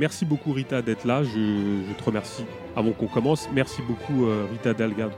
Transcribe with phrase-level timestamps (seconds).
[0.00, 1.22] Merci beaucoup Rita d'être là.
[1.22, 3.50] Je, te remercie avant qu'on commence.
[3.52, 5.12] Merci beaucoup euh, Rita Delgado.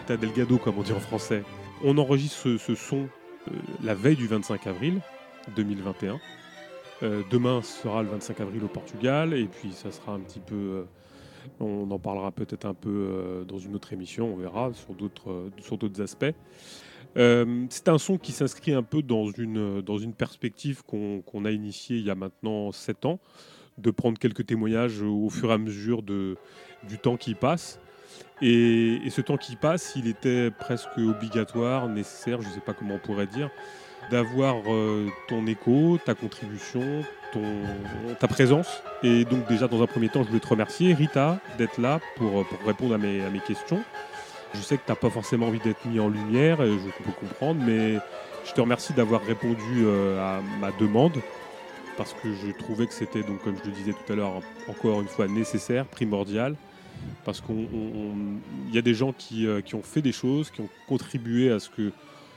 [0.00, 1.42] Rita Delgado, comme on dit en français.
[1.82, 3.08] On enregistre ce, son
[3.48, 3.52] euh,
[3.82, 5.00] la veille du 25 avril
[5.56, 6.20] 2021.
[7.02, 10.84] Euh, demain sera le 25 avril au Portugal et puis ça sera un petit peu.
[11.58, 15.78] on en parlera peut-être un peu dans une autre émission, on verra sur d'autres sur
[15.78, 16.34] d'autres aspects.
[17.16, 21.96] c'est un son qui s'inscrit un peu dans une, dans une perspective qu'on a initiée
[21.96, 23.18] il y a maintenant 7 ans,
[23.82, 26.36] de prendre quelques témoignages au fur et à mesure de,
[26.88, 27.80] du temps qui passe.
[28.40, 32.94] Et, ce temps qui passe, il était presque obligatoire, nécessaire, je ne sais pas comment
[32.94, 33.50] on pourrait dire,
[34.10, 37.42] d'avoir euh, ton écho, ta contribution, ton,
[38.18, 38.82] ta présence.
[39.02, 42.44] Et donc déjà, dans un premier temps, je voulais te remercier, Rita, d'être là pour,
[42.46, 43.82] pour répondre à mes, à mes questions.
[44.54, 47.62] Je sais que tu n'as pas forcément envie d'être mis en lumière, je peux comprendre,
[47.64, 47.98] mais
[48.44, 51.14] je te remercie d'avoir répondu euh, à ma demande
[51.96, 55.00] parce que je trouvais que c'était, donc, comme je le disais tout à l'heure, encore
[55.00, 56.56] une fois nécessaire, primordial,
[57.24, 57.68] parce qu'il
[58.72, 61.58] y a des gens qui, euh, qui, ont fait des choses, qui ont contribué à
[61.58, 61.92] ce que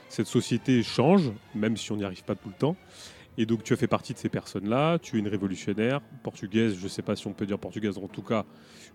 [0.09, 2.75] cette société change, même si on n'y arrive pas tout le temps.
[3.37, 6.83] Et donc tu as fait partie de ces personnes-là, tu es une révolutionnaire portugaise, je
[6.83, 8.45] ne sais pas si on peut dire portugaise, en tout cas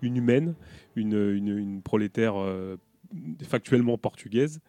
[0.00, 0.54] une humaine,
[0.96, 2.76] une, une, prolétaire euh,
[3.42, 4.60] factuellement portugaise.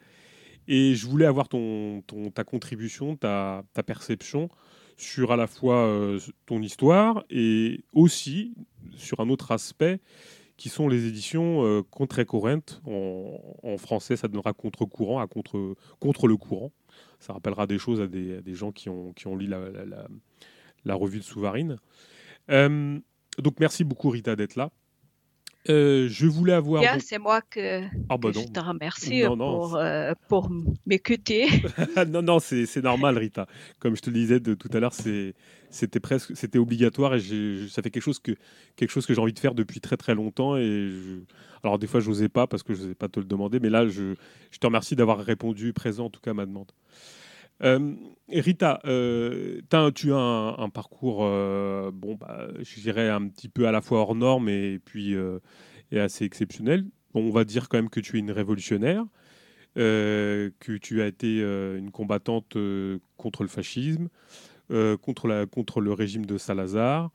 [0.68, 2.04] Et je voulais avoir ton,
[2.34, 4.50] ta contribution, ta perception
[5.02, 8.54] sur à la fois euh, ton histoire et aussi
[8.96, 10.00] sur un autre aspect
[10.58, 12.82] qui sont les éditions euh, contre Corinthe.
[12.86, 16.72] En, français, ça donnera contre-courant, à contre, contre le courant.
[17.20, 20.08] Ça rappellera des choses à des, des gens qui ont, qui ont lu la, la,
[20.86, 21.78] la, revue de Souvarine.
[22.52, 23.00] Euh,
[23.40, 24.70] donc merci beaucoup Rita d'être là.
[25.70, 26.84] Euh, je voulais avoir.
[27.02, 30.50] C'est moi que, ah, bah je te remercie pour, euh, pour
[30.88, 31.48] m'écouter.
[32.08, 33.46] non, non, c'est normal, Rita.
[33.80, 37.22] Comme je te le disais de, tout à l'heure, c'était presque, c'était obligatoire et
[37.70, 38.32] ça fait quelque chose que
[38.76, 40.58] quelque chose que j'ai envie de faire depuis très très longtemps.
[40.58, 40.92] Et
[41.64, 43.70] alors des fois, je n'osais pas parce que je n'osais pas te le demander, mais
[43.70, 44.16] là, je,
[44.50, 46.72] je te remercie d'avoir répondu présent en tout cas à ma demande.
[47.64, 47.96] Euh,
[48.30, 49.62] Rita, euh,
[49.94, 54.00] tu as un, parcours, euh, bon, bah, je dirais un petit peu à la fois
[54.00, 55.16] hors norme et puis
[55.96, 56.86] assez exceptionnel.
[57.14, 59.04] on va dire quand même que tu es une révolutionnaire,
[59.76, 62.58] que tu as été une combattante
[63.18, 64.08] contre le fascisme,
[65.02, 65.28] contre,
[65.82, 67.12] le régime de Salazar,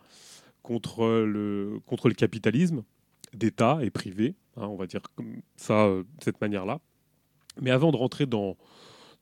[0.63, 1.81] contre le,
[2.17, 2.85] capitalisme
[3.33, 5.01] d'État et privé, hein, on va dire
[5.57, 6.81] ça, de cette manière-là.
[7.61, 8.57] Mais avant de rentrer dans,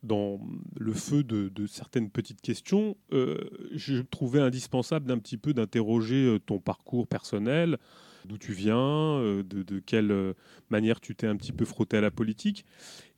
[0.05, 0.41] dans
[0.79, 3.39] le feu de, certaines petites questions, euh,
[3.73, 7.79] je trouvais indispensable d'un petit peu d'interroger euh, ton parcours personnel,
[8.27, 10.35] d'où tu viens, euh, de, quelle
[10.71, 12.65] manière tu t'es un petit peu frotté à la politique.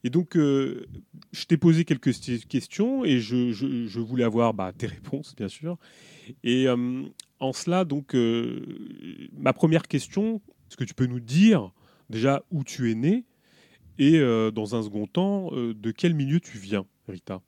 [0.05, 2.13] Et donc, je t'ai posé quelques
[2.49, 5.79] questions et je, voulais avoir bah, tes réponses, bien sûr.
[6.45, 8.15] Et en cela, donc,
[9.37, 11.73] ma première question, est-ce que tu peux nous dire
[12.09, 13.25] déjà où tu es né
[13.99, 17.41] et euh, dans un second temps, euh, de quel milieu tu viens, Rita?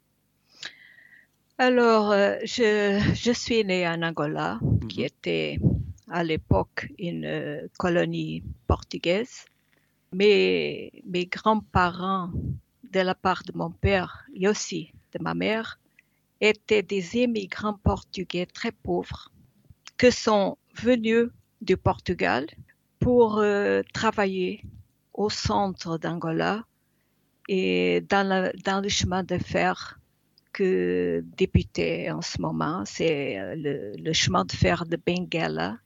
[1.58, 5.06] Alors, euh, je, suis née en Angola, qui mhm.
[5.06, 5.58] était
[6.08, 9.44] à l'époque une colonie portugaise.
[10.12, 12.30] Mais mes grands-parents,
[12.90, 15.78] de la part de mon père et aussi de ma mère,
[16.40, 19.30] étaient des immigrants portugais très pauvres
[19.98, 21.28] qui sont venus
[21.60, 22.46] du Portugal
[23.00, 23.42] pour
[23.92, 24.62] travailler
[25.18, 26.64] au centre d'Angola
[27.48, 29.98] et dans, le chemin de fer
[30.52, 35.78] que débutait en ce moment, c'est euh, le, chemin de fer de Benguela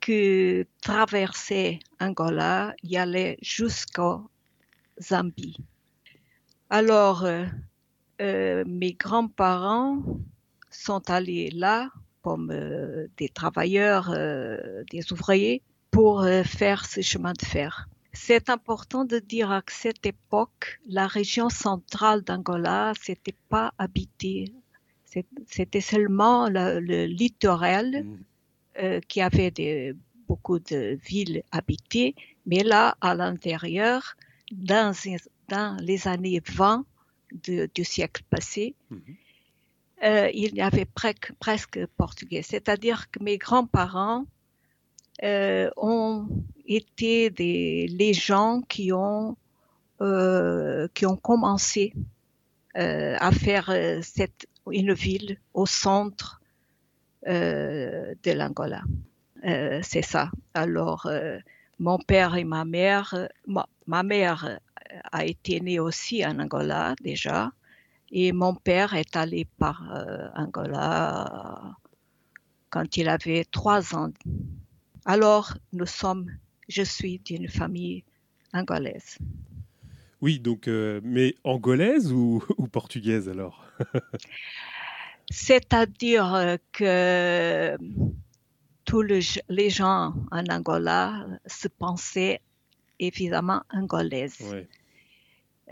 [0.00, 4.30] qui traversait Angola et allait jusqu'au
[5.02, 5.56] Zambie.
[6.70, 7.46] Alors, euh,
[8.20, 10.02] euh, mes grands-parents
[10.70, 11.90] sont allés là
[12.22, 12.54] comme
[13.16, 14.14] des travailleurs,
[14.90, 17.88] des ouvriers, pour faire ce chemin de fer.
[18.12, 24.52] C'est important de dire qu'à cette époque, la région centrale d'Angola, c'était pas habité.
[25.46, 28.18] C'était seulement le, littoral mm.
[28.78, 29.94] euh, qui avait des,
[30.28, 32.14] beaucoup de villes habitées.
[32.46, 34.16] Mais là, à l'intérieur,
[34.52, 34.92] dans,
[35.48, 36.84] dans, les années 20
[37.44, 39.16] du siècle passé, mm-hmm.
[40.04, 42.42] euh, il y avait presque portugais.
[42.42, 44.26] C'est-à-dire que mes grands-parents
[45.22, 46.28] euh, ont
[46.64, 49.36] été les gens qui ont,
[50.00, 50.88] euh,
[51.22, 51.92] commencé
[52.78, 53.70] euh, à faire
[54.70, 56.40] une ville au centre
[57.26, 58.82] de l'Angola.
[59.82, 60.30] C'est ça.
[60.54, 61.10] Alors,
[61.78, 63.28] mon père et ma mère,
[63.86, 64.58] ma, mère
[65.12, 67.52] a été née aussi en Angola déjà,
[68.10, 69.82] et mon père est allé par
[70.34, 71.76] Angola
[72.70, 74.12] quand il avait trois ans.
[75.04, 76.30] Alors, nous sommes,
[76.68, 78.04] je suis d'une famille
[78.52, 79.18] angolaise.
[80.20, 83.64] Oui, donc, euh, mais angolaise ou, portugaise alors?
[85.30, 87.78] C'est-à-dire que
[88.84, 92.40] tous les gens en Angola se pensaient
[92.98, 94.54] évidemment angolaises.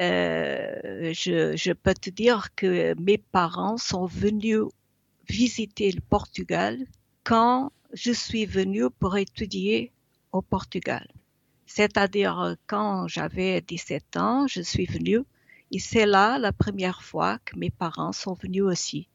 [0.00, 4.62] Euh, je, je, peux te dire que mes parents sont venus
[5.28, 6.78] visiter le Portugal
[7.24, 9.93] quand je suis venue pour étudier
[10.32, 11.06] au Portugal.
[11.67, 15.23] C'est-à-dire quand j'avais 17 ans, je suis venue
[15.70, 19.08] et c'est là la première fois que mes parents sont venus aussi.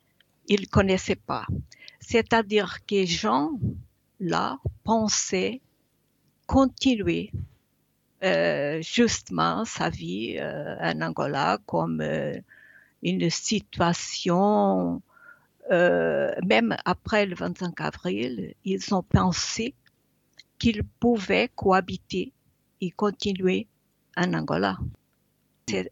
[0.47, 1.47] Ils ne connaissaient pas.
[1.99, 3.51] C'est-à-dire que gens
[4.19, 5.61] là pensaient
[6.45, 7.31] continuer
[8.23, 12.35] euh, justement sa vie euh, en Angola comme euh,
[13.01, 15.01] une situation,
[15.69, 19.73] même après le 25 avril, ils ont pensé
[20.59, 22.31] qu'ils pouvaient cohabiter
[22.81, 23.67] et continuer
[24.15, 24.77] en Angola.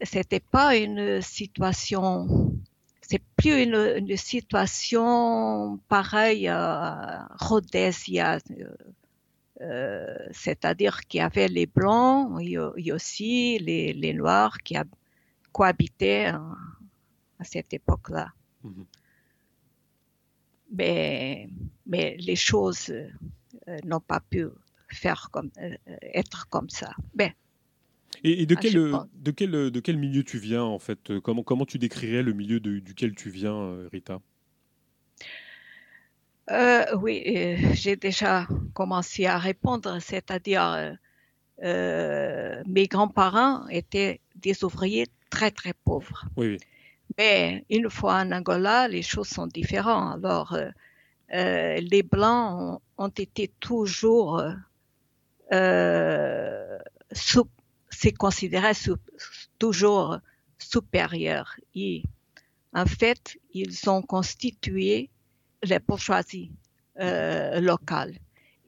[0.02, 2.52] C'était pas une situation,
[3.00, 8.38] c'est plus une, situation pareille à Rhodesia,
[9.60, 14.76] euh, c'est-à-dire qu'il y avait les blancs et, aussi les, noirs qui
[15.52, 18.28] cohabitaient à cette époque-là.
[18.62, 18.86] Mhm.
[20.72, 21.48] Mais,
[21.86, 24.46] mais les choses euh, n'ont pas pu
[24.88, 25.76] faire comme, euh,
[26.14, 26.94] être comme ça.
[27.14, 27.32] Ben,
[28.24, 31.18] et, de, ah, quel, de, quel, de quel milieu tu viens en fait?
[31.20, 34.20] Comment, comment tu décrirais le milieu duquel tu viens, Rita?
[36.50, 40.96] Euh, oui, euh, j'ai déjà commencé à répondre, c'est-à-dire
[41.62, 46.26] euh, mes grands-parents étaient des ouvriers très très pauvres.
[46.36, 46.58] Oui,
[47.18, 50.24] Mais une fois en Angola, les choses sont différentes.
[50.24, 50.56] Alors,
[51.30, 54.42] les Blancs ont, été toujours
[57.92, 58.72] c'est considéré
[59.58, 60.18] toujours
[60.58, 61.54] supérieurs.
[61.74, 62.02] Et
[62.74, 65.10] en fait, ils ont constitué
[65.62, 66.50] les bourgeoisies
[67.00, 68.16] euh, locales.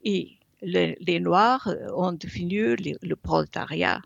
[0.03, 4.01] Et les Noirs ont devenu le, prolétariat.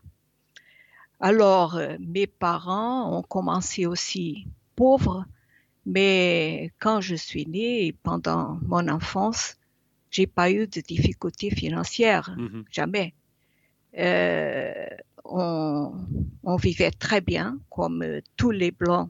[1.19, 5.25] Alors, euh, mes parents ont commencé aussi pauvres,
[5.85, 9.55] mais quand je suis née, pendant mon enfance,
[10.11, 12.63] j'ai pas eu de difficultés financières, mm-hmm.
[12.71, 13.13] jamais.
[13.97, 14.87] Euh,
[15.25, 15.91] on,
[16.43, 18.03] on, vivait très bien, comme
[18.37, 19.09] tous les Blancs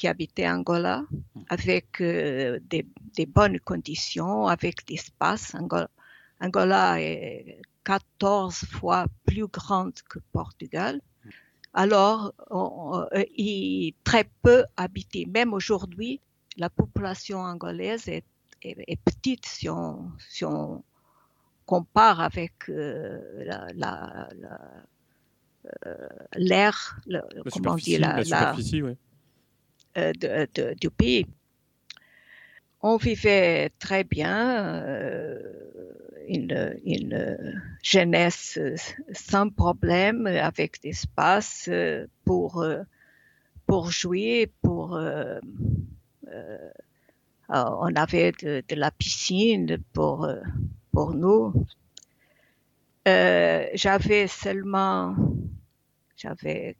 [0.00, 1.42] qui habitait Angola hmm.
[1.50, 5.54] avec euh, des, bonnes conditions, avec l'espace.
[5.54, 5.90] Angola,
[6.40, 11.00] Angola est 14 fois plus grande que Portugal.
[11.72, 15.26] Alors, euh, il très peu habité.
[15.26, 16.20] Même aujourd'hui,
[16.56, 18.24] la population angolaise est,
[19.04, 20.82] petite si on, si on,
[21.70, 23.20] compare avec euh,
[26.36, 27.22] l'air, la,
[27.52, 28.82] comment dire, la, superficie,
[29.96, 31.26] euh, de, du pays.
[32.82, 35.38] On vivait très bien, euh,
[36.28, 38.58] une, une, jeunesse
[39.12, 41.70] sans problème, avec des espaces
[42.24, 42.64] pour,
[43.66, 44.98] pour jouer, pour
[47.48, 50.28] on avait de, la piscine pour,
[50.92, 51.66] pour nous.
[53.08, 55.16] Euh, j'avais seulement,
[56.16, 56.76] j'avais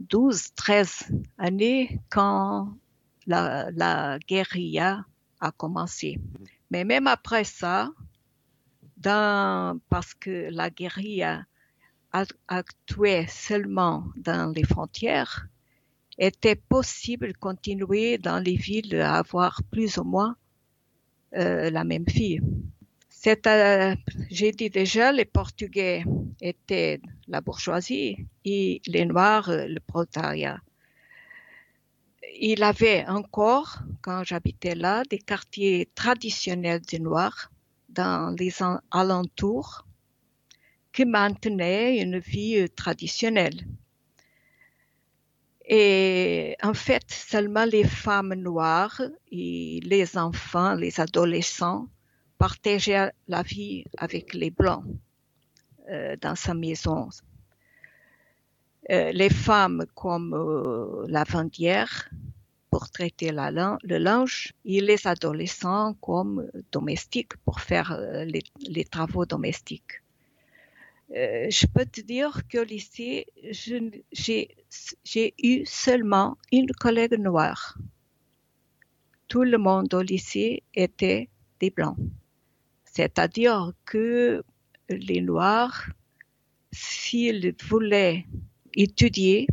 [0.00, 2.74] 12, 13 années quand
[3.26, 5.04] la, la guérilla
[5.40, 6.18] a commencé.
[6.70, 7.90] Mais même après ça,
[8.96, 11.44] dans, parce que la guérilla
[12.48, 15.48] actuait seulement dans les frontières,
[16.18, 20.36] était possible de continuer dans les villes à avoir plus ou moins
[21.36, 22.40] euh, la même vie.
[23.26, 23.94] Euh,
[24.30, 26.04] j'ai dit déjà, les Portugais
[26.40, 30.60] étaient la bourgeoisie et les Noirs euh, le prolétariat.
[32.38, 37.50] Il avait encore, quand j'habitais là, des quartiers traditionnels des Noirs
[37.88, 38.52] dans les
[38.90, 39.86] alentours
[40.92, 43.66] qui maintenaient une vie euh, traditionnelle.
[45.68, 49.00] Et en fait, seulement les femmes noires
[49.32, 51.88] et les enfants, les adolescents
[52.38, 54.84] partageait la vie avec les Blancs
[55.90, 57.08] euh, dans sa maison.
[58.90, 62.08] Euh, les femmes comme euh, la vendière
[62.70, 70.02] pour traiter le linge et les adolescents comme domestiques pour faire les, les, travaux domestiques.
[71.10, 77.78] je peux te dire que lycée, j'ai eu seulement une collègue noire
[79.28, 81.28] tout le monde au lycée était
[81.60, 81.96] des blancs.
[82.84, 84.42] C'est-à-dire que
[84.88, 85.90] les Noirs,
[86.72, 88.24] s'ils voulaient
[88.76, 89.48] étudier,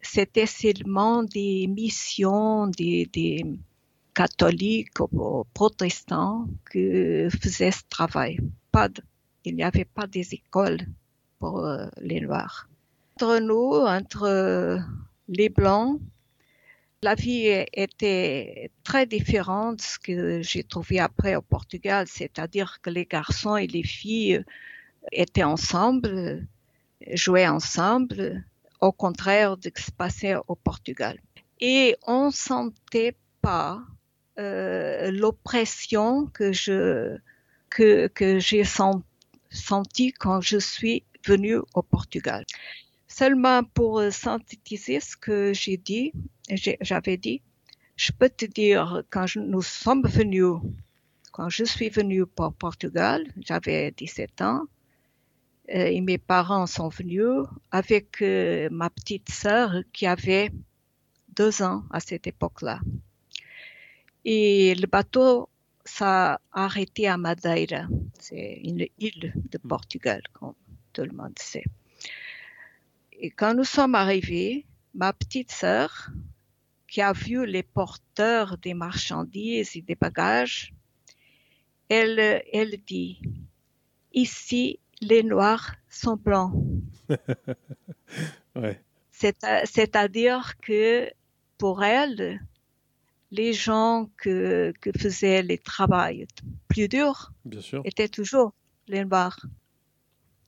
[0.00, 3.44] c'était seulement des missions des, des
[4.14, 8.38] catholiques ou protestants qui faisaient ce travail.
[8.72, 8.88] Pas
[9.44, 10.86] il n'y avait pas des écoles
[11.38, 12.68] pour euh, les Noirs.
[13.16, 14.78] Entre nous, entre
[15.28, 16.00] les Blancs,
[17.02, 22.90] la vie était très différente de ce que j'ai trouvé après au Portugal, c'est-à-dire que
[22.90, 24.44] les garçons et les filles
[25.12, 26.46] étaient ensemble,
[27.12, 28.44] jouaient ensemble,
[28.80, 31.18] au contraire de ce qui se passait au Portugal.
[31.60, 33.82] Et on ne sentait pas
[34.38, 37.18] euh, l'oppression que je
[37.68, 42.44] que, que j'ai senti quand je suis venue au Portugal.
[43.06, 46.12] Seulement pour euh, synthétiser ce que j'ai dit,
[46.80, 47.42] j'avais dit,
[47.96, 50.54] je peux te dire, quand nous sommes venus,
[51.32, 54.62] quand je suis venue au Portugal, j'avais 17 ans,
[55.70, 60.50] et mes parents sont venus avec euh, ma petite sœur qui avait
[61.36, 62.80] deux ans à cette époque-là.
[64.24, 65.48] Et le bateau
[66.00, 67.86] a arrêté à Madeira.
[68.18, 69.68] C'est une île de hmm.
[69.68, 70.54] Portugal, comme
[70.92, 71.64] tout le monde sait.
[73.12, 76.10] Et quand nous sommes arrivés, ma petite sœur,
[76.88, 80.72] qui a vu les porteurs des marchandises et des bagages,
[81.88, 83.20] elle, elle dit,
[84.12, 86.52] ici, les Noirs sont blancs.
[88.56, 88.80] ouais.
[89.12, 91.10] C'est-à-dire que
[91.58, 92.40] pour elle,
[93.30, 96.24] les gens que, que faisaient les travaux
[96.68, 97.32] plus durs
[97.84, 98.52] étaient toujours
[98.88, 99.44] les noirs.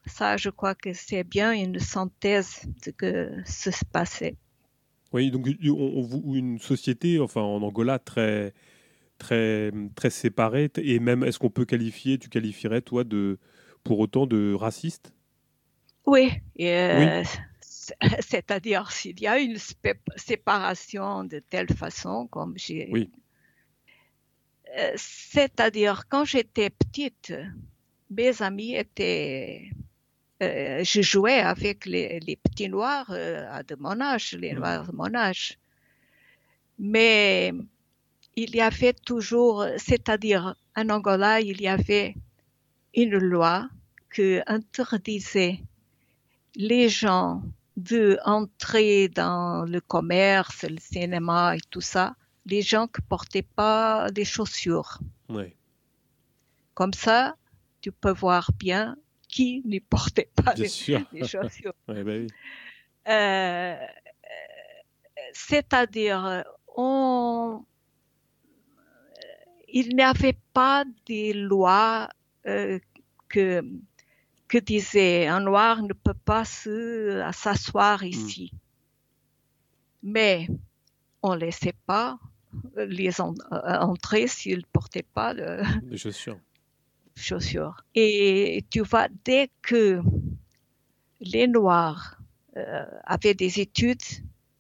[0.06, 4.37] Ça, je crois que c'est bien une synthèse de ce que se passait.
[5.12, 8.52] Oui, donc on, une société, enfin en Angola, très,
[9.18, 13.38] très, très séparée, et même, est-ce qu'on peut qualifier, tu qualifierais toi de,
[13.85, 15.12] pour autant de raciste
[16.07, 17.23] Oui, oui.
[18.21, 19.59] c'est-à-dire s'il y a une
[20.17, 22.89] séparation de telle façon comme j'ai...
[22.93, 23.11] Oui.
[24.79, 27.35] Euh, c'est-à-dire quand j'étais petite,
[28.11, 29.71] mes amis étaient...
[30.43, 35.15] Euh, je jouais avec les, petits noirs euh, de mon âge, les noirs de mon
[35.15, 35.59] âge.
[36.79, 37.53] Mais
[38.35, 42.17] il y avait toujours, c'est-à-dire en Angola, il y avait
[42.94, 43.68] une loi
[44.14, 45.61] qui interdisait
[46.54, 47.42] les gens
[47.76, 54.11] de entrer dans le commerce, le cinéma et tout ça, les gens qui portaient pas
[54.11, 54.99] des chaussures.
[56.75, 57.37] Comme ça,
[57.80, 58.96] tu peux voir bien
[59.28, 61.72] qui ne portait pas des, chaussures.
[61.88, 62.26] Ben
[63.08, 63.76] euh,
[65.32, 66.44] c'est-à-dire,
[66.76, 67.64] on,
[69.68, 72.08] il n'y avait pas des lois
[72.46, 72.78] euh,
[73.28, 73.62] que
[74.49, 78.06] que disait un noir ne peut pas s'asseoir hmm.
[78.06, 78.52] ici.
[80.02, 80.46] Mais
[81.22, 82.18] on ne laissait pas
[82.76, 85.62] les euh, entrer s'ils ne portaient pas de
[85.96, 86.38] chaussures.
[87.16, 87.82] chaussures.
[87.94, 90.02] Et tu vois, dès que
[91.20, 92.20] les Noirs
[92.58, 94.02] euh, avaient des études,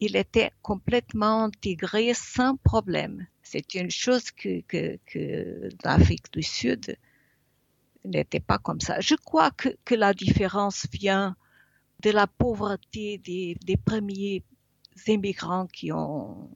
[0.00, 3.26] ils étaient complètement intégrés sans problème.
[3.42, 6.96] C'est une chose que, que, que l'Afrique du Sud
[8.04, 9.00] n'était pas comme ça.
[9.00, 11.36] Je crois que, que, la différence vient
[12.02, 14.42] de la pauvreté des, des premiers
[15.06, 16.50] immigrants qui ont,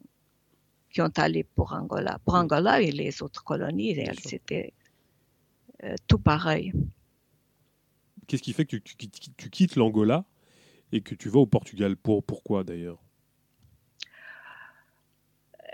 [0.90, 2.18] qui ont allé pour Angola.
[2.24, 4.72] Pour Angola et les autres colonies, c'était
[5.84, 6.72] euh, tout pareil.
[8.26, 10.24] Qu'est-ce qui fait que tu, tu, quittes l'Angola
[10.90, 11.96] et que tu vas au Portugal?
[11.96, 12.98] Pour, Pourquoi d'ailleurs?
[15.60, 15.66] Euh,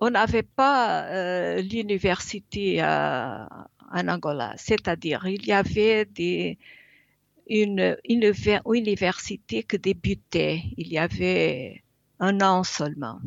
[0.00, 4.54] on n'avait pas euh, l'université à, en Angola.
[4.56, 6.58] C'est-à-dire, il y avait des,
[7.48, 8.32] une, une,
[8.66, 10.62] université qui débutait.
[10.76, 11.82] Il y avait
[12.18, 13.20] un an seulement.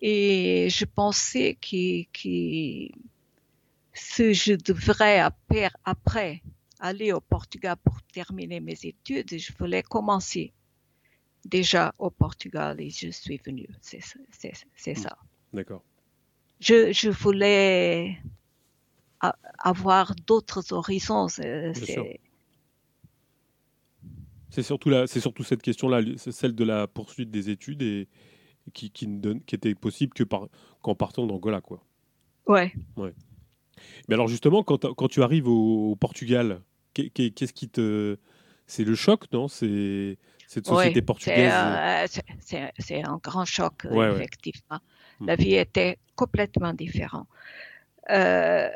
[0.00, 2.92] Et je pensais que, que
[3.92, 6.42] si je devrais après, après
[6.80, 10.52] aller au Portugal pour terminer mes études, je voulais commencer
[11.44, 13.68] déjà au Portugal et je suis venue.
[13.80, 15.16] C'est ça.
[15.52, 15.82] D'accord.
[16.60, 18.18] Je, je voulais
[19.58, 21.28] avoir d'autres horizons.
[21.28, 21.72] C'est
[24.62, 24.90] surtout,
[25.42, 28.08] cette question-là, celle de la poursuite des études et
[28.72, 30.48] qui, qui, ne donne, qui était possible que par,
[30.80, 31.60] qu'en partant d'Angola.
[31.60, 31.82] Quoi.
[32.46, 32.72] Ouais.
[32.96, 33.12] ouais.
[34.08, 36.60] Mais alors justement, quand, quand tu arrives au, Portugal,
[36.92, 38.16] qu'est-ce qui te...
[38.66, 39.48] C'est le choc, non?
[39.48, 42.06] C'est cette société portugaise euh,
[42.78, 44.78] C'est un grand choc, effectivement.
[45.20, 45.26] Hmm.
[45.26, 47.26] La vie était complètement différente.
[48.10, 48.68] Euh,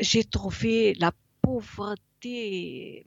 [0.00, 3.06] j'ai trouvé la pauvreté.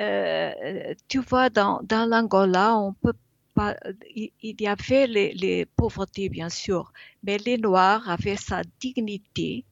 [0.00, 3.14] Euh, tu vois, dans, dans l'Angola, on peut
[3.54, 3.76] pas.
[4.14, 9.64] Il, y avait les, les, pauvretés, bien sûr, mais les Noirs avaient sa dignité,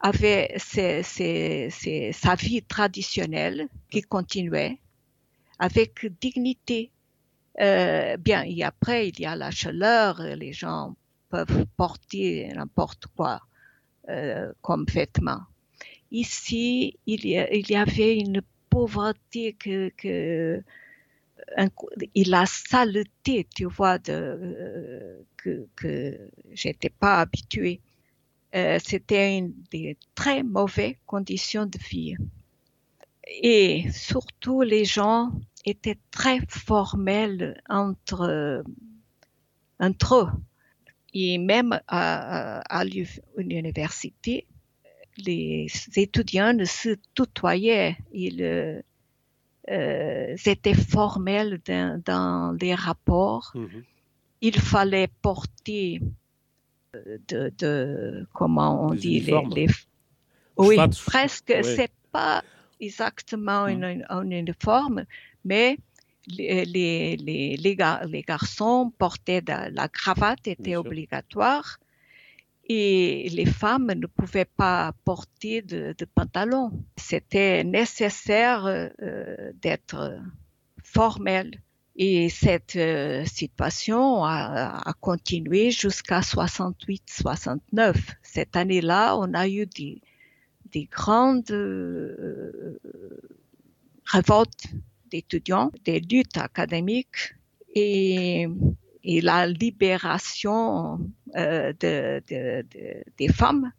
[0.00, 4.78] avaient sa vie traditionnelle qui continuait
[5.58, 6.90] avec dignité.
[7.60, 10.94] Euh, bien, et après, il y a la chaleur, les gens
[11.28, 13.47] peuvent porter n'importe quoi
[14.08, 15.42] euh, comme vêtements.
[16.10, 18.40] Ici, il y, il y, avait une
[18.70, 20.62] pauvreté que, que
[22.14, 27.80] et la saleté, tu vois, de, euh, que, que j'étais pas habituée.
[28.54, 32.16] Euh, c'était une des très mauvaises conditions de vie.
[33.26, 35.30] Et surtout, les gens
[35.64, 38.64] étaient très formels entre,
[39.78, 40.30] entre eux.
[41.14, 44.46] Et même à, à, l'université,
[45.16, 45.66] les
[45.96, 47.96] étudiants ne se tutoyaient.
[48.12, 48.42] Ils,
[49.70, 53.52] euh, étaient formels dans, dans les rapports.
[53.54, 53.82] Mm-hmm.
[54.40, 56.00] Il fallait porter
[56.94, 59.66] euh, de, de comment on dit les, les,
[60.56, 62.42] oui presque c'est pas
[62.80, 63.70] exactement mm.
[63.70, 65.04] une, une, uniforme
[65.44, 65.76] mais
[66.28, 71.78] les, les, les, les, garçons portaient de, la cravate, était obligatoire,
[72.68, 76.70] et les femmes ne pouvaient pas porter de, de pantalon.
[76.96, 78.90] C'était nécessaire euh,
[79.62, 80.20] d'être
[80.82, 81.62] formel.
[81.96, 87.96] Et cette euh, situation a, a continué jusqu'à 68-69.
[88.22, 90.00] Cette année-là, on a eu des,
[90.70, 92.78] des grandes euh,
[94.04, 94.66] révoltes
[95.10, 97.34] d'étudiants, des luttes académiques
[97.74, 98.48] et,
[99.04, 101.00] la libération
[101.34, 103.72] euh, de, de, de, des femmes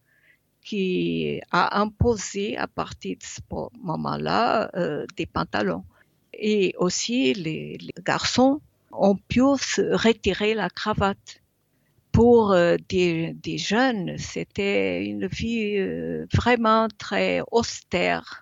[0.64, 3.40] qui a imposé à partir de ce
[3.84, 5.84] moment-là euh, des pantalons.
[6.34, 8.60] Et aussi les, garçons
[8.92, 11.42] ont pu se retirer la cravate.
[12.12, 15.78] Pour euh, des, jeunes, c'était une vie
[16.34, 18.42] vraiment très austère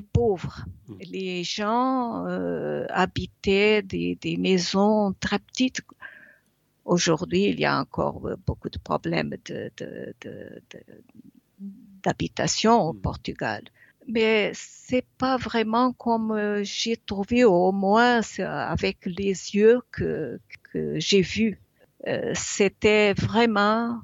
[0.00, 0.64] pauvres.
[0.88, 0.94] Mmh.
[1.00, 5.82] Les gens euh, habitaient des, maisons très petites.
[6.84, 9.34] Aujourd'hui, il y a encore euh, beaucoup de problèmes
[12.04, 13.00] d'habitation au mmh.
[13.00, 13.62] Portugal.
[14.08, 20.40] Mais c'est pas vraiment comme euh, j'ai trouvé, au moins avec les yeux que,
[20.96, 21.58] j'ai vus.
[22.34, 24.02] C'était vraiment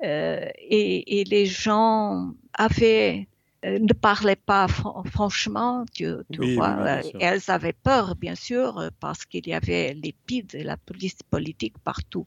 [0.00, 3.26] et, et, les gens avaient
[3.64, 6.06] ne parlaient pas franchement, tu,
[6.54, 6.76] vois.
[6.78, 11.18] Euh, elles avaient peur, bien sûr, euh, parce qu'il y avait les et la police
[11.28, 12.26] politique partout.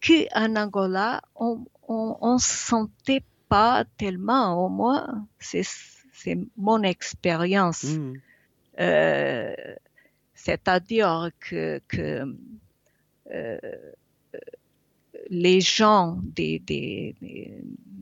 [0.00, 5.66] Qu'en Angola, on, on, sentait pas tellement, au moins, c'est,
[6.56, 7.84] mon expérience.
[7.84, 8.14] Mmh.
[10.34, 12.24] c'est-à-dire que, que
[15.28, 17.14] les gens des, des,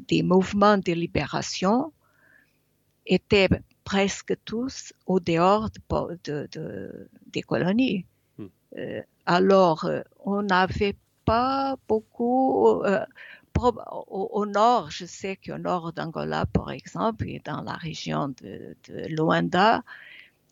[0.08, 1.92] des, mouvements de libération
[3.08, 3.48] étaient
[3.84, 5.70] presque tous au dehors
[6.24, 8.04] de, de, des colonies.
[8.36, 8.46] Hmm.
[8.76, 12.82] Euh, alors, euh, on n'avait pas beaucoup.
[12.84, 13.04] Euh,
[13.60, 18.76] au, nord, je sais qu'au nord d'Angola, par exemple, et dans la région de,
[19.08, 19.82] Luanda,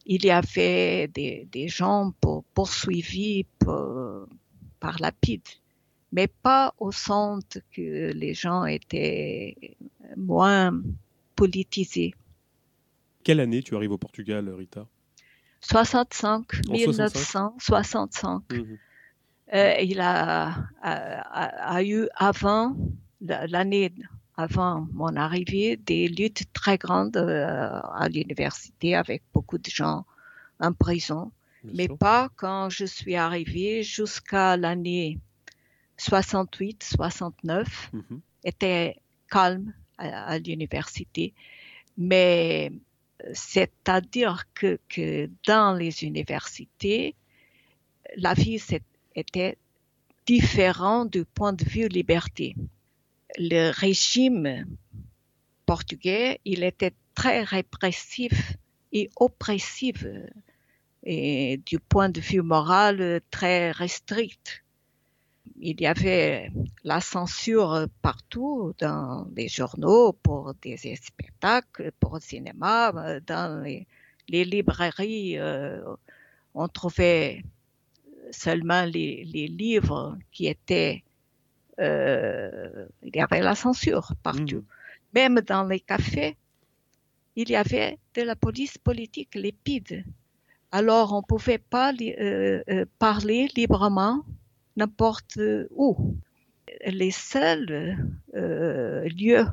[0.06, 3.46] il y avait des, des gens pour, poursuivis
[4.80, 5.42] par la PID,
[6.10, 9.76] mais pas au centre que les gens étaient
[10.16, 10.72] moins
[11.36, 12.12] politisés.
[13.26, 14.86] Quelle année tu arrives au Portugal, Rita?
[15.60, 18.42] 65, 1965.
[18.52, 18.78] Mhm.
[19.52, 22.76] Euh, il a, a, eu avant,
[23.20, 23.92] l'année
[24.36, 30.06] avant mon arrivée, des luttes très grandes euh, à l'université avec beaucoup de gens
[30.60, 31.32] en prison.
[31.64, 35.18] mais pas quand je suis arrivée jusqu'à l'année
[35.96, 38.20] 68, 69, mhm.
[38.44, 41.34] était calme à, à l'université.
[41.98, 42.70] Mais
[43.32, 44.78] c'est-à-dire que,
[45.46, 47.14] dans les universités,
[48.16, 48.62] la vie
[49.14, 49.58] était
[50.26, 52.54] différente du point de vue liberté.
[53.38, 54.66] Le régime
[55.66, 58.56] portugais, il était très répressif
[58.92, 60.04] et oppressif
[61.02, 64.64] et du point de vue moral très restrict
[65.58, 66.50] il y avait
[66.84, 72.92] la censure partout dans les journaux pour des spectacles, pour le cinéma,
[73.26, 73.86] dans les,
[74.28, 75.38] librairies.
[75.38, 75.80] Euh,
[76.54, 77.44] on trouvait
[78.30, 81.02] seulement les, livres qui étaient
[81.78, 84.60] il y avait la censure partout.
[84.60, 85.14] Mmh.
[85.14, 86.36] Même dans les cafés,
[87.36, 90.04] il y avait de la police politique, les PID.
[90.72, 91.92] Alors, on ne pouvait pas
[92.98, 94.24] parler librement
[94.76, 95.38] n'importe
[95.70, 96.16] où.
[96.86, 97.96] Les seuls
[98.34, 99.46] lieux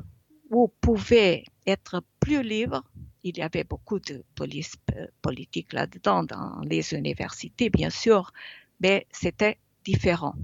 [0.50, 2.84] où pouvait être plus libre,
[3.22, 4.74] il y avait beaucoup de police
[5.22, 8.32] politique là-dedans, dans les universités, bien sûr,
[8.80, 10.34] mais c'était différent.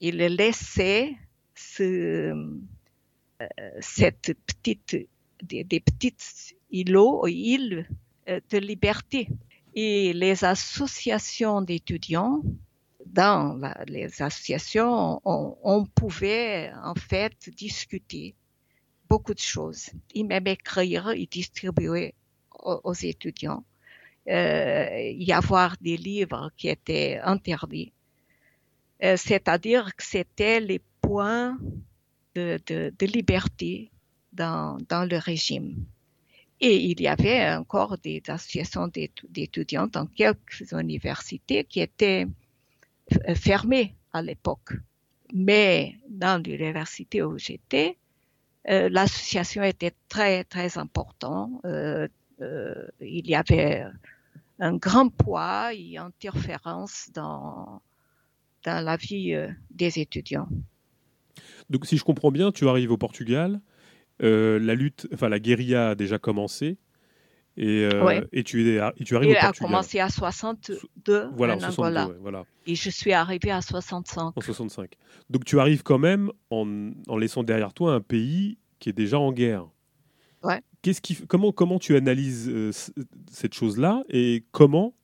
[0.00, 1.16] Il laissait
[1.54, 2.32] ce,
[3.42, 3.46] euh,
[3.80, 4.96] cette petite,
[5.42, 7.88] des, petites îlots, îles
[8.28, 9.28] euh, de liberté.
[9.74, 12.42] Et les associations d'étudiants,
[13.06, 18.34] dans les associations, on, pouvait en fait discuter
[19.08, 19.90] beaucoup de choses.
[20.14, 22.14] Et même écrire et distribuer
[22.62, 23.64] aux, étudiants.
[24.28, 27.92] Euh, y avoir des livres qui étaient interdits.
[29.02, 31.58] Euh, c'est-à-dire que c'était les points
[32.34, 33.90] de, liberté
[34.32, 35.84] dans, le régime.
[36.60, 38.88] Et il y avait encore des associations
[39.28, 42.26] d'étudiants dans quelques universités qui étaient
[43.28, 44.72] euh, fermées à l'époque.
[45.32, 47.96] Mais dans l'université où j'étais,
[48.68, 51.50] euh, l'association était très, très importante.
[51.64, 53.84] il y avait
[54.58, 57.82] un grand poids et interférence dans,
[58.64, 60.48] dans la vie euh, des étudiants.
[61.70, 63.60] Donc, si je comprends bien, tu arrives au Portugal,
[64.22, 66.76] euh, la lutte, enfin la guérilla a déjà commencé.
[67.62, 69.50] Et, euh, et, tu, es, et tu arrives au Portugal.
[69.50, 72.08] a commencé à 62 voilà, en, Angola.
[72.22, 72.46] voilà.
[72.66, 74.32] Et je suis arrivé à 65.
[74.34, 74.92] En 65.
[75.28, 79.18] Donc tu arrives quand même en, en, laissant derrière toi un pays qui est déjà
[79.18, 79.66] en guerre.
[80.42, 80.62] Ouais.
[80.80, 82.50] Qu'est-ce qui, comment, comment tu analyses
[83.30, 84.94] cette chose-là et comment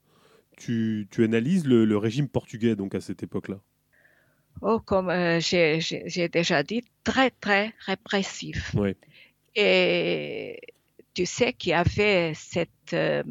[0.57, 3.59] tu, analyses le, régime portugais donc à cette époque-là?
[4.63, 8.75] Oh, comme euh, j'ai déjà dit, très très répressif.
[9.53, 10.59] Et
[11.17, 13.23] tu sais qu'il y avait cette euh,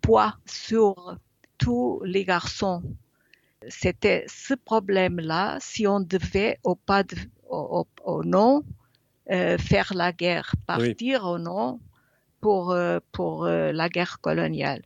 [0.00, 1.18] poids sur
[1.58, 2.84] tous les garçons.
[3.68, 7.02] C'était ce problème-là, si on devait ou pas
[7.50, 7.84] au,
[8.22, 8.62] non
[9.32, 11.80] euh, faire la guerre, partir ou non
[12.40, 12.76] pour,
[13.10, 14.82] pour la guerre coloniale.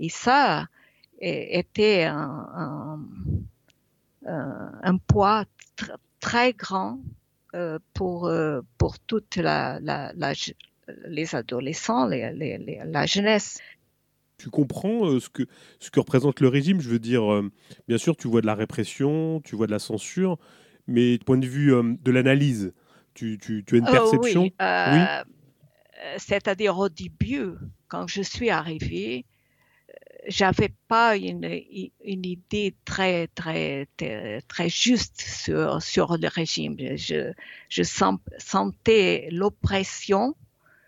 [0.00, 0.66] Et ça,
[1.20, 2.98] était un,
[4.26, 5.44] un, poids
[6.18, 6.98] très grand
[7.54, 10.32] euh, pour, euh, pour toute la, la,
[11.06, 13.60] les adolescents, les, la jeunesse.
[14.38, 15.44] Tu comprends euh, ce, que,
[15.78, 16.80] ce que représente le régime?
[16.80, 17.42] Je veux dire,
[17.88, 20.38] bien sûr, tu vois de la répression, tu vois de la censure,
[20.86, 22.72] mais du point de vue de l'analyse,
[23.14, 24.42] tu, tu, tu, as une perception?
[24.42, 25.00] oui, oui.
[26.18, 27.52] C'est-à-dire au début,
[27.88, 29.24] quand je suis arrivée,
[30.26, 31.44] j'avais pas une,
[32.04, 33.88] une, idée très très
[34.48, 36.76] très juste sur sur le régime.
[36.96, 37.32] Je
[37.68, 40.34] je sentais l'oppression,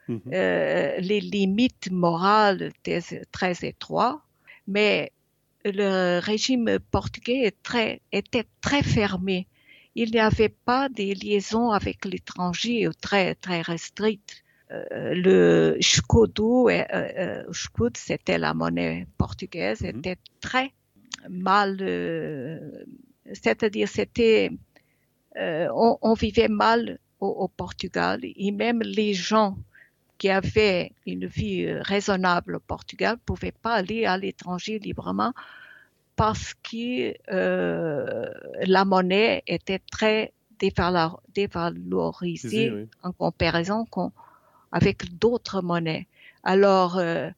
[0.08, 0.20] mhm.
[0.32, 2.72] euh, les limites morales
[3.32, 4.20] très étroites,
[4.66, 5.12] mais
[5.64, 9.46] le régime portugais très, était très fermé.
[9.94, 14.44] Il n'y avait pas des liaisons avec l'étranger très très restrictes.
[14.72, 17.44] Euh, le escudo, euh,
[17.94, 19.88] c'était la monnaie portugaise, mhm.
[19.98, 20.72] était très
[21.28, 21.78] mal,
[23.32, 24.50] c'est-à-dire c'était,
[25.34, 29.56] on, vivait mal au, Portugal et même les gens
[30.18, 35.32] qui avaient une vie raisonnable au Portugal ne pouvaient pas aller à l'étranger librement
[36.16, 43.86] parce que la monnaie était très dévalorisée en comparaison
[44.72, 46.06] avec d'autres monnaies.
[46.42, 47.30] Alors, euh,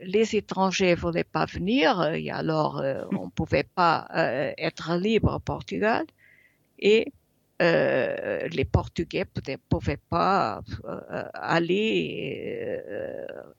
[0.00, 4.96] les étrangers ne voulaient pas venir, et alors euh, on ne pouvait pas euh, être
[4.96, 6.04] libre au Portugal,
[6.78, 7.12] et
[7.60, 10.62] les Portugais ne pouvaient pas
[11.34, 12.80] aller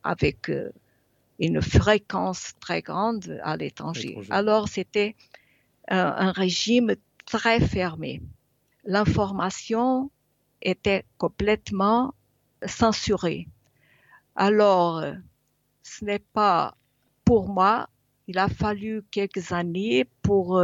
[0.03, 0.51] avec
[1.39, 4.17] une fréquence très grande à l'étranger.
[4.29, 5.15] Alors, c'était
[5.87, 8.21] un régime très fermé.
[8.85, 10.11] L'information
[10.61, 12.13] était complètement
[12.65, 13.47] censuré.
[14.35, 15.03] Alors,
[15.83, 16.75] ce n'est pas
[17.23, 17.89] pour moi,
[18.27, 20.61] il a fallu quelques années pour,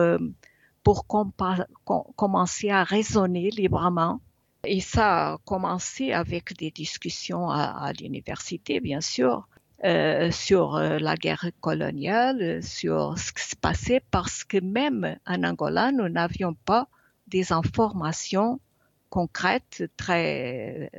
[0.83, 4.21] pour commencer à raisonner librement.
[4.63, 9.47] Et ça a commencé avec des discussions à, l'université, bien sûr,
[9.83, 15.43] euh, sur euh, la guerre coloniale, sur ce qui se passait, parce que même en
[15.43, 16.87] Angola, nous n'avions pas
[17.27, 18.59] des informations
[19.09, 20.91] concrètes très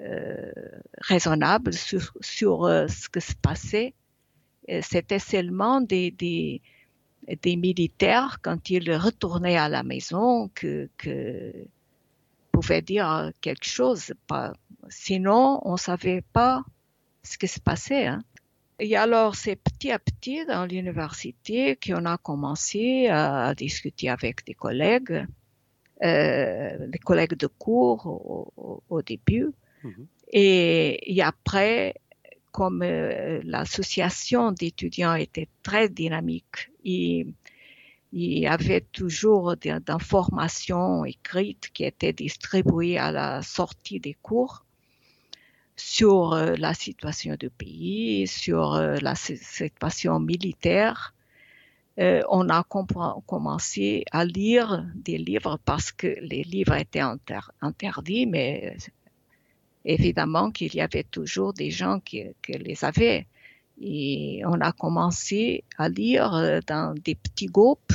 [0.00, 0.52] euh,
[0.98, 3.92] raisonnable sur, sur ce que se passait.
[4.80, 6.62] C'était seulement des, des,
[7.42, 11.52] des militaires, quand ils retournaient à la maison, que, que
[12.52, 14.12] pouvaient dire quelque chose.
[14.88, 16.64] Sinon, on ne savait pas
[17.22, 18.06] ce qui se passait.
[18.06, 18.22] Hein.
[18.78, 24.54] Et alors, c'est petit à petit dans l'université qu'on a commencé à discuter avec des
[24.54, 25.26] collègues,
[26.02, 29.50] euh, des collègues de cours au, début.
[29.84, 30.06] Mhm.
[30.32, 31.94] Et, après,
[32.54, 37.34] comme euh, l'association d'étudiants était très dynamique, il,
[38.12, 44.64] y avait toujours d'informations écrites qui étaient distribuées à la sortie des cours
[45.74, 51.12] sur euh, la situation du pays, sur euh, la situation militaire.
[51.96, 52.64] On a
[53.26, 57.06] commencé à lire des livres parce que les livres étaient
[57.60, 58.76] interdits, mais
[59.84, 63.26] évidemment qu'il y avait toujours des gens qui, qui, les avaient.
[63.80, 67.92] Et on a commencé à lire dans des petits groupes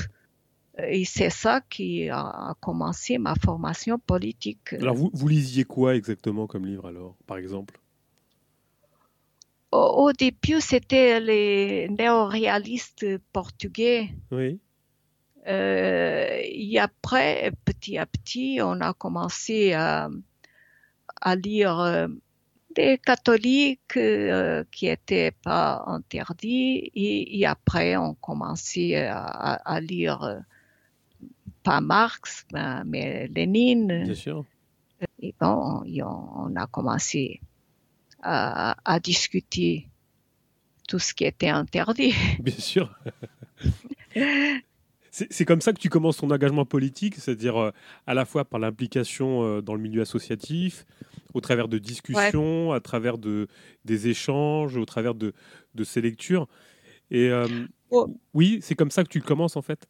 [0.88, 4.74] et c'est ça qui a commencé ma formation politique.
[4.74, 7.80] Alors, vous, vous lisiez quoi exactement comme livre, alors, par exemple?
[9.72, 14.10] Au, début, c'était les néo-réalistes portugais.
[14.32, 14.60] Oui.
[15.48, 20.10] Euh, et après, petit à petit, on a commencé à,
[21.22, 22.08] à lire euh,
[22.76, 26.92] des catholiques euh, qui n'étaient pas interdits.
[26.96, 30.42] Et, après, on commençait à, à lire
[31.64, 34.04] pas Marx, ben, mais Lénine.
[34.04, 34.46] Bien sûr.
[35.22, 37.42] Et bon, on a commencé
[38.22, 39.88] à, à discuter
[40.88, 42.14] tout ce qui était interdit.
[42.40, 42.94] Bien sûr.
[45.30, 47.72] C'est comme ça que tu commences ton engagement politique, c'est-à-dire euh,
[48.08, 50.86] à la fois par l'implication euh, dans le milieu associatif,
[51.34, 53.48] au travers de discussions, à travers de,
[53.86, 55.34] des échanges, au travers de,
[55.76, 56.48] de ces lectures.
[57.12, 57.48] Et euh,
[57.90, 58.16] oh.
[58.34, 59.88] oui, c'est comme ça que tu commences en fait?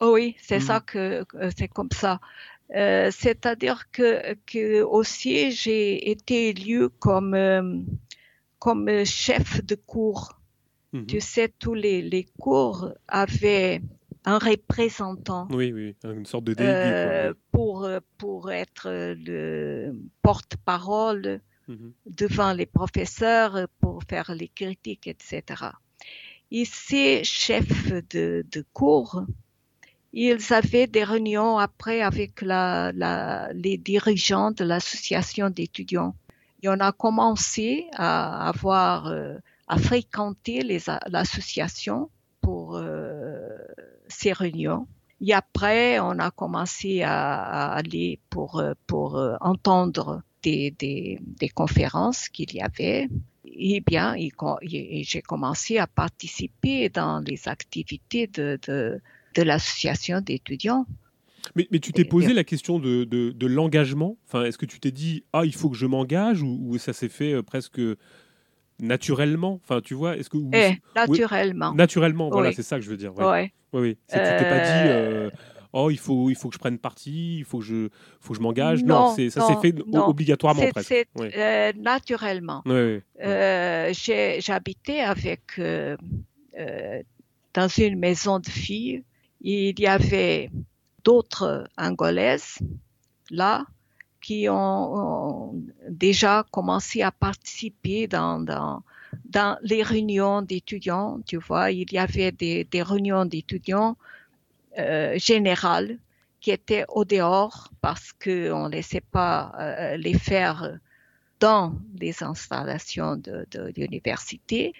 [0.00, 0.84] Oh oui, c'est ça mmh.
[0.84, 1.24] que,
[1.56, 2.20] c'est comme ça.
[2.74, 7.78] Euh, c'est-à-dire que, que aussi j'ai été élu comme euh,
[8.58, 10.40] comme chef de cours.
[10.92, 13.80] Mmh tu sais, tous les, les cours avaient
[14.24, 15.48] un représentant.
[15.50, 16.74] Oui, oui, une sorte de délégué.
[16.76, 21.74] Euh, pour, pour être le porte-parole mmh
[22.06, 25.42] devant les professeurs, pour faire les critiques, etc.
[26.50, 29.24] Et ces chefs de, de cours,
[30.12, 36.14] ils avaient des réunions après avec la, la, les dirigeants de l'association d'étudiants.
[36.62, 40.62] Et on a commencé à avoir, euh, à fréquenter
[41.08, 42.10] l'association
[42.42, 43.21] pour euh,
[44.12, 44.86] ces réunions.
[45.20, 51.18] Et après, on a commencé à, à aller pour, euh, pour euh, entendre des, des,
[51.20, 53.08] des conférences qu'il y avait.
[53.44, 54.16] Et bien,
[54.62, 59.00] j'ai commencé à participer dans les activités de, de
[59.34, 60.86] de l'association d'étudiants.
[61.56, 64.16] Mais, mais, tu t'es posé la question de, de, l'engagement?
[64.26, 67.08] Enfin, Est-ce que tu t'es dit, ah, il faut que je m'engage ou, ça s'est
[67.08, 67.80] fait euh, presque
[68.78, 70.38] naturellement Enfin, tu vois, est-ce que...
[70.52, 71.72] Eh, naturellement.
[71.74, 73.16] naturellement, voilà, c'est ça que je veux dire.
[73.16, 73.52] Ouais.
[73.72, 73.98] Oui, oui.
[74.08, 75.30] Tu t'es pas dit, euh,
[75.72, 77.88] oh, il faut, il faut que je prenne parti, il faut que je,
[78.20, 78.84] faut que je m'engage.
[78.84, 80.88] Non, ça s'est fait obligatoirement presque.
[80.88, 82.62] C'est euh, naturellement.
[83.16, 85.60] J'habitais avec...
[87.54, 89.04] dans une maison de filles
[89.42, 90.50] il y avait
[91.04, 92.58] d'autres Angolaises
[93.30, 93.64] là
[94.22, 95.52] qui ont,
[95.88, 98.82] déjà commencé à participer dans,
[99.62, 101.20] les réunions d'étudiants.
[101.26, 103.96] Tu vois, il y avait des, réunions d'étudiants
[104.78, 105.98] euh, générales
[106.40, 110.78] qui étaient au dehors parce qu'on ne laissait pas euh, les faire
[111.40, 114.72] dans les installations de, l'université.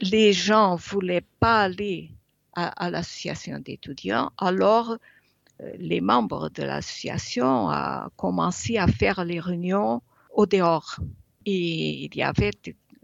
[0.00, 2.10] Les gens voulaient pas aller
[2.54, 4.98] à, l'association d'étudiants, alors
[5.78, 10.02] les membres de l'association ont commencé à faire les réunions
[10.34, 11.00] au dehors.
[11.46, 12.52] Et il y avait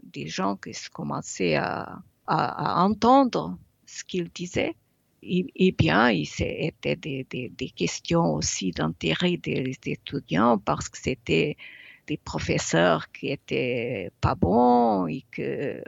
[0.03, 4.75] des gens qui commençaient à, entendre ce qu'ils disaient.
[5.23, 11.57] Et, bien, il c'était des, des, des, questions aussi d'intérêt des étudiants parce que c'était
[12.05, 15.83] des professeurs qui étaient pas bons et que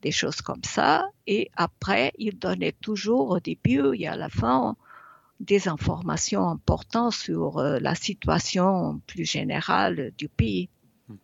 [0.00, 1.10] des choses comme ça.
[1.26, 4.76] Et après, il donnait toujours au début et à la fin
[5.40, 10.68] des informations importantes sur euh, la situation plus générale du pays.
[11.08, 11.16] Hmm.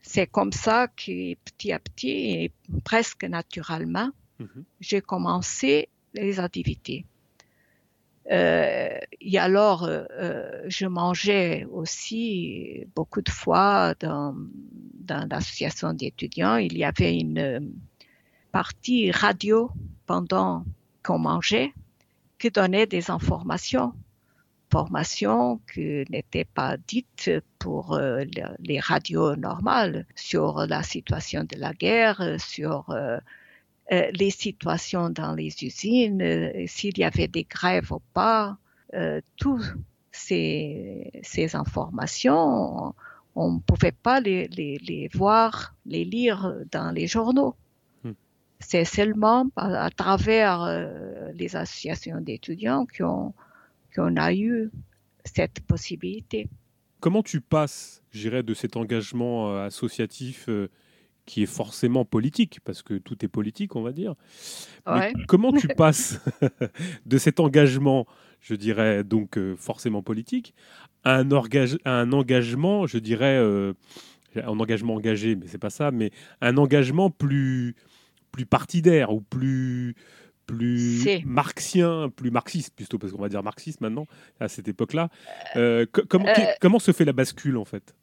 [0.00, 2.52] C'est comme ça que petit à petit et
[2.84, 4.62] presque naturellement, hmm.
[4.80, 7.04] j'ai commencé les activités.
[8.30, 10.04] Euh, et alors, euh,
[10.66, 14.36] je mangeais aussi beaucoup de fois dans,
[14.94, 16.56] dans l'association d'étudiants.
[16.56, 17.72] Il y avait une
[18.52, 19.70] partie radio
[20.06, 20.64] pendant
[21.02, 21.72] qu'on mangeait,
[22.42, 23.92] qui donnaient des informations
[24.72, 28.24] informations qui n'étaient pas dites pour euh,
[28.58, 33.18] les radios normales sur la situation de la guerre, sur euh,
[33.92, 38.56] euh, les situations dans les usines, s'il y avait des grèves ou pas.
[39.36, 39.74] toutes
[40.10, 42.94] ces, informations,
[43.34, 46.38] on ne pouvait pas les, voir, les lire
[46.70, 47.54] dans les journaux.
[48.62, 50.88] C'est seulement à, à travers
[51.34, 54.70] les associations d'étudiants qu'on a eu
[55.24, 56.48] cette possibilité.
[57.00, 60.68] Comment tu passes, j'irais, de cet engagement euh, associatif euh,
[61.26, 64.14] qui est forcément politique, parce que tout est politique, on va dire.
[65.28, 66.20] comment tu passes
[67.06, 68.06] de cet engagement,
[68.40, 70.54] je dirais, donc euh, forcément politique,
[71.04, 71.28] à un,
[71.84, 73.36] un, engagement, je dirais,
[74.36, 77.74] un engagement engagé, mais c'est pas ça, mais un engagement plus,
[78.32, 79.94] plus partidaire ou plus,
[80.46, 84.06] plus marxien, plus marxiste plutôt, parce qu'on va dire marxiste maintenant,
[84.40, 85.08] à cette époque-là.
[85.56, 87.94] Euh, comment, euh, comment se fait la bascule en fait?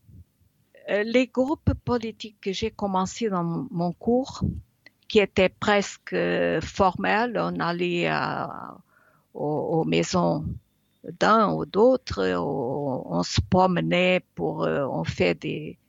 [0.90, 4.44] Euh, Les groupes politiques que j'ai commencé dans mon cours,
[5.08, 6.16] qui étaient presque
[6.62, 8.12] formels, on allait
[9.34, 10.46] aux, maisons
[11.20, 15.80] d'un ou d'autres, on, se promenait pour, on fait des,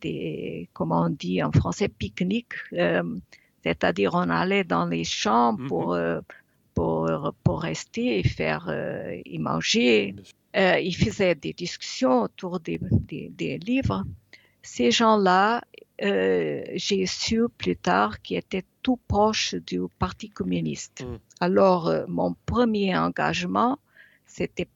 [0.00, 2.52] des, comment on dit en français, pique-nique
[3.66, 5.66] c'est-à-dire, on allait dans les champs mhm.
[5.68, 6.20] pour, euh,
[6.74, 7.10] pour,
[7.42, 10.14] pour, rester et faire euh, y manger.
[10.56, 12.78] Euh, ils faisaient des discussions autour des,
[13.10, 14.04] des, livres.
[14.62, 15.62] Ces gens-là,
[15.98, 21.04] j'ai su plus tard qu'ils étaient tout proches du Parti communiste.
[21.04, 21.18] Mhm.
[21.40, 23.78] Alors, mon premier engagement,
[24.26, 24.68] c'était,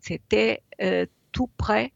[0.00, 0.62] c'était
[1.32, 1.92] tout près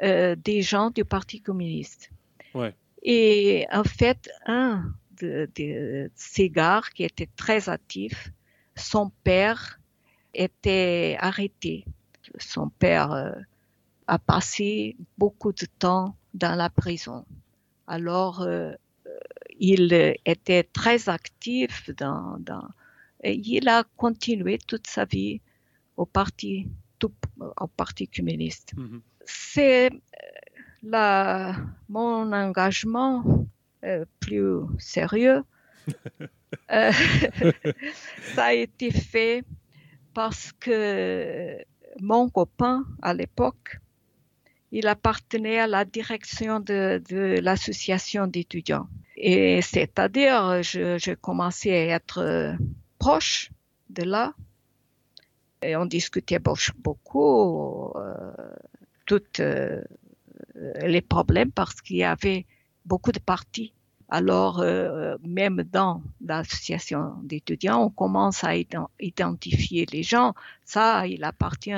[0.00, 2.10] des gens du Parti communiste.
[2.54, 2.74] Ouais.
[3.04, 4.94] Et en fait, un
[5.54, 6.10] de,
[6.48, 8.30] gars qui était très actif,
[8.76, 9.80] son père
[10.34, 11.84] était arrêté.
[12.38, 13.32] Son père euh,
[14.06, 17.24] a passé beaucoup de temps dans la prison.
[17.86, 18.72] Alors, euh,
[19.58, 19.92] il
[20.24, 22.66] était très actif dans, dans,
[23.22, 25.40] et il a continué toute sa vie
[25.96, 26.68] au parti,
[26.98, 28.74] tout, au parti communiste.
[28.76, 29.00] Mm-hmm.
[29.24, 29.90] C'est
[31.88, 33.46] mon engagement
[33.84, 35.42] euh, plus sérieux,
[36.72, 36.92] euh,
[38.34, 39.44] ça a été fait
[40.14, 41.56] parce que
[42.00, 43.78] mon copain à l'époque,
[44.72, 48.88] il appartenait à la direction de, de l'association d'étudiants.
[49.16, 52.56] Et c'est-à-dire, je, je, commençais à être
[52.98, 53.50] proche
[53.90, 54.34] de là.
[55.62, 58.32] Et on discutait beaucoup, euh,
[59.40, 59.82] euh,
[60.56, 62.46] euh, les problèmes parce qu'il y avait
[62.86, 63.73] beaucoup de partis.
[64.08, 68.52] Alors, euh, même dans l'association d'étudiants, on commence à
[69.00, 70.34] identifier les gens.
[70.64, 71.72] Ça, il appartient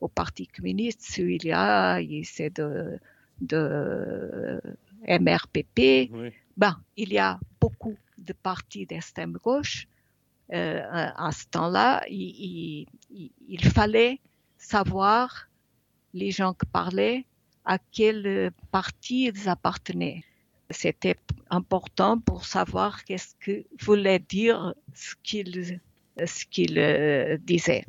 [0.00, 2.98] au Parti communiste, celui-là, c'est de,
[3.40, 4.60] de
[5.08, 6.10] MRPP.
[6.56, 9.86] Ben, il y a beaucoup de partis d'extrême gauche.
[10.52, 14.18] Euh, à ce temps-là, il, il, il, fallait
[14.56, 15.48] savoir
[16.14, 17.26] les gens qui parlaient
[17.64, 20.24] à quel parti ils appartenaient.
[20.70, 21.16] C'était
[21.50, 25.80] important pour savoir qu'est-ce que voulait dire ce qu'il
[26.26, 27.84] ce qu'il euh, disait.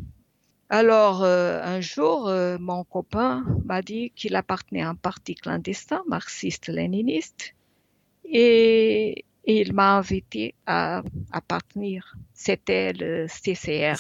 [0.70, 6.04] Alors euh, un jour, euh, mon copain m'a dit qu'il appartenait à un parti clandestin,
[6.08, 7.56] marxiste-léniniste,
[8.26, 11.02] et, il m'a invité à
[11.32, 12.16] appartenir.
[12.36, 13.96] C'était le CCR,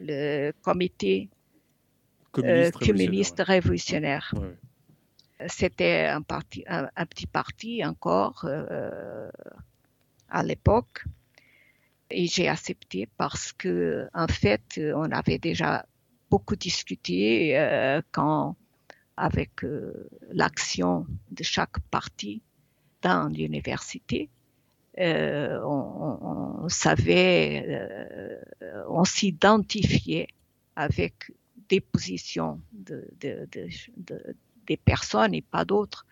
[0.00, 1.28] le Comité
[2.32, 4.34] communiste, révolutionnaire.
[5.46, 9.30] C'était un, parti, un, petit parti encore euh,
[10.28, 11.04] à l'époque.
[12.10, 15.86] Et j'ai accepté parce que, en fait, on avait déjà
[16.30, 18.56] beaucoup discuté euh, quand,
[19.16, 22.42] avec euh, l'action de chaque parti
[23.02, 24.28] dans l'université.
[25.00, 27.80] On, savait,
[28.88, 30.26] on s'identifiait
[30.74, 31.30] avec
[31.68, 33.06] des positions de
[34.68, 36.06] des personnes et pas d'autres.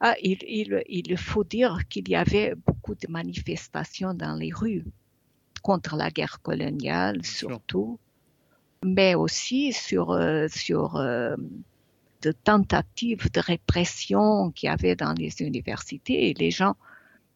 [0.00, 4.84] Ah, il, il, il, faut dire qu'il y avait beaucoup de manifestations dans les rues
[5.60, 7.98] contre la guerre coloniale surtout,
[8.82, 11.36] mais aussi sur, euh, sur euh,
[12.22, 16.76] de tentatives de répression qu'il y avait dans les universités et les gens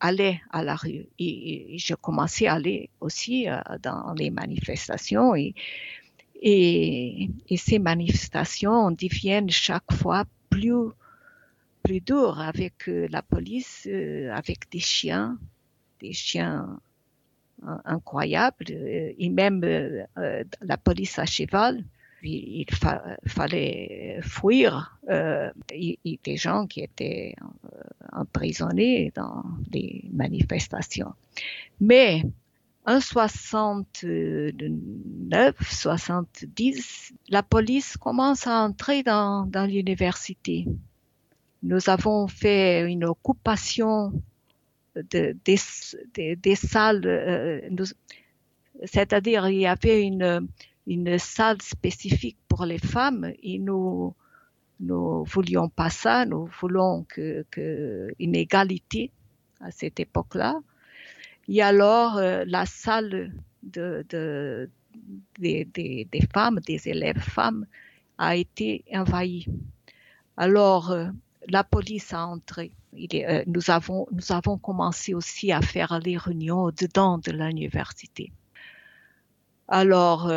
[0.01, 1.07] allaient à la rue.
[1.19, 5.55] Et, je commençais à aller aussi euh, dans les manifestations et,
[6.41, 10.25] et, et, ces manifestations deviennent chaque fois
[11.83, 15.39] plus, dur avec euh, la police, euh, avec des chiens,
[16.01, 16.81] des chiens
[17.85, 18.67] incroyable.
[18.69, 19.63] Et même
[20.61, 21.83] la police à cheval,
[22.23, 22.67] il,
[23.27, 27.35] fallait fuir des gens qui étaient
[28.13, 31.15] emprisonnés dans les manifestations.
[31.81, 32.23] Mais
[32.87, 40.66] 69, 70, la police commence à entrer dans, l'université.
[41.62, 44.12] Nous avons fait une occupation
[44.95, 45.57] de, des,
[46.57, 47.61] salles, euh,
[48.85, 50.47] c'est-à-dire il y avait une,
[51.18, 54.14] salle spécifique pour les femmes et nous
[54.80, 59.11] nous voulions pas ça, nous voulons que, que une égalité
[59.61, 60.61] à cette époque-là.
[61.49, 63.32] Et alors euh, la salle
[63.62, 64.70] de, de
[65.38, 67.66] des, femmes, des élèves femmes,
[68.16, 69.47] a été envahie.
[70.36, 71.09] Alors euh,
[71.49, 72.72] la police a entré.
[72.95, 78.32] Euh, nous, avons, commencé aussi à faire les réunions dedans de l'université.
[79.66, 80.30] Alors,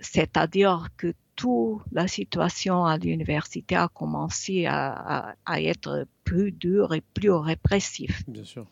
[0.00, 7.30] c'est-à-dire que toute la situation à l'université a commencé à, être plus dure et plus
[7.30, 8.16] répressive.
[8.26, 8.66] Bien sûr.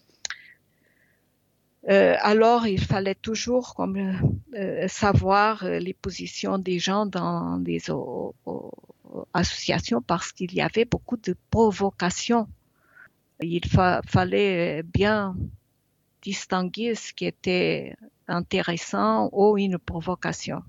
[1.89, 4.39] Euh, alors, il fallait toujours comme,
[4.87, 7.83] savoir les positions des gens dans des
[9.35, 12.47] associations parce qu'il y avait beaucoup de provocations
[13.43, 13.67] il
[14.07, 15.37] fallait bien
[16.23, 17.97] distinguer ce qui était
[18.29, 20.63] intéressant ou une provocation.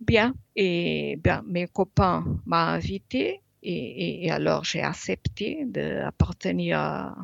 [0.00, 7.16] Bien, et bien, mes copains m'ont invité et, alors j'ai accepté d'appartenir à,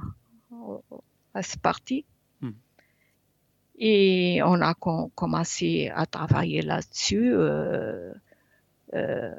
[1.43, 2.05] ce parti.
[3.79, 7.33] Et on a commencé à travailler là-dessus.
[7.33, 8.13] Euh,
[8.95, 9.35] euh,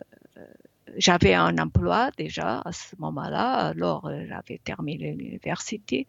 [0.98, 6.08] j'avais un emploi déjà à ce moment-là, alors euh, j'avais terminé l'université.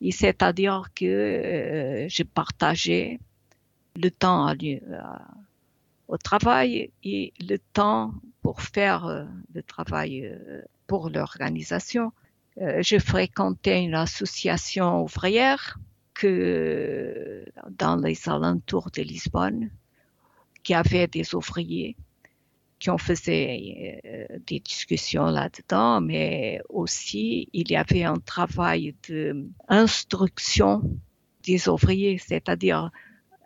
[0.00, 3.18] Et c'est-à-dire que euh, j'ai partagé
[3.96, 4.54] le temps
[6.06, 10.32] au travail et le temps pour faire le travail
[10.86, 12.12] pour l'organisation.
[12.56, 15.78] je fréquentais une association ouvrière
[16.20, 17.44] que
[17.78, 19.70] dans les alentours de Lisbonne,
[20.62, 21.96] qui avait des ouvriers
[22.78, 30.82] qui ont faisait euh, des discussions là-dedans, mais aussi il y avait un travail d'instruction
[31.44, 32.90] des ouvriers, c'est-à-dire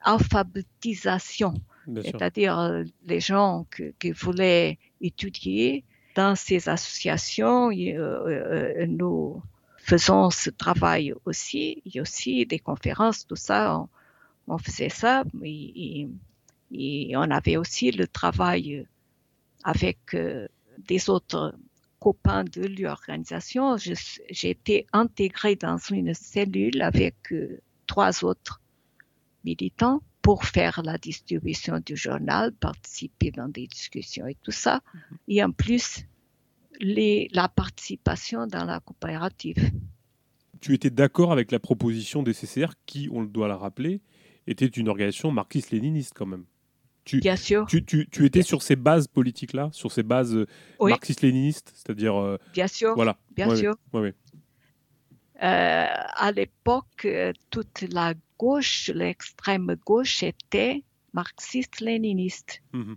[0.03, 1.55] alphabétisation,
[2.03, 3.67] c'est-à-dire euh, les gens
[3.99, 9.43] qui voulaient étudier dans ces associations, euh, nous
[9.85, 13.87] faisons ce travail aussi, il y a aussi des conférences, tout ça,
[14.49, 16.09] on, faisait ça, et,
[16.73, 18.87] et, on avait aussi le travail
[19.63, 21.55] avec euh, des autres
[22.01, 23.77] copains de l'organisation.
[23.77, 28.61] J'ai été intégrée dans une cellule avec euh, trois autres
[29.45, 34.77] militants pour faire la distribution du journal, participer dans des discussions et tout ça.
[34.77, 35.17] Mm-hmm.
[35.29, 36.07] Et en plus,
[36.81, 39.71] les, la participation dans la coopérative.
[40.61, 44.01] Tu étais d'accord avec la proposition des CCR qui, on doit la rappeler,
[44.47, 46.45] était une organisation marxiste-léniniste quand même
[47.05, 47.67] tu, Bien sûr.
[47.67, 50.47] Tu, tu, tu étais sur ces bases politiques-là, sur ces bases euh,
[50.81, 52.17] marxistes-léninistes, c'est-à-dire.
[52.17, 52.95] Euh, Bien sûr.
[52.95, 53.19] Voilà.
[53.37, 53.75] Bien sûr.
[53.95, 54.07] Euh,
[55.41, 57.07] à l'époque,
[57.51, 62.63] toute la gauche, l'extrême gauche était marxiste-léniniste.
[62.73, 62.97] Mhm.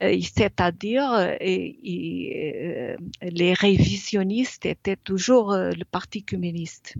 [0.00, 2.96] C'est-à-dire, les
[3.54, 6.94] révisionnistes étaient toujours le Parti communiste.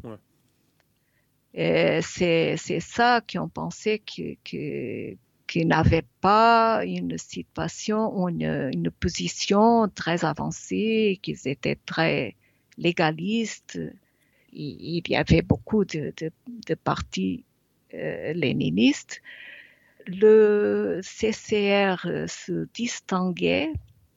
[1.55, 11.19] C'est ça qu'on pensait que, que, n'avaient pas une situation, une, une position très avancée,
[11.23, 12.35] qu'ils étaient très
[12.79, 13.79] légalistes.
[14.53, 16.31] Il y avait beaucoup de, de,
[16.67, 17.45] de partis
[17.95, 19.23] euh, léninistes.
[20.09, 23.73] Le CCR se distinguait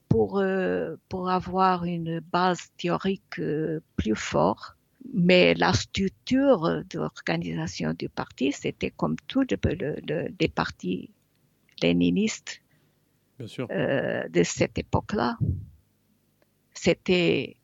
[0.09, 4.75] pour, euh, pour avoir une base théorique euh, plus forte
[5.13, 11.11] mais la structure d'organisation du parti, c'était comme tous les partis
[11.81, 12.61] léniniste
[13.71, 15.37] euh, de cette époque-là.
[16.73, 17.57] C'était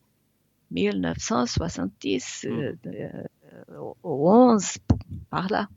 [0.71, 2.49] 1970 mmh.
[2.49, 4.77] euh, euh, au 11,
[5.29, 5.69] par là.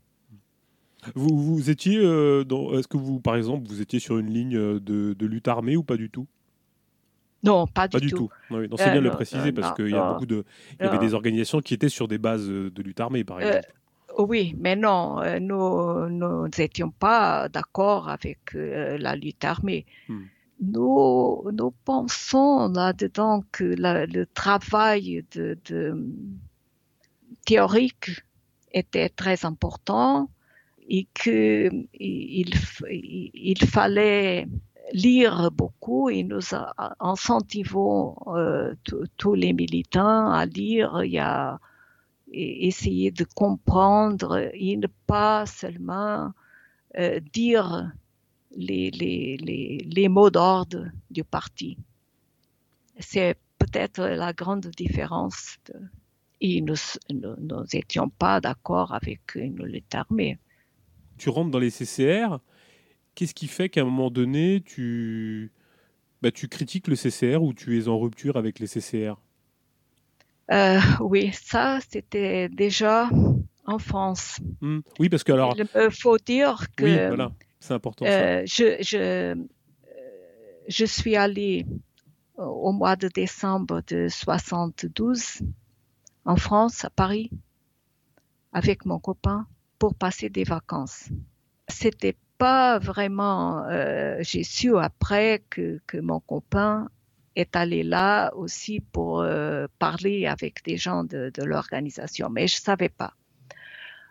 [1.15, 5.47] Vous, vous étiez, est-ce que vous, par exemple, vous étiez sur une ligne de, lutte
[5.47, 6.27] armée ou pas du tout?
[7.43, 8.29] Non, pas du, pas du tout.
[8.51, 10.45] c'est bien de le préciser parce qu'il y a beaucoup de,
[10.79, 13.67] il y avait des organisations qui étaient sur des bases de lutte armée, par exemple.
[14.17, 19.85] Oui, mais non, euh, nous n'étions pas d'accord avec euh, la lutte armée.
[20.07, 20.23] Hmm.
[20.61, 25.57] Nous, nous pensons là-dedans que le travail de,
[27.45, 28.21] théorique
[28.71, 30.29] était très important.
[30.93, 34.45] Et qu'il il, fallait
[34.91, 36.41] lire beaucoup et nous
[36.99, 38.75] incentivons euh,
[39.15, 41.61] tous les militants à lire il y a,
[42.33, 46.33] et essayer de comprendre et ne pas seulement
[46.97, 47.89] euh, dire
[48.57, 51.77] les, mots d'ordre du parti.
[52.99, 55.57] C'est peut-être la grande différence.
[56.41, 56.75] et nous
[57.73, 60.37] n'étions pas d'accord avec une lutte armée.
[61.21, 62.39] Tu rentres dans les CCR.
[63.13, 65.51] Qu'est-ce qui fait qu'à un moment donné, tu,
[66.23, 69.13] bah, tu critiques le CCR ou tu es en rupture avec les CCR
[70.49, 73.07] euh, Oui, ça, c'était déjà
[73.67, 74.39] en France.
[74.61, 74.79] Hmm.
[74.97, 75.55] Oui, parce que alors.
[75.55, 76.85] Il faut dire que.
[76.85, 78.03] Oui, voilà, c'est important.
[78.07, 79.39] Euh, je, je,
[80.69, 81.67] je suis allée
[82.35, 85.41] au mois de décembre de 72
[86.25, 87.29] en France, à Paris,
[88.53, 89.45] avec mon copain
[89.81, 91.09] pour passer des vacances.
[91.67, 96.87] C'était pas vraiment, euh, j'ai su après que, que, mon copain
[97.35, 102.61] est allé là aussi pour euh, parler avec des gens de, de l'organisation, mais je
[102.61, 103.15] savais pas.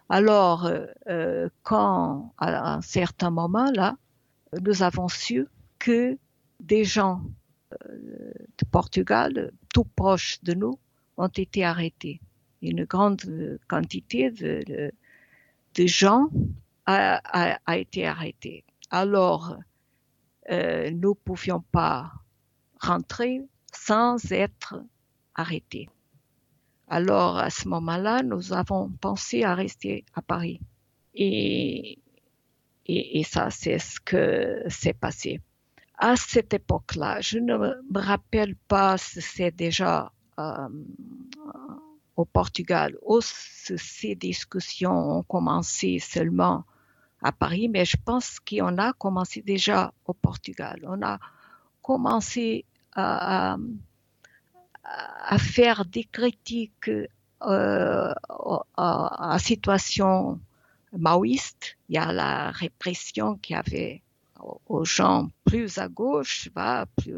[0.08, 0.68] Alors,
[1.08, 3.96] euh, quand à un certain moment là,
[4.60, 5.46] nous avons su
[5.78, 6.18] que
[6.58, 7.22] des gens
[7.70, 10.80] de Portugal, tout proche de nous,
[11.16, 12.20] ont été arrêtés.
[12.60, 13.22] Une grande
[13.68, 14.92] quantité de, de,
[15.78, 16.28] gens
[16.86, 18.64] a, été arrêtée.
[18.90, 19.56] Alors,
[20.50, 22.12] euh, nous ne pouvions pas
[22.80, 23.42] rentrer
[23.72, 24.82] sans être
[25.34, 25.88] arrêtés.
[26.88, 30.60] Alors, à ce moment-là, nous avons pensé à rester à Paris.
[31.14, 31.98] Et,
[32.86, 35.40] et, et ça, c'est ce que s'est passé
[36.00, 40.68] à cette époque-là, je ne me rappelle pas si c'est déjà euh,
[42.20, 46.64] au Portugal où ces discussions ont commencé seulement
[47.22, 50.80] à Paris, mais je pense qu'on a commencé déjà au Portugal.
[50.86, 51.18] On a
[51.82, 52.64] commencé
[52.94, 53.56] à,
[55.38, 56.90] faire des critiques
[57.42, 58.12] euh,
[58.76, 60.40] à, la situation
[60.92, 61.76] maoïste.
[61.88, 64.02] Il y a la répression qui avait
[64.66, 66.48] aux gens plus à gauche,
[66.96, 67.14] plus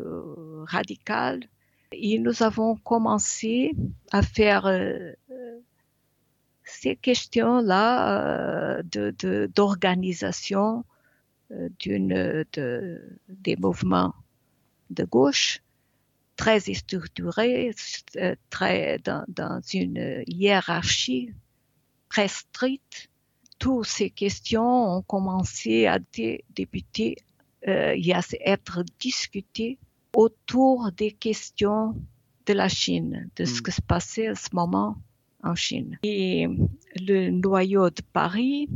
[0.67, 1.49] radical.
[1.93, 3.75] Et nous avons commencé
[4.11, 5.13] à faire euh,
[6.65, 10.85] ces questions-là euh, d'organisation
[11.51, 14.15] euh, d'une de, des mouvements
[14.91, 15.61] de gauche
[16.37, 17.75] très structurés,
[18.51, 21.33] très dans, une hiérarchie
[22.09, 23.11] très stricte.
[23.59, 25.99] Toutes ces questions ont commencé à
[26.57, 27.17] débuter
[27.65, 29.79] et à être discutées
[30.15, 31.95] autour des questions
[32.47, 33.63] de la Chine, de ce mm.
[33.63, 34.97] qui se passait à ce moment
[35.43, 35.99] en Chine.
[36.03, 36.49] Et
[36.97, 38.69] le noyau de Paris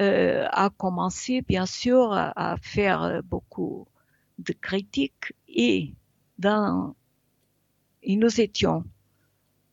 [0.00, 3.86] euh, a commencé bien sûr à, faire beaucoup
[4.38, 5.94] de critiques et
[6.38, 6.94] dans,
[8.02, 8.84] et nous étions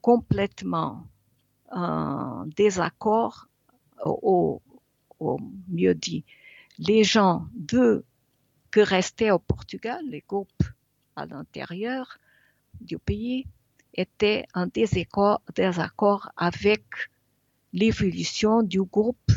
[0.02, 1.08] complètement
[1.72, 3.48] en désaccord
[4.06, 4.62] au,
[5.68, 6.24] mieux dit,
[6.78, 8.06] les gens de
[8.72, 10.64] que restaient au Portugal, les groupes
[11.16, 12.18] à l'intérieur
[12.80, 13.48] du pays,
[13.94, 16.84] étaient en désaccord, désaccord avec
[17.74, 19.32] l'évolution du groupe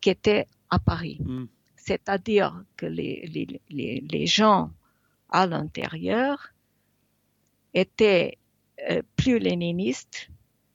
[0.00, 1.18] qui était à Paris.
[1.20, 1.46] Hmm.
[1.76, 4.70] C'est-à-dire que les, les, les, les, gens
[5.28, 6.52] à l'intérieur
[7.74, 8.38] étaient
[8.88, 10.30] euh, plus léninistes,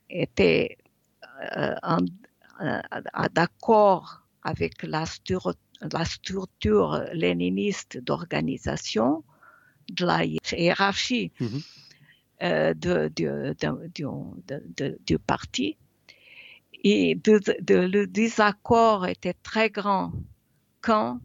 [0.10, 0.78] étaient
[1.56, 1.76] euh,
[2.62, 2.82] euh,
[3.32, 5.06] d'accord avec la,
[5.82, 9.24] la structure léniniste d'organisation,
[9.90, 11.66] de la hiérarchie mm-hmm.
[12.44, 15.78] euh, de, de, du parti.
[16.84, 20.12] Et le désaccord était très grand
[20.82, 21.20] quand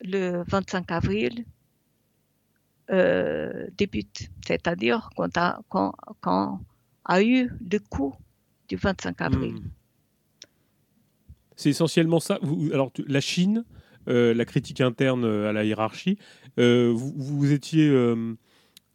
[0.00, 1.44] le 25 avril
[2.90, 6.60] euh, débute, c'est-à-dire quand, a, quand, quand
[7.04, 8.14] a eu le coup
[8.68, 9.54] du 25 avril.
[9.54, 9.70] Mm.
[11.60, 12.38] C'est essentiellement ça.
[12.72, 13.66] alors, la Chine,
[14.08, 16.16] euh, la critique interne euh, à la hiérarchie,
[16.58, 17.94] euh, vous, étiez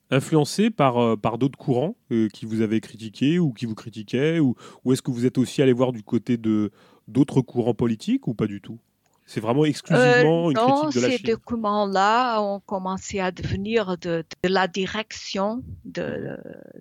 [0.10, 1.96] influencé par, par d'autres courants
[2.34, 5.62] qui vous avaient critiqué ou qui vous critiquaient Ou, ou est-ce que vous êtes aussi
[5.62, 6.72] allé voir du côté de
[7.08, 8.80] d'autres courants politiques ou pas du tout?
[9.28, 11.18] C'est vraiment exclusivement une critique de la Chine.
[11.20, 16.36] ces documents-là ont commencé à devenir de, la direction de,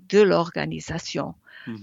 [0.08, 1.34] de l'organisation.
[1.66, 1.76] Mmh.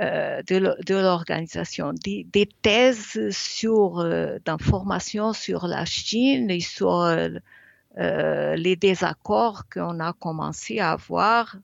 [0.00, 8.54] Euh, de l'organisation, des, des, thèses sur euh, d'informations sur la Chine et sur euh,
[8.54, 11.56] les désaccords qu'on a commencé à avoir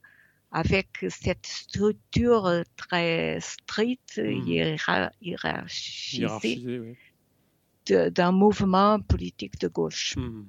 [0.51, 4.47] avec cette structure très stricte, Mhm.
[4.49, 6.91] hiéra- hiérarchisée oui.
[7.87, 10.17] d'un mouvement politique de gauche.
[10.17, 10.47] Mhm.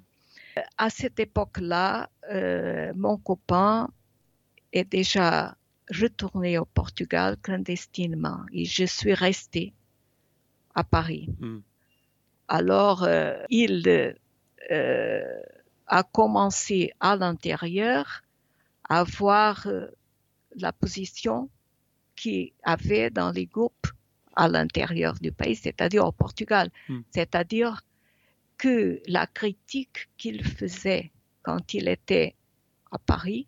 [0.77, 3.89] À cette époque-là, euh, mon copain
[4.73, 5.55] est déjà
[5.89, 9.73] retourné au Portugal clandestinement et je suis restée
[10.73, 11.29] à Paris.
[11.39, 11.61] Mhm.
[12.47, 14.15] Alors, euh, il
[14.71, 15.41] euh,
[15.87, 18.21] a commencé à l'intérieur
[18.87, 19.87] à voir euh,
[20.55, 21.49] la position
[22.15, 23.87] qu'il avait dans les groupes
[24.35, 26.69] à l'intérieur du pays, c'est-à-dire au Portugal.
[26.89, 27.01] Hmm.
[27.11, 27.81] C'est-à-dire
[28.57, 31.11] que la critique qu'il faisait
[31.41, 32.35] quand il était
[32.91, 33.47] à Paris,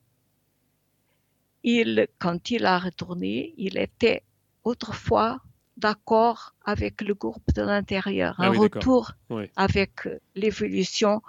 [1.75, 4.23] il, quand il a retourné, il était
[4.63, 5.41] autrefois
[5.75, 8.35] d'accord avec le groupe de l'intérieur.
[8.37, 9.11] Ah un oui, retour
[9.55, 9.91] avec
[10.35, 11.21] l'évolution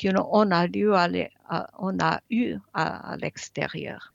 [0.00, 4.12] qu'on a, eu à l'e- à- on a eu à, à l'extérieur.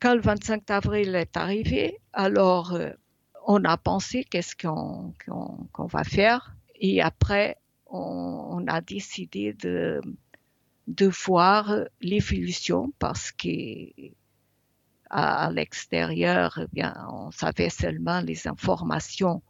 [0.00, 2.90] Quand le 25 avril est arrivé, alors euh,
[3.46, 7.56] on a pensé qu'est-ce qu'on va faire et après
[7.86, 10.02] on, on a décidé de,
[10.88, 13.48] de voir l'évolution parce que
[15.16, 19.42] à, à l'extérieur, eh bien, on savait seulement les informations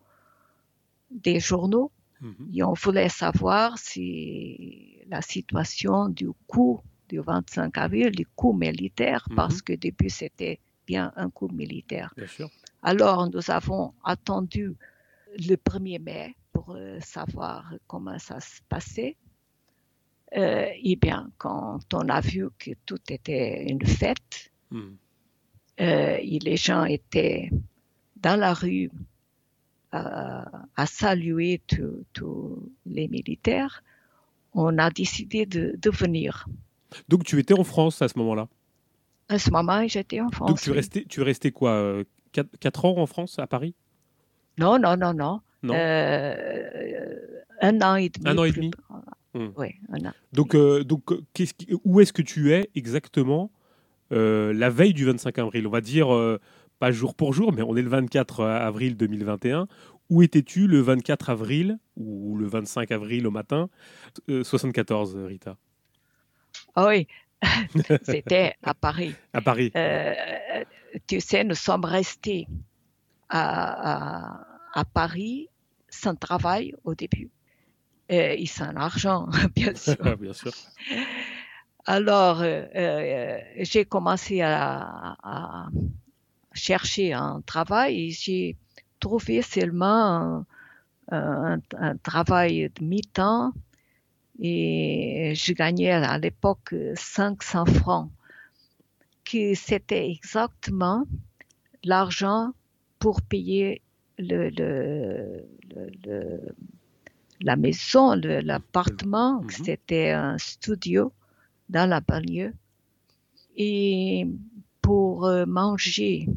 [1.10, 1.90] des journaux
[2.20, 2.48] Mhm.
[2.54, 9.22] et on voulait savoir si la situation du coup du 25 avril, du coup militaire,
[9.28, 9.36] Mhm.
[9.36, 12.12] parce que début c'était bien un coup militaire.
[12.16, 12.48] Bien sûr.
[12.82, 14.74] Alors nous avons attendu
[15.48, 19.16] le 1er mai pour euh, savoir comment ça se passait.
[20.36, 24.96] Euh, et bien, quand on a vu que tout était une fête, Mhm.
[25.80, 27.50] Euh, et les gens étaient
[28.16, 28.90] dans la rue
[29.94, 29.98] euh,
[30.76, 31.60] à saluer
[32.12, 33.82] tous les militaires,
[34.52, 36.46] on a décidé de, de venir.
[37.08, 38.48] Donc tu étais en France à ce moment-là?
[39.28, 40.48] À ce moment, j'étais en France.
[40.50, 40.76] Donc tu oui.
[40.76, 42.02] restais, tu restais quoi
[42.32, 43.74] 4, ans en France, à Paris?
[44.58, 45.40] Non, non, non, non.
[45.62, 45.74] Non.
[45.74, 47.16] Euh,
[47.60, 48.28] un an et demi.
[48.28, 48.72] Un an et plus- demi
[49.34, 49.50] Hmm.
[49.58, 50.12] Oui, un an.
[50.32, 51.52] Donc, euh, donc euh, qui-
[51.84, 53.50] où est-ce que tu es exactement?
[54.12, 56.40] Euh, la veille du 25 avril On va dire euh,
[56.78, 59.66] pas jour pour jour, mais on est le 24 avril 2021.
[60.08, 63.68] Où étais-tu le 24 avril ou le 25 avril au matin
[64.28, 65.56] euh, 74, Rita?
[66.74, 67.08] Ah oui,
[68.02, 69.14] c'était à Paris.
[69.32, 69.72] À Paris.
[69.74, 70.14] Euh,
[71.08, 72.46] tu sais, nous sommes restés
[73.28, 75.48] à, à- à Paris
[75.88, 77.30] sans travail au début
[78.12, 79.26] euh, et sans argent,
[79.56, 79.96] bien sûr.
[80.20, 80.52] Bien sûr.
[81.86, 85.68] Alors, euh, euh, j'ai commencé à, à
[86.52, 88.56] chercher un travail et j'ai
[89.00, 90.44] trouvé seulement
[91.10, 91.16] un,
[91.56, 93.52] un- un travail de mi-temps
[94.40, 98.10] et je gagnais à l'époque 500 francs,
[99.24, 101.04] que c'était exactement
[101.84, 102.52] l'argent
[102.98, 103.82] pour payer
[104.18, 106.54] le, le- le- le-
[107.40, 109.42] la maison, l'appartement.
[109.42, 109.50] Mhm.
[109.50, 111.12] C'était un studio
[111.68, 112.52] dans la banlieue.
[113.56, 114.26] Et
[114.82, 116.28] pour euh, manger,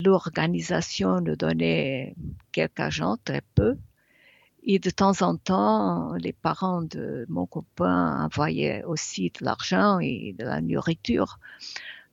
[0.00, 2.14] l'organisation nous donnait
[2.52, 3.76] quelques argent, très peu.
[4.64, 10.34] Et de temps en temps, les parents de mon copain envoyaient aussi de l'argent et
[10.38, 11.38] de la nourriture.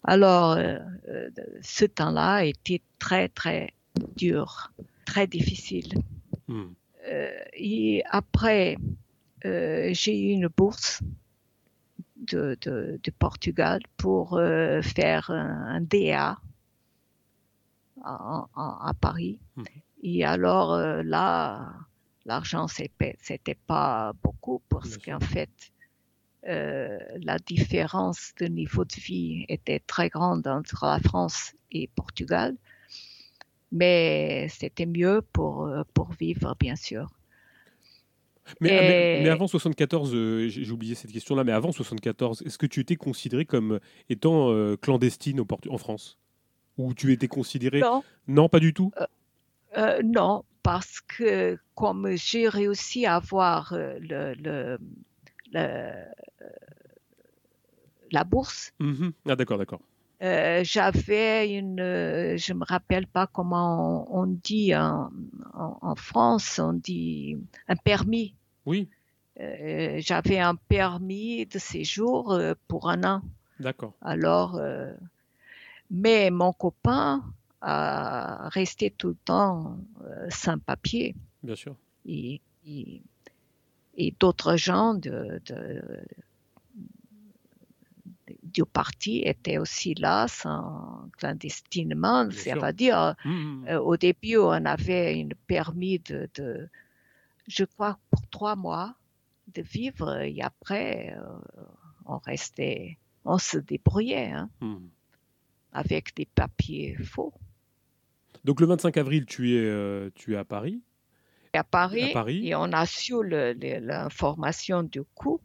[0.03, 0.77] Alors, euh,
[1.09, 1.29] euh,
[1.61, 3.73] ce temps-là était très, très
[4.15, 4.71] dur,
[5.05, 5.95] très difficile.
[6.47, 6.67] Hmm.
[7.53, 8.77] Et après,
[9.43, 11.01] j'ai eu une bourse
[12.17, 16.39] de, de, de Portugal pour euh, faire un, un DA
[18.03, 19.39] à, à- à Paris.
[19.55, 19.65] Mhm.
[20.03, 21.73] Et alors euh, là,
[22.25, 25.49] l'argent, c'était pas beaucoup parce qu'en fait,
[26.47, 32.55] euh, la différence de niveau de vie était très grande entre la France et Portugal.
[33.71, 37.09] Mais c'était mieux pour, pour vivre, bien sûr.
[38.61, 42.57] Mais, Et- mais- mais avant 74, euh, j'ai oublié cette question-là, mais avant 74, est-ce
[42.57, 43.79] que tu étais considéré comme
[44.09, 46.17] étant euh, clandestine au en France?
[46.77, 48.91] Ou tu étais considéré Non, Non, pas du tout?
[49.77, 54.77] Euh, non, parce que comme j'ai réussi à avoir euh, le, le-
[55.51, 56.05] le- euh,
[58.11, 59.11] la bourse, Mhm.
[59.27, 59.81] Ah d'accord, d'accord.
[60.21, 65.09] Euh, j'avais une, euh, je me rappelle pas comment on, on dit en,
[65.53, 67.37] en- en France, on dit
[67.67, 68.33] un permis.
[68.65, 68.87] Oui,
[69.41, 73.21] Euh, j'avais un permis de séjour euh, pour un an.
[73.59, 73.93] d'accord.
[74.01, 74.59] Alors,
[75.91, 77.23] mais mon copain
[77.61, 79.77] a resté tout le temps
[80.29, 81.15] sans papier.
[81.43, 81.75] Bien sûr.
[82.05, 83.01] et, et-
[83.97, 85.81] et d'autres gens de, de-
[88.55, 93.77] du parti était aussi là, sans, clandestinement, c'est-à-dire, mmh, mmh, mmh.
[93.77, 96.69] au début, on avait une permis de,
[97.47, 98.95] je crois, pour trois mois
[99.53, 101.15] de vivre, et après,
[102.05, 104.49] on restait, on se débrouillait hein,
[105.73, 107.33] avec des papiers faux.
[108.45, 110.81] Donc le 25 avril, tu es, tu es à Paris.
[111.53, 112.11] À Paris,
[112.49, 115.39] et on a su l'information du coup,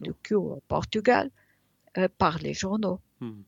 [0.00, 1.30] du coup au Portugal,
[1.98, 3.00] euh, par les journaux.
[3.20, 3.42] Hmm.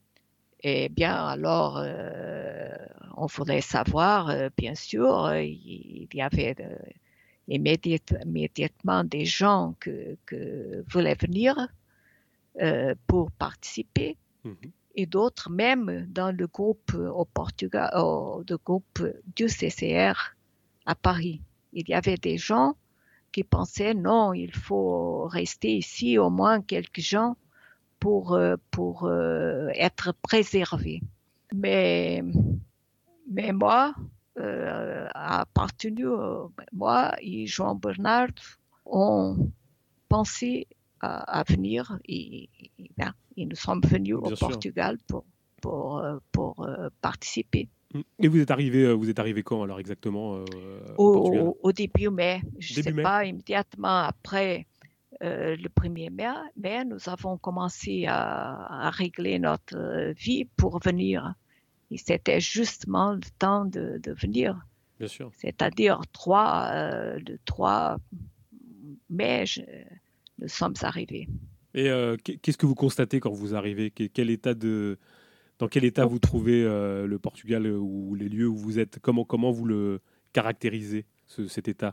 [0.60, 2.74] Et bien, alors, euh,
[3.16, 6.56] on voulait savoir, euh, bien sûr, il y avait
[7.48, 11.68] immédiatement des gens que, que voulaient venir
[13.06, 14.16] pour participer.
[14.44, 14.52] Hmm.
[14.94, 19.02] Et d'autres même dans le groupe au Portugal, le groupe
[19.34, 20.36] du CCR
[20.86, 21.42] à Paris
[21.74, 22.76] il y avait des gens
[23.32, 27.36] qui pensaient non, il faut rester ici au moins quelques gens
[28.04, 31.00] pour, euh, pour euh, être préservés.
[31.54, 32.22] Mais,
[33.30, 33.94] mais moi,
[34.38, 36.04] euh, appartenu,
[36.70, 38.34] moi et Jean Bernard,
[38.84, 39.50] on
[40.10, 40.66] pensait
[41.00, 42.50] à, venir et,
[42.98, 45.24] ben, nous sommes venus au Portugal pour,
[45.62, 46.68] pour, pour
[47.00, 47.70] participer.
[48.18, 50.44] Et vous êtes arrivé, euh, vous êtes arrivé quand alors exactement euh,
[50.98, 54.66] au, début mai, je ne sais pas, immédiatement après
[55.22, 61.34] euh, le 1er mai, mais nous avons commencé à, régler notre vie pour venir.
[61.90, 64.66] Et c'était justement le temps de, venir.
[64.98, 65.30] Bien sûr.
[65.36, 67.98] C'est-à-dire 3, le 3
[69.10, 69.44] mai,
[70.38, 71.28] nous sommes arrivés.
[71.74, 71.90] Et
[72.42, 73.90] qu'est-ce que vous constatez quand vous arrivez?
[73.90, 74.98] Quel état de,
[75.58, 78.98] dans quel état vous trouvez euh, le Portugal euh, ou les lieux où vous êtes?
[79.00, 80.00] Comment, comment vous le
[80.32, 81.92] caractérisez, cet état?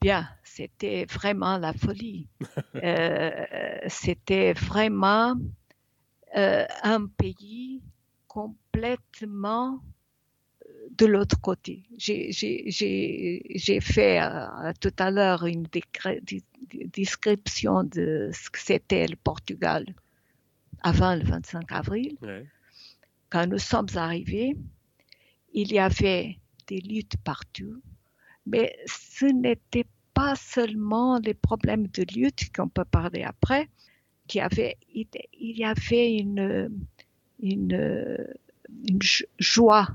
[0.00, 2.28] Bien, c'était vraiment la folie.
[2.74, 3.30] Euh,
[3.88, 5.34] c'était vraiment
[6.34, 7.82] un pays
[8.28, 9.82] complètement
[10.92, 11.84] de l'autre côté.
[11.96, 14.20] J'ai fait
[14.80, 15.66] tout à l'heure une
[16.92, 19.86] description de ce que c'était le Portugal
[20.82, 22.16] avant le 25 avril,
[23.30, 24.56] quand nous sommes arrivés,
[25.52, 27.82] il y avait des luttes partout,
[28.48, 33.68] mais ce n'était pas seulement les problèmes de lutte qu'on peut parler après,
[34.26, 35.06] qu'il y avait, il
[35.58, 36.70] y avait une,
[37.40, 38.26] une,
[39.38, 39.88] joie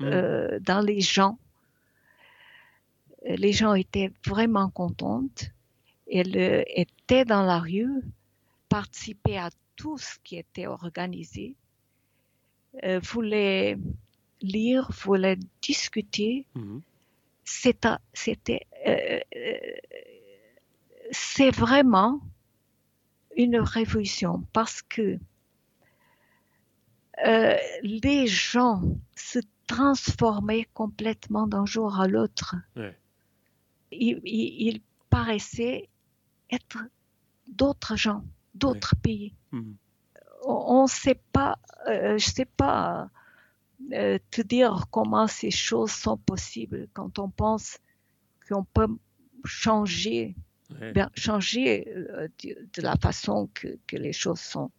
[0.00, 0.04] mm.
[0.04, 1.38] euh, dans les gens.
[3.24, 5.50] Les gens étaient vraiment contentes.
[6.10, 8.02] Elles étaient dans la rue,
[8.68, 11.54] participaient à tout ce qui était organisé,
[12.84, 13.78] euh, voulait
[14.40, 16.46] lire, voulait discuter.
[16.54, 16.82] Mhm.
[17.50, 19.56] C'était, euh, euh,
[21.10, 22.20] c'est vraiment
[23.36, 25.18] une révolution parce que
[27.82, 28.82] les gens
[29.16, 32.54] se transformaient complètement d'un jour à l'autre.
[33.90, 34.80] ils,
[35.10, 35.88] paraissaient
[36.50, 36.78] être
[37.48, 38.22] d'autres gens
[38.54, 39.34] d'autres pays.
[39.52, 39.72] Hmm.
[40.44, 43.08] On ne sait pas, euh, je ne sais pas
[43.92, 47.78] euh, te dire comment ces choses sont possibles quand on pense
[48.48, 48.88] qu'on peut
[49.44, 50.34] changer,
[51.14, 54.70] changer euh, de, la façon que, les choses sont,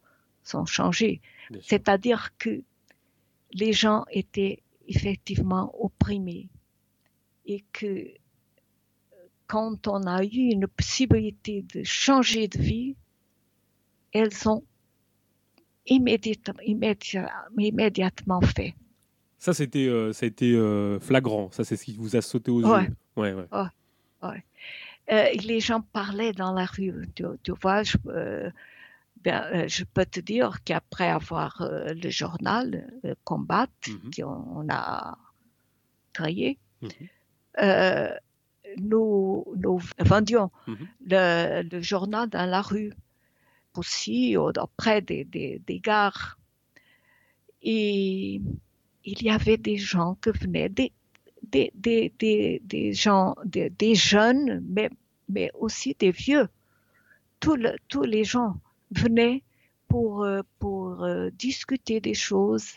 [0.44, 1.20] sont changées.
[1.62, 2.62] C'est-à-dire que
[3.52, 6.48] les gens étaient effectivement opprimés
[7.46, 8.06] et que
[9.46, 12.96] quand on a eu une possibilité de changer de vie,
[14.12, 14.62] elles ont
[15.86, 16.62] immédiatement,
[17.58, 18.74] immédiatement fait.
[19.40, 21.50] Ça, c'était, euh, ça a été euh, flagrant.
[21.50, 22.66] Ça, c'est ce qui vous a sauté aux yeux.
[23.16, 23.46] Ouais, ouais.
[24.22, 24.44] ouais.
[25.10, 27.08] Euh, les gens parlaient dans la rue.
[27.14, 27.24] Tu,
[27.62, 27.96] vois, je,
[29.24, 32.92] ben, je, peux te dire qu'après avoir le journal
[33.24, 34.10] Combat, mhm.
[34.14, 35.16] qu'on a
[36.12, 38.10] créé, mhm.
[38.76, 40.76] nous, nous vendions mhm.
[41.06, 42.92] le, le, journal dans la rue
[43.74, 46.38] aussi auprès des, des, gares.
[47.62, 48.42] Et
[49.04, 50.92] il y avait des gens qui venaient, des,
[51.42, 51.72] des,
[52.18, 54.90] des, des gens, des, jeunes, mais,
[55.28, 56.48] mais aussi des vieux.
[57.40, 58.56] Tous, tous les gens
[58.90, 59.42] venaient
[59.88, 62.68] pour, euh, pour euh, discuter des choses,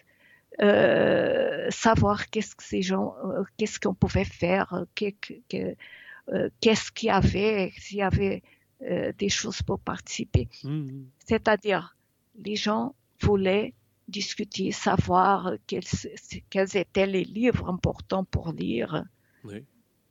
[0.62, 3.16] euh, savoir qu'est-ce que ces gens,
[3.58, 8.42] qu'est-ce qu'on pouvait faire, qu'est-ce qu'il y avait, s'il y avait
[9.18, 10.50] des choses pour participer.
[10.64, 11.04] Mmh.
[11.26, 11.96] C'est-à-dire,
[12.36, 13.74] les gens voulaient
[14.08, 15.84] discuter, savoir quels,
[16.50, 19.04] quels, étaient les livres importants pour lire.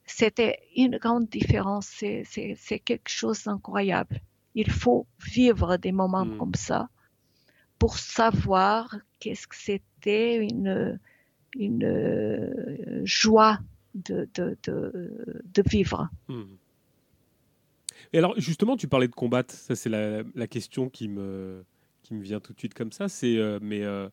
[0.04, 4.20] C'était une grande différence, c'est quelque chose d'incroyable.
[4.54, 6.38] Il faut vivre des moments mmh.
[6.38, 6.88] comme ça
[7.78, 11.00] pour savoir qu'est-ce que c'était une,
[11.58, 13.58] une joie
[13.94, 16.08] de, de, de, vivre.
[16.28, 16.44] Hmm.
[18.12, 19.54] Et alors, justement, tu parlais de combattre.
[19.54, 21.64] Ça, c'est la, la, question qui me,
[22.02, 23.08] qui me vient tout de suite comme ça.
[23.08, 24.08] C'est, euh, mais euh,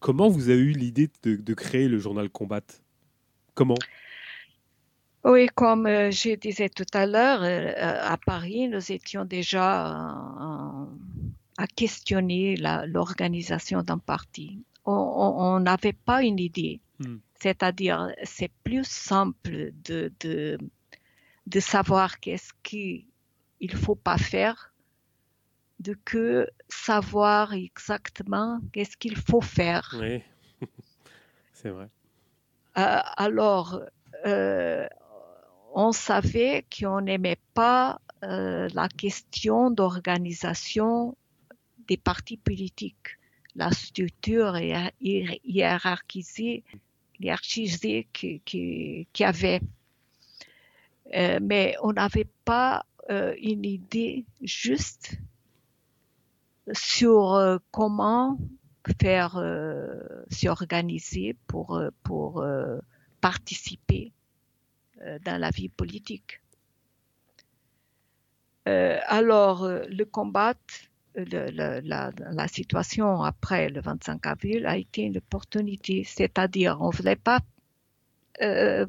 [0.00, 2.62] comment vous avez eu l'idée de, de, créer le journal Combat?
[3.54, 3.78] Comment?
[5.24, 10.16] Oui, comme euh, je disais tout à l'heure, à Paris, nous étions déjà
[11.58, 14.62] à questionner l'organisation d'un parti.
[14.84, 16.80] On n'avait pas une idée.
[17.00, 17.16] Hmm.
[17.40, 20.58] C'est-à-dire, c'est plus simple de, de,
[21.46, 23.04] de savoir qu'est-ce qu'il
[23.60, 24.72] ne faut pas faire
[25.80, 29.94] de que savoir exactement qu'est-ce qu'il faut faire.
[29.98, 30.22] Oui,
[31.52, 31.88] c'est vrai.
[32.78, 33.80] Euh, alors,
[34.26, 34.86] euh,
[35.74, 41.16] on savait qu'on n'aimait pas euh, la question d'organisation
[41.88, 43.18] des partis politiques,
[43.54, 46.64] la structure hiérarchisée
[47.18, 49.60] hiérarchisé qu'il qui, qui avait.
[51.14, 55.16] Mais on n'avait pas une idée juste
[56.72, 58.38] sur euh, comment
[59.00, 59.42] faire
[60.30, 62.46] s'organiser pour, pour
[63.20, 64.12] participer
[65.24, 66.40] dans la vie politique.
[68.64, 70.54] alors, le combat
[71.16, 77.40] la, situation après le 25 avril a été une opportunité, c'est-à-dire on ne voulait pas
[78.42, 78.86] euh,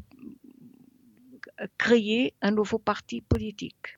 [1.78, 3.98] créer un nouveau parti politique.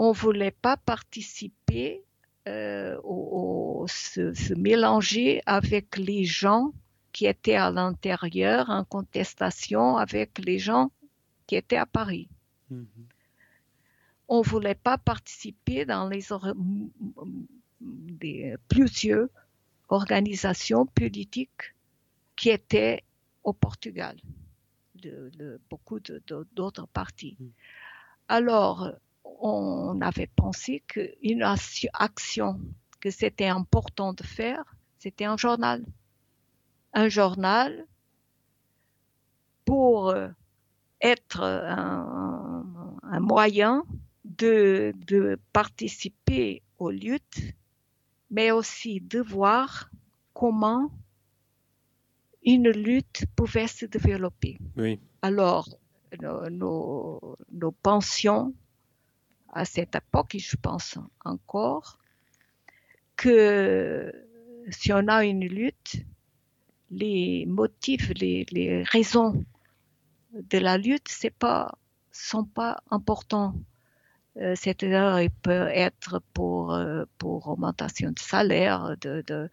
[0.00, 2.02] On ne voulait pas participer
[2.48, 6.72] euh, au, se, mélanger avec les gens
[7.12, 10.90] qui étaient à l'intérieur en contestation avec les gens
[11.46, 12.28] qui étaient à Paris.
[12.72, 12.86] Mm-hmm
[14.30, 16.22] on ne voulait pas participer dans les
[18.68, 19.28] plusieurs
[19.88, 21.74] organisations politiques
[22.36, 23.02] qui étaient
[23.42, 24.16] au Portugal,
[24.94, 25.98] de, beaucoup
[26.54, 27.36] d'autres partis.
[27.40, 27.48] Hmm.
[28.28, 28.92] Alors,
[29.38, 31.42] on avait pensé qu'une
[31.94, 32.60] action
[33.00, 34.64] que c'était important de faire,
[34.98, 35.84] c'était un journal.
[36.92, 37.86] Un journal
[39.64, 40.14] pour
[41.00, 43.84] être un moyen
[44.24, 47.54] de, participer aux luttes,
[48.30, 49.90] mais aussi de voir
[50.32, 50.90] comment
[52.42, 54.58] une lutte pouvait se développer.
[55.22, 55.68] Alors,
[56.50, 58.54] nos, nos, pensions
[59.52, 61.98] à cette époque, et je pense encore,
[63.16, 64.12] que
[64.70, 66.04] si on a une lutte,
[66.90, 69.44] les motifs, les, les raisons
[70.32, 71.78] de la lutte, c'est pas,
[72.10, 73.54] sont pas importants.
[74.36, 79.50] Euh, c'est-à-dire il peut être pour, euh, pour augmentation de salaire, de, de,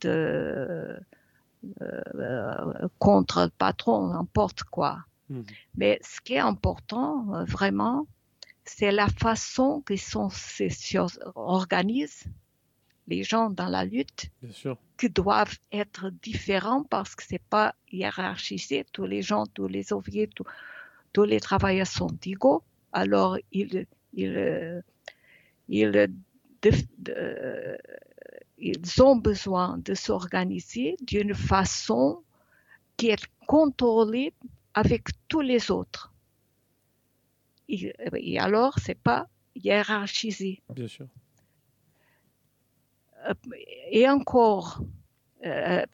[0.00, 0.98] de
[1.80, 5.04] euh, contre le patron, n'importe quoi.
[5.28, 5.42] Mmh.
[5.76, 8.06] Mais ce qui est important, vraiment,
[8.64, 12.26] c'est la façon que sont ces choses organisent
[13.06, 14.30] les gens dans la lutte,
[14.96, 18.86] qui doivent être différents parce que c'est pas hiérarchisé.
[18.92, 20.30] Tous les gens, tous les ouvriers,
[21.12, 22.62] tous les travailleurs sont égaux.
[22.92, 24.82] Alors, ils, ils,
[25.68, 26.10] ils,
[28.58, 32.22] ils ont besoin de s'organiser d'une façon
[32.96, 34.32] qui est contrôlée
[34.72, 36.13] avec tous les autres.
[37.68, 40.62] Et, et alors, c'est pas hiérarchisé.
[40.74, 41.06] Bien sûr.
[43.90, 44.82] Et encore,
[45.46, 45.84] euh,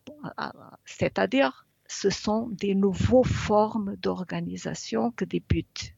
[0.84, 5.94] c'est-à-dire, ce sont des nouvelles formes d'organisation que débutent.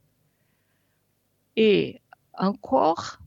[1.56, 2.00] Et
[2.34, 3.18] encore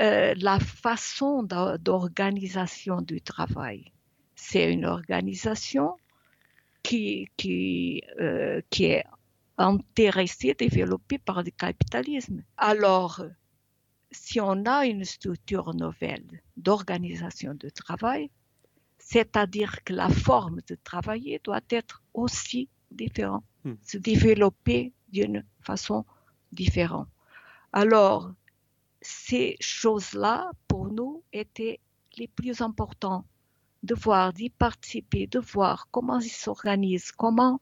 [0.00, 3.92] euh, la façon d'organisation du travail.
[4.34, 5.96] C'est une organisation
[6.82, 9.04] qui, qui, euh, qui est
[9.58, 12.42] intéressée, développée par le capitalisme.
[12.56, 13.22] Alors,
[14.10, 18.30] si on a une structure nouvelle d'organisation du travail,
[18.98, 23.74] c'est-à-dire que la forme de travailler doit être aussi différente, hmm.
[23.82, 26.04] se développer d'une façon
[26.52, 27.08] différente.
[27.72, 28.32] Alors,
[29.00, 31.80] ces choses-là, pour nous, étaient
[32.16, 33.26] les plus importantes.
[33.82, 37.60] De voir, d'y participer, de voir comment ils s'organisent, comment,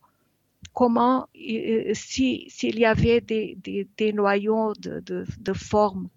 [0.75, 3.57] comment s'il y avait des,
[3.97, 6.09] des, noyaux de, de, de formes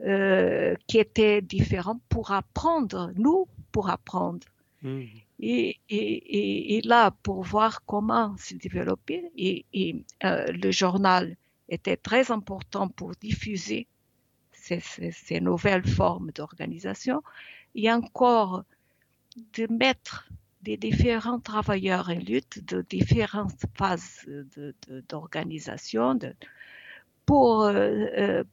[0.00, 4.44] euh, qui étaient différents pour apprendre, nous, pour apprendre.
[4.82, 5.02] Mmh.
[5.38, 9.64] Et, et, et, là, pour voir comment se développer, et,
[10.24, 11.36] euh, le journal
[11.68, 13.86] était très important pour diffuser
[14.50, 17.22] ces, nouvelles formes d'organisation,
[17.76, 18.64] et encore
[19.52, 20.28] de mettre
[20.64, 24.26] des différents travailleurs en lutte de différentes phases
[25.08, 26.18] d'organisation
[27.26, 27.70] pour,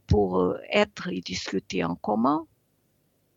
[0.07, 2.45] pour être et discuter en commun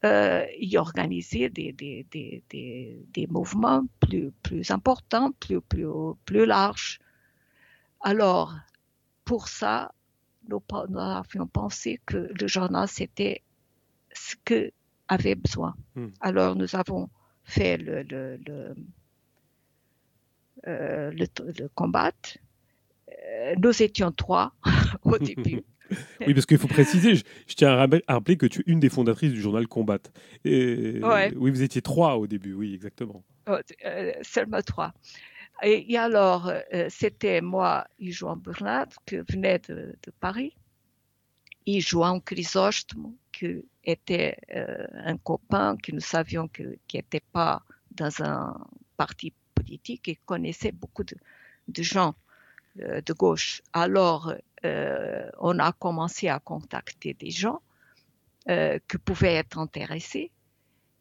[0.05, 5.87] euh, y organiser des, des, des, des, mouvements plus, plus importants, plus, plus,
[6.27, 6.99] plus larges.
[8.03, 8.55] Alors,
[9.25, 9.95] pour ça,
[10.47, 10.63] nous,
[10.99, 13.43] avions pensé que le journal, c'était
[14.13, 14.73] ce que
[15.09, 15.75] avait besoin.
[15.95, 16.09] Hmm.
[16.21, 17.09] Alors, nous avons
[17.45, 18.75] fait le, le, le,
[20.67, 21.27] euh, le.
[23.27, 24.53] Euh, nous étions trois
[25.03, 25.63] au début.
[26.27, 27.25] oui, parce qu'il faut préciser, je,
[27.55, 29.99] tiens à, rappeler que tu es une des fondatrices du journal Combat.
[30.45, 31.01] Et,
[31.37, 33.23] Oui, vous étiez trois au début, oui, exactement.
[33.47, 34.93] Oh, euh, seulement trois.
[35.63, 40.57] Et, alors, euh, c'était moi, Yjoan Bernard, qui venait de, Paris,
[41.67, 48.23] et Joan Chrysostome, qui était euh, un copain que nous savions qui n'était pas dans
[48.23, 48.57] un
[48.97, 51.17] parti politique et connaissait beaucoup de,
[51.69, 52.15] de gens
[52.77, 53.63] de gauche.
[53.73, 54.35] Alors,
[54.65, 57.61] euh, on a commencé à contacter des gens
[58.47, 60.31] qui pouvaient être intéressés,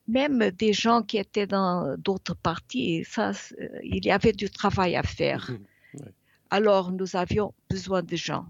[0.08, 3.04] même des gens qui étaient dans d'autres partis.
[3.04, 3.32] ça,
[3.84, 5.52] il y avait du travail à faire.
[5.52, 6.12] Mhm,
[6.52, 8.46] Alors, nous avions besoin de gens.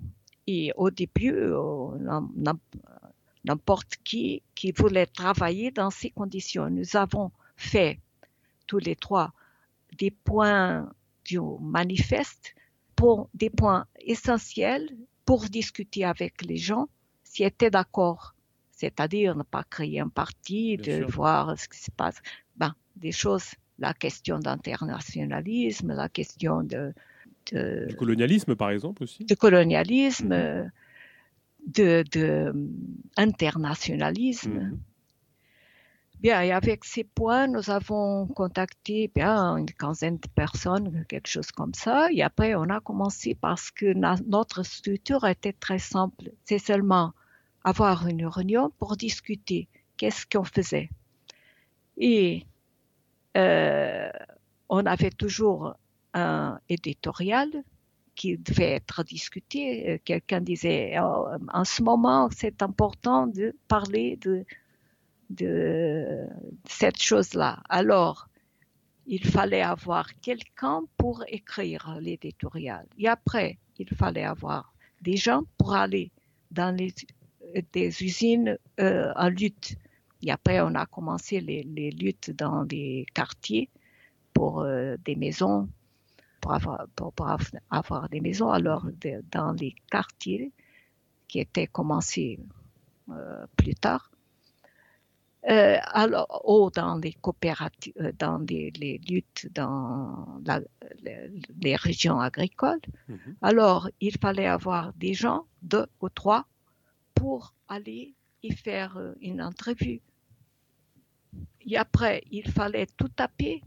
[0.47, 1.35] Et au début,
[3.45, 6.69] n'importe qui qui voulait travailler dans ces conditions.
[6.69, 7.99] Nous avons fait
[8.67, 9.33] tous les trois
[9.97, 10.91] des points
[11.25, 12.55] du manifeste
[12.95, 14.89] pour des points essentiels
[15.25, 16.87] pour discuter avec les gens
[17.23, 18.35] s'ils étaient d'accord.
[18.71, 22.19] C'est-à-dire ne pas créer un parti, de voir ce qui se passe.
[22.57, 26.93] Ben, des choses, la question d'internationalisme, la question de,
[27.51, 30.71] Du colonialisme, par exemple, aussi Du colonialisme, mhm.
[31.67, 32.53] de, de,
[33.17, 34.53] internationalisme.
[34.53, 34.79] Mhm.
[36.23, 41.51] Bien, et avec ces points, nous avons contacté bien une quinzaine de personnes, quelque chose
[41.51, 42.07] comme ça.
[42.13, 46.31] Et après, on a commencé parce que notre structure était très simple.
[46.45, 47.11] C'est seulement
[47.65, 49.67] avoir une réunion pour discuter
[49.97, 50.89] qu'est-ce qu'on faisait.
[51.97, 52.45] Et
[53.35, 54.09] euh,
[54.69, 55.75] on avait toujours
[56.69, 57.49] éditorial
[58.15, 59.99] qui devait être discuté.
[60.05, 64.45] Quelqu'un disait, oh, en ce moment, c'est important de parler de
[65.29, 66.27] de
[66.65, 67.61] cette chose-là.
[67.69, 68.27] Alors,
[69.05, 72.85] il fallait avoir quelqu'un pour écrire l'éditorial.
[72.97, 76.11] Et après, il fallait avoir des gens pour aller
[76.51, 76.93] dans les,
[77.73, 79.75] des usines euh, en lutte.
[80.21, 83.69] Et après, on a commencé les, luttes dans des quartiers
[84.33, 85.67] pour euh, des maisons,
[86.43, 87.13] pour avoir, pour,
[87.69, 88.49] avoir des maisons.
[88.49, 88.85] Alors,
[89.31, 90.51] dans les quartiers
[91.29, 92.37] qui étaient commencés
[93.09, 94.11] euh, plus tard,
[95.49, 98.71] euh, alors, ou dans les coopératives, euh, dans les,
[99.09, 100.41] luttes dans
[101.61, 102.81] les, régions agricoles.
[103.07, 103.35] Mhm.
[103.41, 106.45] Alors, il fallait avoir des gens, deux ou trois,
[107.13, 110.01] pour aller y faire une entrevue.
[111.61, 113.63] Et après, il fallait tout taper.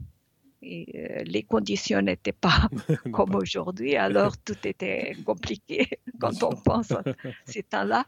[0.61, 2.69] Et, les conditions n'étaient pas
[3.11, 7.03] comme aujourd'hui, alors tout était compliqué quand on pense à
[7.45, 8.05] ces temps-là.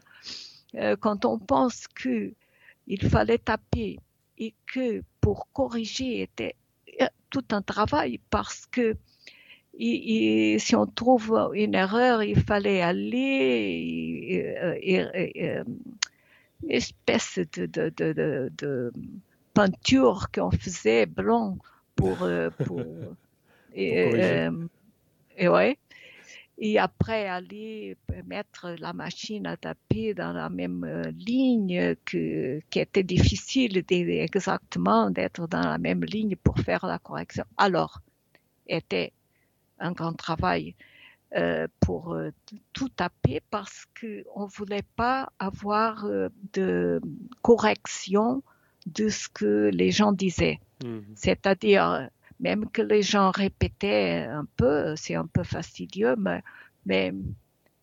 [0.99, 2.33] quand on pense que
[2.87, 3.99] il fallait taper
[4.37, 6.55] et que pour corriger était
[7.01, 8.97] euh, tout un travail parce que
[9.79, 13.23] si on trouve une erreur, il fallait aller
[14.81, 14.97] et,
[16.61, 18.91] une espèce de, de,
[19.53, 21.57] peinture qu'on faisait blanc
[21.99, 22.81] pour, euh, pour
[23.73, 24.51] et, euh,
[25.37, 25.77] et ouais
[26.59, 32.79] et après aller mettre la machine à taper dans la même euh, ligne que, qui
[32.79, 37.45] était difficile exactement d'être dans la même ligne pour faire la correction.
[37.57, 38.01] Alors,
[38.67, 39.13] était
[39.79, 40.75] un grand travail
[41.35, 42.31] euh, pour euh,
[42.73, 46.05] tout taper parce qu'on ne voulait pas avoir
[46.53, 46.99] de
[47.41, 48.43] correction
[48.85, 50.59] de ce que les gens disaient.
[50.83, 50.99] Mmh.
[51.15, 52.09] C'est-à-dire,
[52.39, 56.41] même que les gens répétaient un peu, c'est un peu fastidieux, mais,
[56.85, 57.13] mais,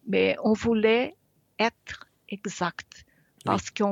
[0.06, 1.16] mais on voulait
[1.58, 3.04] être exact.
[3.44, 3.84] Parce que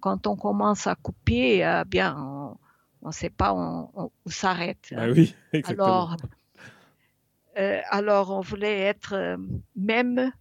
[0.00, 2.16] quand on commence à couper, euh, bien,
[3.02, 4.94] on ne sait pas où, où s'arrête.
[4.96, 5.84] Ah oui, exactement.
[5.84, 6.16] Alors,
[7.58, 9.36] euh, alors, on voulait être euh,
[9.74, 10.32] même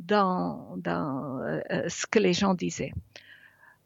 [0.00, 2.92] dans, dans ce que les gens disaient.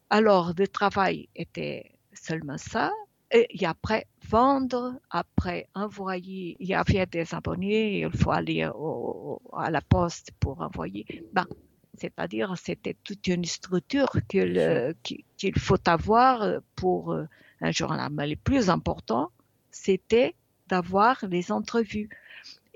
[0.09, 2.91] Alors, le travail était seulement ça,
[3.31, 6.57] et, après, vendre, après envoyer.
[6.61, 11.07] Il y avait des abonnés, il faut aller à la poste pour envoyer.
[11.33, 11.47] Ben,
[11.95, 17.17] c'est-à-dire c'était toute une structure qu'il faut avoir pour
[17.63, 18.13] un journal.
[18.13, 19.31] Mais le plus important,
[19.71, 20.35] c'était
[20.69, 22.11] d'avoir les entrevues.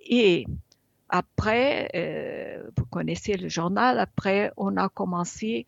[0.08, 0.46] Et
[1.08, 5.66] après, euh, vous connaissez le journal, après, on a commencé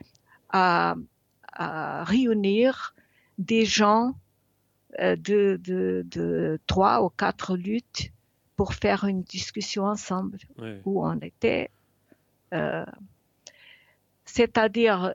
[0.50, 0.94] à,
[1.60, 2.94] réunir
[3.38, 4.14] des gens
[5.00, 8.12] euh, de, trois ou quatre luttes
[8.56, 10.38] pour faire une discussion ensemble
[10.84, 11.70] où on était.
[12.52, 12.84] Euh,
[14.24, 15.14] c'est-à-dire,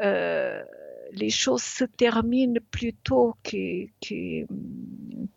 [0.00, 3.36] les choses se terminent plus tôt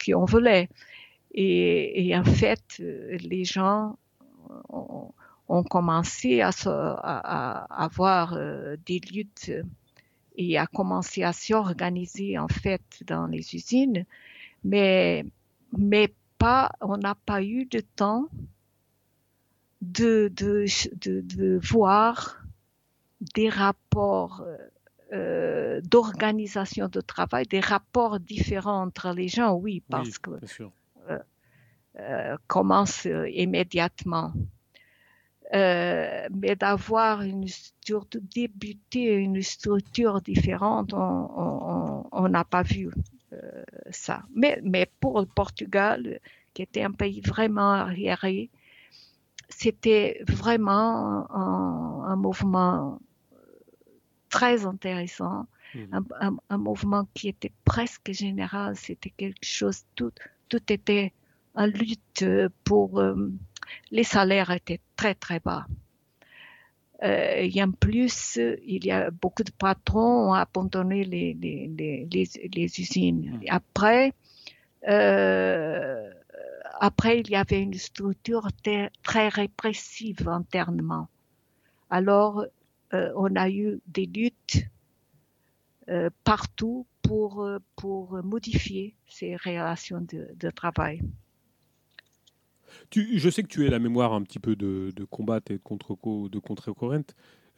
[0.06, 0.70] qu'on voulait.
[1.34, 3.98] Et, en fait, les gens
[4.70, 6.52] ont, commencé à,
[7.70, 9.52] avoir euh, des luttes
[10.36, 14.06] et à commencer à s'organiser en fait dans les usines,
[14.64, 15.26] mais,
[15.78, 18.28] mais pas, on n'a pas eu de temps
[19.82, 20.66] de, de,
[21.22, 22.44] de, voir
[23.36, 24.46] des rapports
[25.14, 30.32] euh, d'organisation de travail, des rapports différents entre les gens, oui, parce que
[32.00, 34.32] euh, commence euh, immédiatement.
[35.54, 42.92] Euh, mais d'avoir une structure, de débuter une structure différente, on n'a pas vu
[43.90, 44.24] ça.
[44.36, 46.20] Mais, mais pour le Portugal,
[46.54, 48.52] qui était un pays vraiment arriéré,
[49.50, 53.00] c'était vraiment un, mouvement
[54.30, 55.80] très intéressant, mmh.
[56.22, 60.12] un, un, mouvement qui était presque général, c'était quelque chose, tout,
[60.48, 61.14] tout était
[61.56, 62.26] en lutte
[62.64, 63.32] pour euh,
[63.92, 65.66] les salaires étaient très très bas.
[67.04, 71.68] Euh, et en plus, il y a beaucoup de patrons ont abandonné les, les,
[72.12, 73.40] les, les usines.
[73.42, 73.46] Mmh.
[73.50, 74.14] Après,
[74.88, 76.10] euh,
[76.82, 78.48] après, il y avait une structure
[79.04, 81.08] très répressive internement.
[81.90, 82.46] Alors,
[82.92, 84.66] on a eu des luttes
[86.24, 91.02] partout pour, pour modifier ces relations de, de travail
[92.92, 95.98] je sais que tu es la mémoire un petit peu de, combat et de contre
[96.30, 96.74] de contre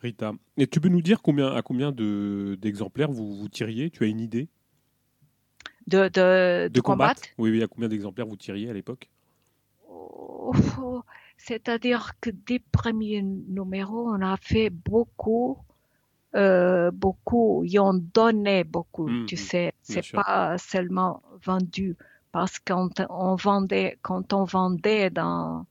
[0.01, 0.33] Rita.
[0.57, 3.89] Et tu peux nous dire combien, à combien d'exemplaires vous, vous tiriez?
[3.89, 4.49] Tu as une idée?
[5.87, 7.21] De, de, de combattre?
[7.37, 9.09] Oui, oui, à combien d'exemplaires vous tiriez à l'époque?
[9.89, 10.53] Oh,
[11.37, 15.57] C'est-à-dire que des premiers numéros, on a fait beaucoup.
[16.33, 21.97] Euh, beaucoup, ils ont donné beaucoup, mmh, tu mmh, sais, c'est pas seulement vendu
[22.31, 25.65] parce que quand on vendait, quand on vendait dans,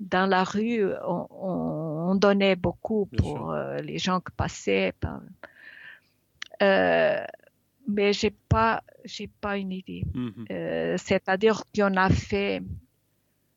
[0.00, 4.92] dans la rue, on, donnait beaucoup pour euh, les gens qui passaient.
[6.62, 7.24] Euh,
[7.86, 10.04] mais j'ai pas, j'ai pas une idée.
[10.14, 10.46] Mhm.
[10.50, 12.62] Euh, c'est-à-dire qu'on a fait,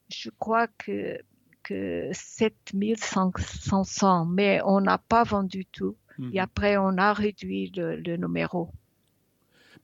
[0.10, 1.20] je crois que
[1.64, 5.96] que 7500, mais on n'a pas vendu tout.
[6.20, 6.40] Et mhm.
[6.40, 8.72] après, on a réduit le numéro.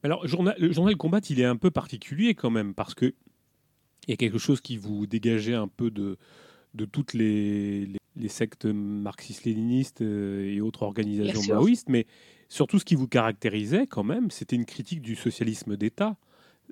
[0.02, 3.14] Alors, le journal, le journal Combat, il est un peu particulier quand même, parce que
[4.06, 6.16] il y a quelque chose qui vous dégageait un peu de,
[6.74, 12.06] de toutes les, les, sectes marxistes-léninistes euh, et autres organisations maoïstes, mais
[12.48, 16.16] surtout ce qui vous caractérisait quand même, c'était une critique du socialisme d'État.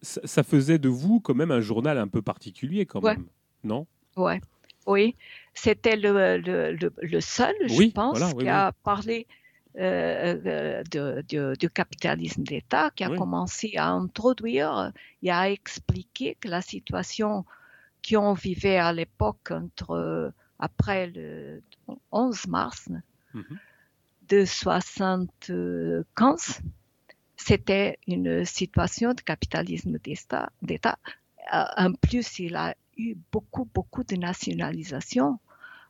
[0.02, 3.26] Ça, faisait de vous quand même un journal un peu particulier quand même,
[3.64, 3.86] non?
[4.16, 4.40] Ouais.
[4.86, 5.16] Oui,
[5.54, 6.72] c'était le, le,
[7.02, 9.26] le, seul, je pense, qui a parlé
[9.78, 14.90] euh, de, du capitalisme d'État qui a commencé à introduire
[15.22, 17.44] et à expliquer que la situation
[18.08, 21.62] qu'on vivait à l'époque entre après le
[22.10, 22.88] 11 mars
[23.34, 23.58] mhm.
[24.28, 26.62] de 75,
[27.36, 30.50] c'était une situation de capitalisme d'État.
[31.52, 35.38] Euh, en plus, il a eu beaucoup, beaucoup de nationalisation.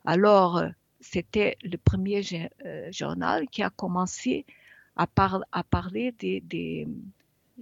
[0.04, 0.60] Alors,
[1.00, 2.22] c'était le premier
[2.64, 4.44] euh, journal qui a commencé
[4.96, 5.06] à,
[5.52, 6.88] à parler des, des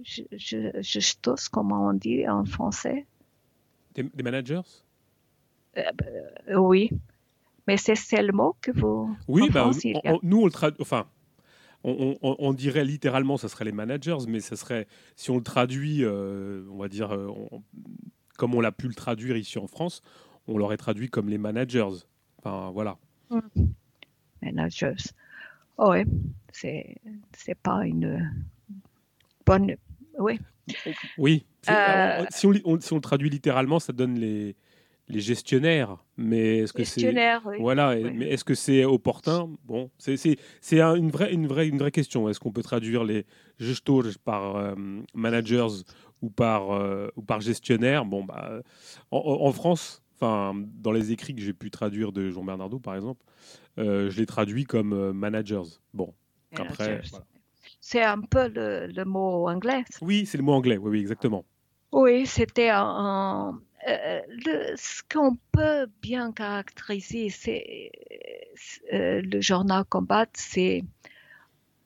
[0.03, 3.05] je, comment on dit en français?
[3.93, 4.61] Des, managers?
[5.77, 5.83] Euh,
[6.49, 6.89] euh, Oui,
[7.67, 9.15] mais c'est le mot que vous.
[9.27, 9.71] Oui, bah,
[10.21, 10.81] nous on le traduit.
[10.81, 11.07] Enfin,
[11.83, 16.77] on, dirait littéralement, ça serait les managers, mais ça serait, si on le traduit, on
[16.77, 17.15] va dire,
[18.37, 20.01] comme on l'a pu le traduire ici en France,
[20.47, 22.03] on l'aurait traduit comme les managers.
[22.39, 22.97] Enfin, voilà.
[24.41, 25.11] Managers.
[25.77, 26.05] Oh ouais,
[26.51, 26.95] c'est,
[27.35, 28.31] c'est pas une
[29.45, 29.75] bonne.
[30.17, 30.39] Oui.
[31.17, 31.45] Oui.
[31.69, 34.55] Euh, si, on, si, on, le traduit littéralement, ça donne les,
[35.07, 35.97] les gestionnaires.
[36.17, 37.11] Mais est-ce que c'est
[37.59, 39.49] voilà Mais est-ce que c'est opportun?
[39.65, 42.29] Bon, c'est, c'est, c'est une vraie une vraie une vraie question.
[42.29, 43.25] Est-ce qu'on peut traduire les
[43.59, 44.75] gestors par euh,
[45.13, 45.83] managers
[46.21, 48.61] ou par euh, ou par gestionnaire Bon, bah,
[49.11, 53.23] en, France, enfin, dans les écrits que j'ai pu traduire de Jean Bernardo, par exemple,
[53.77, 55.79] je l'ai traduit comme managers.
[55.93, 56.13] Bon,
[56.57, 57.01] après.
[57.81, 59.83] C'est un peu le, mot anglais.
[60.01, 61.45] Oui, c'est le mot anglais, oui, oui exactement.
[61.91, 67.91] Oui, c'était un, ce qu'on peut bien caractériser, c'est
[68.91, 70.83] le journal Combat, c'est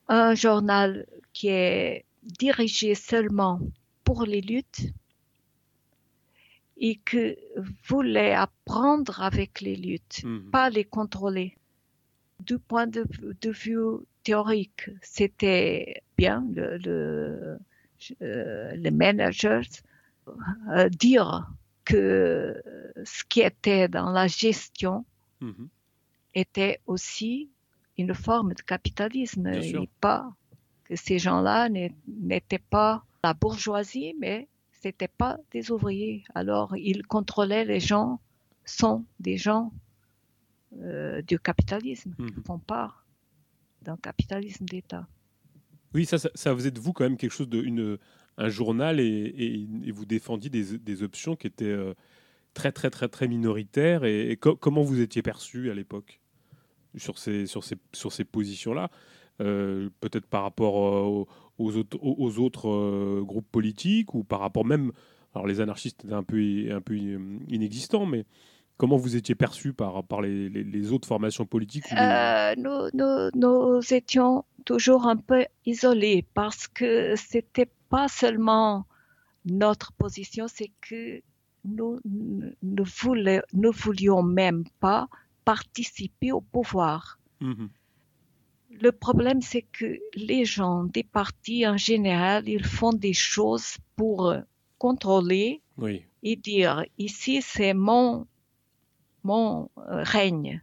[0.07, 3.59] un journal qui est dirigé seulement
[4.03, 4.91] pour les luttes
[6.79, 7.37] et que
[7.87, 10.49] voulait apprendre avec les luttes, mhm.
[10.49, 11.55] pas les contrôler.
[12.39, 13.05] Du point de,
[13.43, 17.59] vue théorique, c'était bien le, le,
[18.21, 19.69] euh, les managers
[20.69, 21.49] euh, dire
[21.83, 22.61] que
[23.03, 25.05] ce qui était dans la gestion
[25.41, 25.67] mhm.
[26.33, 27.49] était aussi
[27.97, 30.31] une forme de capitalisme et pas
[30.85, 31.67] que ces gens-là
[32.07, 34.47] n'étaient pas la bourgeoisie, mais
[34.81, 36.23] c'était pas des ouvriers.
[36.35, 38.19] Alors, ils contrôlaient les gens,
[38.65, 39.71] sont des gens
[40.81, 42.27] euh, du capitalisme, mmh.
[42.45, 43.05] font part
[43.81, 45.07] d'un capitalisme d'État.
[45.93, 47.97] Oui, ça, ça, faisait de vous quand même quelque chose de une,
[48.37, 51.93] un journal et, vous défendiez des, options qui étaient euh,
[52.53, 54.05] très très très très minoritaires.
[54.05, 56.19] Et, comment vous étiez perçu à l'époque
[56.95, 58.91] sur ces, sur ces, sur ces positions-là?
[58.91, 61.27] euh, Peut-être par rapport aux,
[61.59, 64.91] aux autres, euh, groupes politiques ou par rapport même.
[65.35, 66.39] Alors, les anarchistes étaient un peu,
[66.71, 68.25] un peu inexistants, mais
[68.77, 72.89] comment vous étiez perçu par, par les, les, autres formations politiques euh, nous,
[73.35, 78.87] nous, étions toujours un peu isolés parce que c'était pas seulement
[79.45, 81.21] notre position, c'est que
[81.65, 85.09] nous ne voulions même pas
[85.45, 87.19] participer au pouvoir.
[87.41, 87.67] Mmh
[88.81, 94.33] le problème, c'est que les gens des partis, en général, ils font des choses pour
[94.77, 95.61] contrôler
[96.23, 98.27] et dire ici, c'est mon,
[99.23, 100.61] mon euh, règne.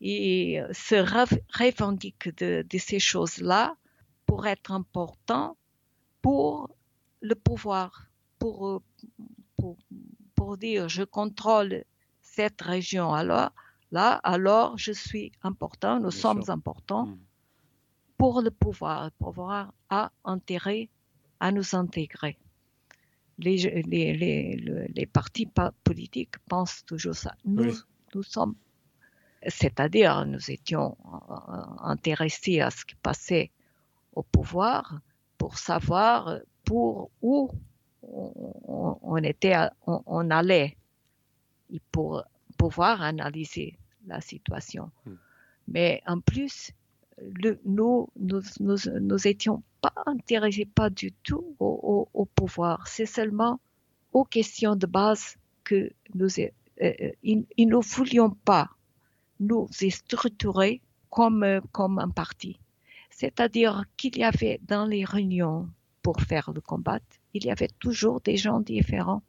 [0.00, 3.76] Et se revendiquent de, ces choses-là
[4.26, 5.56] pour être important
[6.20, 6.68] pour
[7.22, 8.06] le pouvoir,
[8.38, 8.82] pour,
[9.56, 9.78] pour,
[10.34, 11.84] pour dire je contrôle
[12.20, 13.14] cette région.
[13.14, 13.52] Alors,
[13.90, 17.06] là, alors je suis important, nous sommes importants.
[17.06, 17.25] Hmm
[18.18, 19.04] pour le pouvoir.
[19.04, 20.88] Le pouvoir a intérêt
[21.40, 22.38] à nous intégrer.
[23.38, 24.56] Les, les,
[24.94, 25.48] les, partis
[25.84, 27.34] politiques pensent toujours ça.
[27.44, 27.74] Nous,
[28.14, 28.54] nous sommes,
[29.46, 30.96] c'est-à-dire nous étions
[31.80, 33.50] intéressés à ce qui passait
[34.14, 35.00] au pouvoir
[35.36, 37.50] pour savoir pour où
[38.02, 39.56] on, était,
[39.86, 40.76] on, allait
[41.70, 42.24] et pour
[42.56, 44.90] pouvoir analyser la situation.
[45.04, 45.14] Hmm.
[45.68, 46.72] Mais en plus,
[47.64, 52.88] nous, nous, nous, étions pas intéressés pas du tout au, pouvoir.
[52.88, 53.60] C'est seulement
[54.12, 56.50] aux questions de base que nous, euh,
[56.82, 58.70] euh, ne voulions pas
[59.40, 60.80] nous structurer
[61.10, 62.58] comme, comme un parti.
[63.10, 65.68] C'est-à-dire qu'il y avait dans les réunions
[66.02, 67.00] pour faire le combat,
[67.32, 69.22] il y avait toujours des gens différents.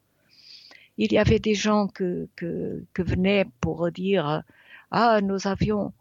[0.98, 4.44] Il y avait des gens que, que, que venaient pour dire,
[4.92, 5.94] ah, nous avions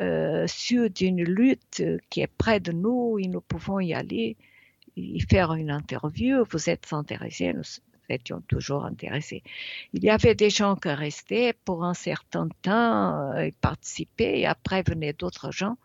[0.00, 4.38] euh, sur d'une lutte qui est près de nous et nous pouvons y aller
[4.96, 6.42] y faire une interview.
[6.50, 7.62] Vous êtes intéressés, nous
[8.08, 9.42] étions toujours intéressés.
[9.92, 14.46] Il y avait des gens qui restaient pour un certain temps euh, et participaient et
[14.46, 15.76] après venaient d'autres gens.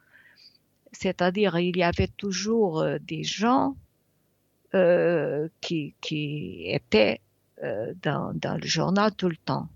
[0.94, 3.76] C'est-à-dire, il y avait toujours euh, des gens
[5.62, 7.22] qui, qui, étaient
[8.04, 9.70] dans, dans, le journal tout le temps.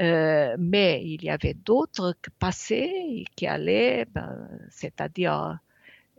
[0.00, 5.58] Euh, mais il y avait d'autres qui passaient et qui allaient, ben, c'est-à-dire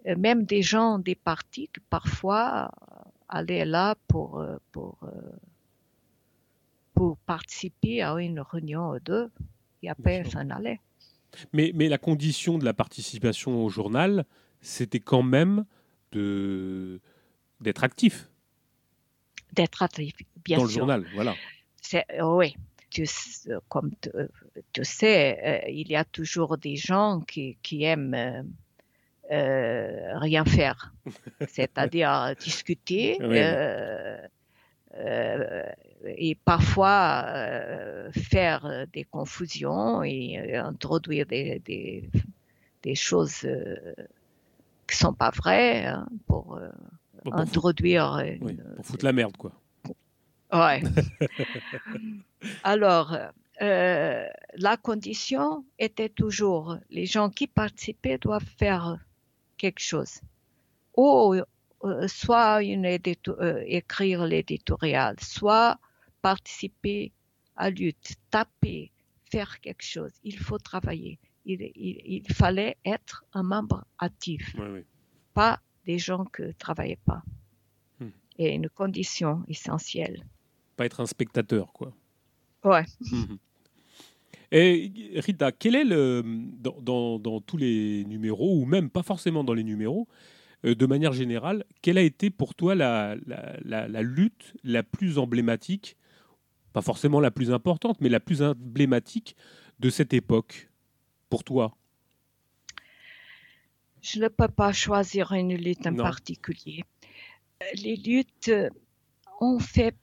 [0.05, 2.71] euh, même des gens des partis qui parfois
[3.29, 4.97] allaient là pour, euh, pour,
[6.93, 9.31] pour participer à une réunion ou deux
[9.81, 10.81] et après s'en allaient.
[11.53, 14.25] Mais, mais la condition de la participation au journal,
[14.61, 15.63] c'était quand même
[16.11, 16.99] de
[17.61, 18.29] d'être actif.
[19.53, 20.63] D'être actif, bien sûr.
[20.63, 21.35] Dans le journal, voilà.
[22.21, 22.55] Oui,
[22.89, 23.05] tu,
[23.67, 23.91] comme
[24.73, 28.41] tu, sais, euh, il y a toujours des gens qui, qui aiment euh,
[29.31, 30.93] euh, rien faire,
[31.47, 33.17] c'est-à-dire discuter.
[36.17, 37.25] et parfois
[38.11, 42.09] faire des confusions et introduire des, des,
[42.81, 43.47] des choses
[44.87, 46.59] qui sont pas vraies hein, pour,
[47.31, 48.23] introduire.
[48.75, 49.51] pour foutre la merde, quoi.
[50.51, 50.81] Ouais.
[52.63, 53.15] Alors,
[53.61, 58.97] euh, la condition était toujours, les gens qui participaient doivent faire
[59.57, 60.21] quelque chose.
[60.95, 61.35] Ou
[61.83, 65.77] euh, soit une euh, écrire l'éditorial, soit
[66.21, 67.11] participer
[67.57, 68.91] à lutte, taper,
[69.29, 70.11] faire quelque chose.
[70.23, 71.19] Il faut travailler.
[71.45, 74.55] Il, fallait être un membre actif,
[75.33, 77.23] pas des gens qui ne travaillaient pas.
[77.99, 78.09] Hmm.
[78.37, 80.25] Et une condition essentielle.
[80.79, 81.91] Pas être un spectateur, quoi.
[82.63, 82.85] Ouais.
[84.53, 89.53] Et Rita, quel est le dans, dans, tous les numéros ou même pas forcément dans
[89.53, 90.07] les numéros,
[90.63, 95.17] euh, de manière générale, quelle a été pour toi la, la, la, lutte la plus
[95.17, 95.97] emblématique,
[96.71, 99.35] pas forcément la plus importante, mais la plus emblématique
[99.81, 100.69] de cette époque
[101.29, 101.75] pour toi?
[104.01, 106.85] Je ne peux pas choisir une lutte en particulier.
[107.83, 108.53] Les luttes
[109.41, 109.93] ont fait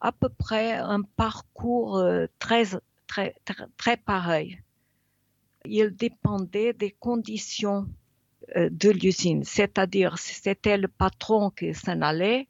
[0.00, 2.64] à peu près un parcours euh, très,
[3.06, 3.34] très,
[3.76, 4.60] très, pareil.
[5.64, 7.88] Il dépendait des conditions
[8.56, 12.48] euh, de l'usine, c'est-à-dire c'était le patron qui s'en allait,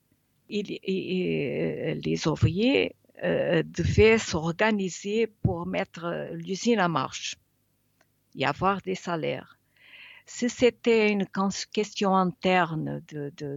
[0.51, 7.37] et, les ouvriers euh, devaient s'organiser pour mettre l'usine en marche
[8.37, 9.59] et avoir des salaires.
[10.25, 11.27] Si c'était une
[11.73, 13.51] question interne de,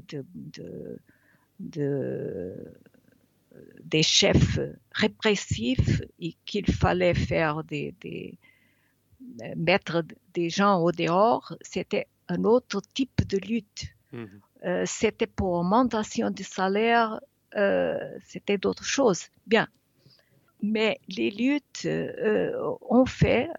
[3.83, 4.59] des chefs
[4.91, 8.37] répressifs et qu'il fallait faire des, des,
[9.55, 13.87] mettre des gens au dehors, c'était un autre type de lutte.
[14.13, 14.41] Mhm.
[14.65, 17.19] Euh, c'était pour augmentation du salaire,
[17.55, 19.23] euh, c'était d'autres choses.
[19.47, 19.67] Bien.
[20.61, 23.49] Mais les luttes euh, ont fait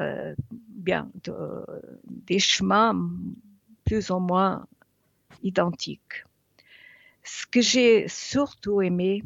[0.68, 1.10] bien
[2.06, 3.10] des chemins
[3.84, 4.66] plus ou moins
[5.42, 6.24] identiques.
[7.24, 9.24] Ce que j'ai surtout aimé,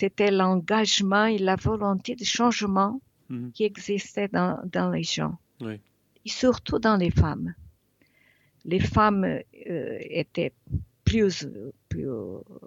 [0.00, 3.52] c'était l'engagement et la volonté de changement mhm.
[3.52, 7.54] qui existait dans, dans les gens, et surtout dans les femmes
[8.64, 10.52] les femmes euh, étaient
[11.04, 11.48] plus,
[11.88, 12.08] plus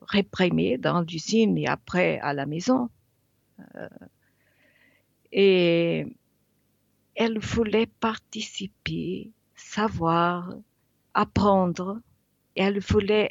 [0.02, 2.90] réprimées dans l'usine et après à la maison.
[3.76, 3.88] Euh,
[5.32, 6.06] et
[7.16, 10.54] elles voulaient participer, savoir,
[11.14, 12.02] apprendre.
[12.56, 13.30] Elles voulaient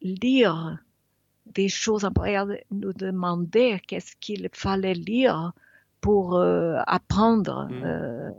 [0.00, 0.78] lire
[1.54, 2.08] des choses.
[2.70, 5.52] Nous demandaient qu'est-ce qu'il fallait lire
[6.00, 7.68] pour euh, apprendre.
[7.70, 7.84] Mmh.
[7.84, 8.30] Euh,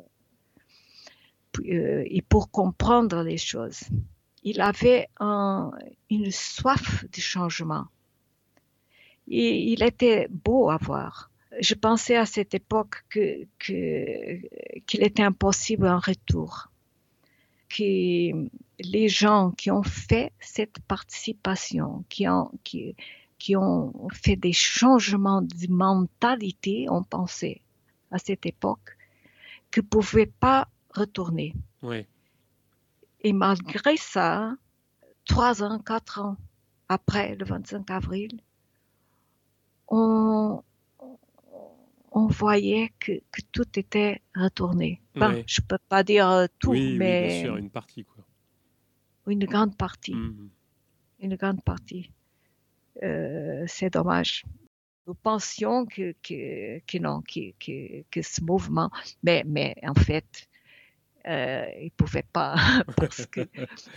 [1.64, 3.82] et pour comprendre les choses.
[4.44, 7.86] Il avait une soif de changement.
[9.28, 11.32] Et il était beau à voir.
[11.60, 16.70] Je pensais à cette époque qu'il que, était impossible un retour.
[17.76, 18.48] Que
[18.80, 22.96] les gens qui ont fait cette participation, qui ont, qui,
[23.38, 27.62] qui ont fait des changements de mentalité, ont pensé
[28.12, 28.98] à cette époque,
[29.72, 31.54] que ne pouvaient pas retourner.
[33.22, 34.56] Et malgré ça,
[35.26, 36.38] trois ans, quatre ans
[36.88, 38.40] après le 25 avril,
[39.88, 40.62] on,
[42.16, 43.12] on voyait que,
[43.52, 45.02] tout était retourné.
[45.16, 48.24] Je Je peux pas dire tout, mais une partie quoi.
[49.28, 50.14] Une grande partie.
[50.16, 50.50] Mmh.
[51.20, 52.12] Une grande partie.
[53.04, 54.46] Euh, c'est dommage
[55.08, 58.90] nous pensions que, que, que non, que, ce mouvement,
[59.24, 60.48] mais, mais en fait,
[61.28, 62.56] euh, il pouvait pas
[62.98, 63.48] parce que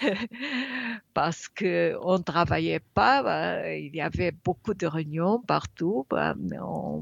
[1.14, 3.22] parce que on travaillait pas.
[3.22, 6.06] Bah, il y avait beaucoup de réunions partout.
[6.10, 7.00] Bah, euh,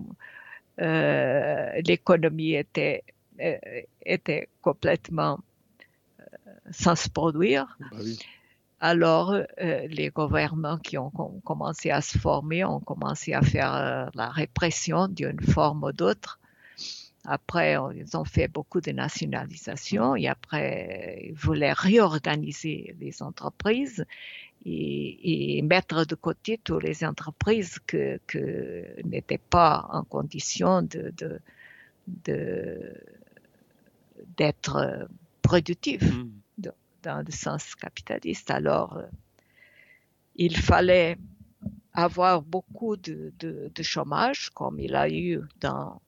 [0.78, 3.04] l'économie était
[3.40, 3.56] euh,
[4.04, 5.40] était complètement
[6.20, 6.24] euh,
[6.70, 7.76] sans se produire.
[7.90, 7.98] Bah
[8.80, 11.10] Alors, les gouvernements qui ont
[11.44, 16.38] commencé à se former ont commencé à faire la répression d'une forme ou d'autre.
[17.24, 24.04] Après, ils ont fait beaucoup de nationalisation et après, ils voulaient réorganiser les entreprises
[24.64, 31.12] et, mettre de côté toutes les entreprises qui que n'étaient pas en condition de,
[34.36, 35.08] d'être
[35.42, 36.68] productives mmh.
[37.02, 38.50] dans le sens capitaliste.
[38.50, 39.06] Alors, euh,
[40.36, 41.16] il fallait
[41.92, 46.00] avoir beaucoup de, de, chômage, comme il a eu dans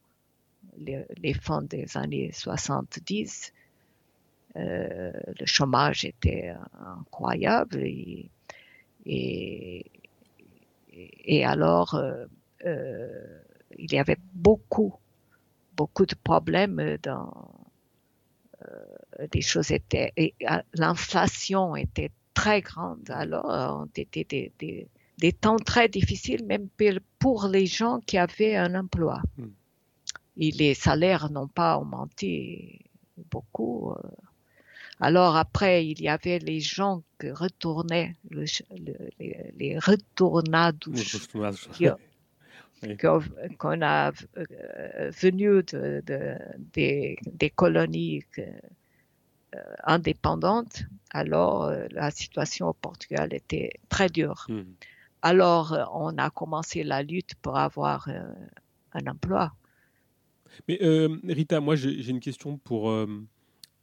[0.77, 3.53] les, les fonds des années 70,
[4.57, 6.55] euh, le chômage était
[6.85, 8.31] incroyable et,
[9.09, 9.85] et,
[11.45, 12.27] alors euh,
[12.65, 13.41] euh,
[13.79, 14.95] il y avait beaucoup,
[15.77, 17.33] beaucoup de problèmes dans
[19.33, 20.13] les choses étaient,
[20.75, 26.69] l'inflation était très grande alors, c'était des, des, des, temps très difficiles même
[27.19, 29.23] pour les gens qui avaient un emploi.
[29.39, 29.49] Hmm
[30.39, 32.81] et les salaires n'ont pas augmenté
[33.31, 33.93] beaucoup.
[35.01, 35.05] Euh.
[35.05, 40.79] Alors après, il y avait les gens qui retournaient, les, retournades,
[43.59, 46.37] qu'on a venu de,
[46.73, 48.25] des, colonies
[49.85, 54.47] indépendantes, alors la situation au Portugal était très dure.
[54.49, 54.63] Hmm.
[55.23, 58.09] Alors on a commencé la lutte pour avoir
[58.93, 59.53] un emploi.
[60.69, 60.79] Mais
[61.25, 62.93] Rita, moi j'ai une question pour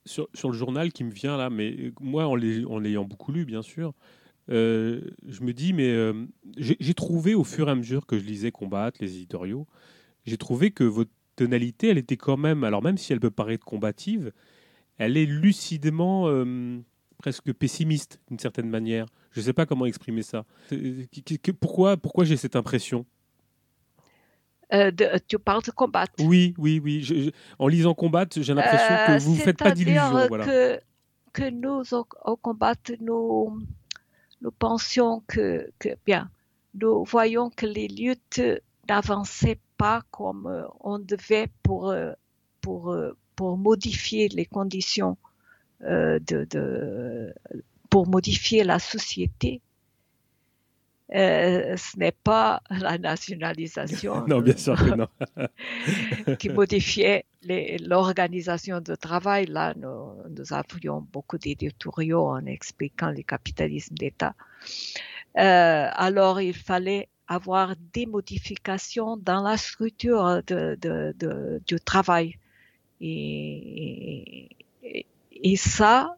[0.06, 3.94] sur, le journal qui me vient là, mais moi en l'ayant beaucoup lu bien sûr,
[4.52, 6.26] euh, je me dis, mais euh,
[6.58, 9.68] j'ai trouvé au fur et à mesure que je lisais Combattre, les éditoriaux,
[10.26, 13.66] j'ai trouvé que votre tonalité, elle était quand même, alors même si elle peut paraître
[13.66, 14.32] combative,
[14.98, 16.80] elle est lucidement euh,
[17.18, 19.08] presque pessimiste d'une certaine manière.
[19.32, 20.46] Je ne sais pas comment exprimer ça.
[21.60, 23.06] pourquoi pourquoi j'ai cette impression?
[25.28, 27.32] Tu parles de combattre Oui, oui, oui.
[27.60, 30.28] en lisant combattre, j'ai l'impression que vous ne faites pas d'illusions.
[30.28, 30.46] Voilà.
[30.46, 30.80] Que,
[31.34, 33.62] que nous, au, au combattre, nous
[34.42, 35.72] nous pensions que,
[36.06, 36.30] bien,
[36.74, 38.42] nous voyons que les luttes
[38.88, 42.12] n'avançaient pas comme euh, on devait pour, euh,
[42.62, 45.18] pour, euh, pour modifier les conditions
[45.82, 47.34] de,
[47.90, 49.62] pour modifier la société.
[51.12, 55.08] Ce n'est pas la nationalisation non, bien sûr que non.
[56.40, 59.46] qui modifiait l'organisation de travail.
[59.46, 64.34] Là, nous, nous avions beaucoup d'éditoriaux en expliquant le capitalisme d'État.
[65.38, 72.38] Euh, alors, il fallait avoir des modifications dans la structure de, de, de, du travail.
[73.02, 74.50] Et,
[75.32, 76.18] et, ça,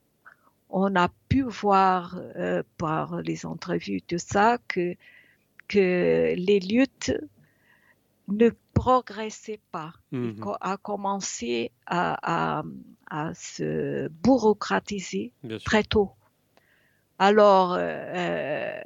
[0.70, 4.96] on a pu voir euh, par les entrevues de ça que,
[5.68, 7.14] que les luttes
[8.28, 9.94] ne progressait pas.
[10.12, 12.64] Mmh a commencé à,
[13.34, 15.32] se bureaucratiser
[15.64, 16.12] très tôt.
[17.20, 18.82] Alors, euh, euh,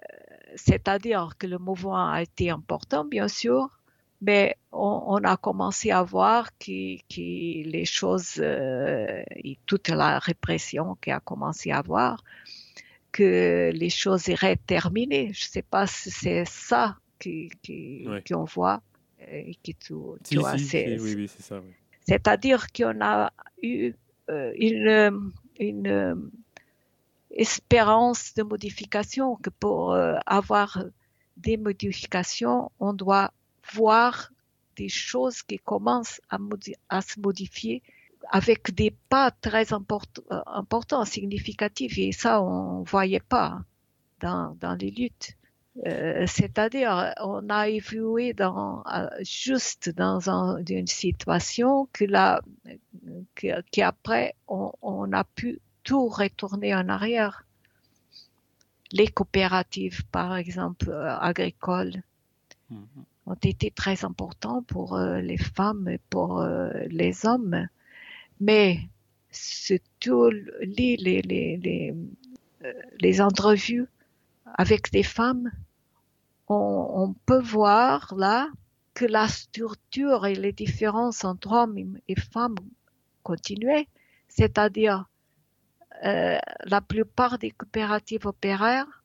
[0.55, 3.80] c'est-à-dire que le mouvement a été important, bien sûr,
[4.21, 11.11] mais on, a commencé à voir que, les choses, euh, et toute la répression qui
[11.11, 12.23] a commencé à avoir,
[13.11, 15.33] que les choses iraient terminer.
[15.33, 18.81] Je ne sais pas si c'est ça qu'on voit
[19.63, 19.75] qui
[22.07, 23.31] C'est-à-dire qu'on a
[23.61, 23.93] eu
[24.29, 26.31] euh, une, une
[27.31, 30.83] espérance de modification, que pour euh, avoir
[31.37, 33.31] des modifications, on doit
[33.73, 34.31] voir
[34.75, 37.83] des choses qui commencent à, se modifier
[38.29, 39.77] avec des pas très euh,
[40.45, 41.97] importants, significatifs.
[41.97, 43.63] Et ça, on ne voyait pas
[44.19, 45.35] dans, les luttes.
[45.87, 50.19] Euh, c'est-à-dire, on a évolué euh, juste dans
[50.69, 52.41] une situation que là,
[53.71, 57.45] qu'après, on, on, a pu tout retourner en arrière.
[58.91, 62.03] Les coopératives, par exemple, agricoles,
[62.69, 63.05] mhm.
[63.31, 66.45] Ont été très importants pour les femmes et pour
[66.87, 67.67] les hommes.
[68.39, 68.79] Mais
[69.31, 70.29] surtout
[70.61, 71.93] les, les, les,
[72.99, 73.87] les entrevues
[74.45, 75.51] avec des femmes,
[76.47, 78.49] on, peut voir là
[78.93, 82.55] que la structure et les différences entre hommes et femmes
[83.23, 83.87] continuaient,
[84.27, 85.05] c'est-à-dire
[86.03, 89.00] euh, la plupart des coopératives opéraires,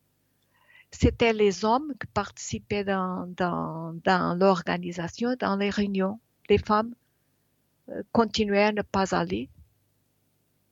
[0.91, 6.21] c'était les hommes qui participaient dans, dans, l'organisation, dans les réunions.
[6.49, 6.95] Les femmes
[7.89, 9.51] euh, continuaient à ne pas aller.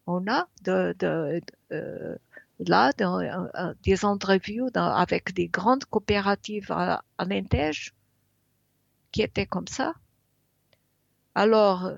[0.06, 1.40] On a de, de,
[1.72, 2.16] euh,
[2.60, 7.26] là, dans, euh, des entrevues avec des grandes coopératives à, à
[9.12, 9.94] qui étaient comme ça.
[11.34, 11.92] Alors,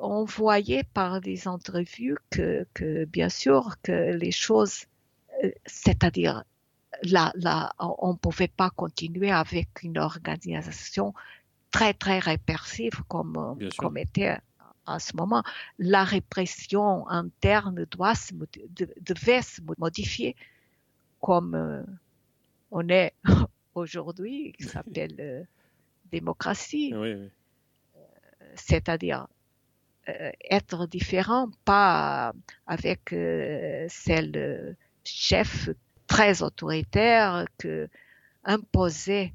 [0.00, 4.84] on voyait par des entrevues que, que bien sûr, que les choses,
[5.66, 6.44] c'est-à-dire,
[7.02, 11.14] là, là, on ne pouvait pas continuer avec une organisation
[11.70, 14.38] très, très répressive comme, comme était
[14.88, 15.42] à ce moment,
[15.78, 18.32] la répression interne doit se,
[19.00, 20.34] devait se modifier
[21.20, 21.82] comme euh,
[22.70, 23.12] on est
[23.74, 25.42] aujourd'hui, qui s'appelle euh,
[26.10, 26.92] démocratie.
[26.94, 27.28] Euh,
[28.54, 29.28] c'est-à-dire
[30.50, 32.32] être différent, pas
[32.66, 35.68] avec celle chef
[36.08, 37.88] très autoritaire que
[38.44, 39.32] imposer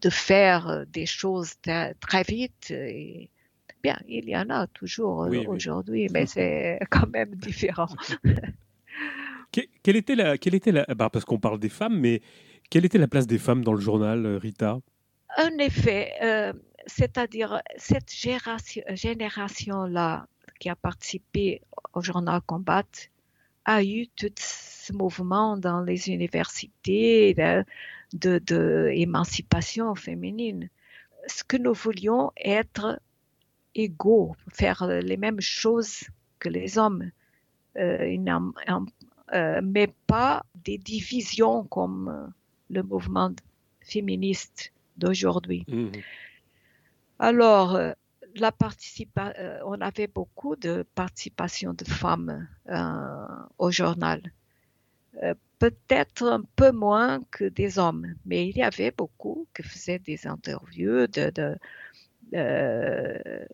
[0.00, 1.54] de faire des choses
[2.00, 2.70] très, vite.
[2.70, 3.30] Et
[3.82, 7.88] Bien, il y en a toujours euh, aujourd'hui, mais c'est quand même différent.
[9.52, 12.20] quelle était la, quelle était la, bah parce qu'on parle des femmes, mais
[12.68, 14.80] quelle était la place des femmes dans le journal, euh, Rita?
[15.38, 16.52] En effet, euh,
[16.86, 20.26] c'est-à-dire cette génération-là
[20.58, 21.62] qui a participé
[21.94, 22.82] au journal Combat
[23.64, 27.64] a eu tout ce mouvement dans les universités de,
[28.38, 30.68] de, féminine
[31.26, 33.00] ce que nous voulions être
[33.74, 36.04] égaux, faire les mêmes choses
[36.38, 37.10] que les hommes,
[37.76, 38.18] mais
[40.06, 42.32] pas des divisions comme
[42.70, 43.32] le mouvement
[43.80, 45.64] féministe d'aujourd'hui.
[45.68, 45.90] Mmh.
[47.18, 47.78] Alors,
[48.36, 48.52] la
[49.64, 52.48] on avait beaucoup de participation de femmes
[53.58, 54.22] au journal
[55.60, 60.26] peut-être un peu moins que des hommes, mais il y avait beaucoup qui faisaient des
[60.26, 61.56] interviews, de, de
[62.34, 63.44] euh,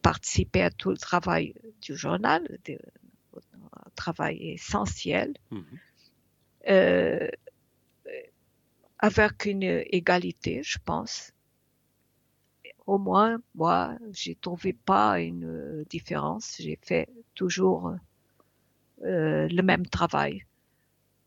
[0.00, 5.64] participer à tout le travail du journal, un travail essentiel, mhm.
[6.70, 7.28] euh,
[8.98, 11.31] avec une égalité, je pense.
[12.86, 16.56] Au moins, moi, j'ai trouvé pas une différence.
[16.58, 17.94] J'ai fait toujours
[19.04, 20.44] euh, le même travail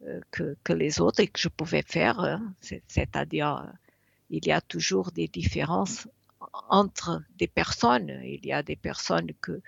[0.05, 2.19] euh, que, que, les autres et que je pouvais faire.
[2.19, 2.53] Hein.
[2.87, 3.71] C'est-à-dire,
[4.29, 6.07] il y a toujours des différences
[6.69, 8.21] entre des personnes.
[8.23, 9.61] Il y a des personnes que,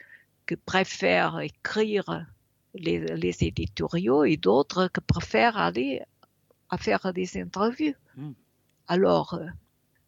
[0.46, 2.26] que préfèrent écrire
[2.74, 6.02] les, les éditoriaux et d'autres qui préfèrent aller
[6.70, 7.96] à faire des interviews.
[8.16, 8.34] Hmm.
[8.88, 9.48] Alors, euh,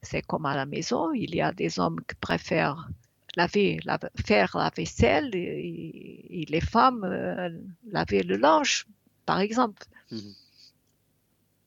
[0.02, 2.90] c'est comme à la maison, il y a des hommes qui préfèrent
[3.36, 3.80] laver,
[4.26, 7.50] faire la vaisselle et, les femmes euh,
[7.92, 8.88] laver le linge,
[9.26, 9.86] par exemple.
[10.12, 10.34] Mhm.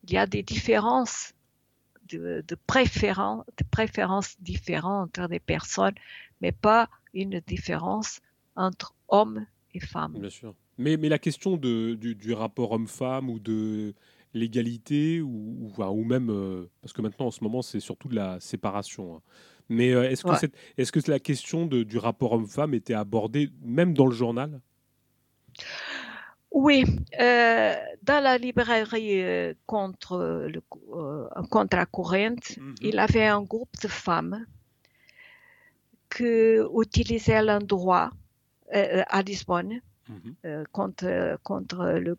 [0.05, 1.35] Il y a des différences
[2.09, 5.95] de, de, préférences, de préférences différentes entre les personnes,
[6.41, 8.21] mais pas une différence
[8.57, 10.19] entre hommes et femmes.
[10.19, 10.55] Bien sûr.
[10.79, 13.95] Mais, mais la question de, du, du rapport homme-femme ou de
[14.35, 18.41] l'égalité ou, ou, même, euh, parce que maintenant en ce moment c'est surtout de la
[18.41, 19.17] séparation.
[19.17, 19.21] Hein.
[19.69, 20.47] Mais euh, est-ce que,
[20.77, 24.61] est-ce que la question de, du rapport homme-femme était abordée même dans le journal?
[26.51, 26.85] Oui,
[27.19, 30.61] euh, dans la librairie contre, le,
[31.49, 32.75] contre la courante, mhm.
[32.83, 34.45] il avait un groupe de femmes
[36.15, 38.11] qui utilisaient l'endroit
[38.71, 39.81] à Lisbonne.
[40.13, 40.65] Mhm.
[40.73, 42.17] contre, contre le,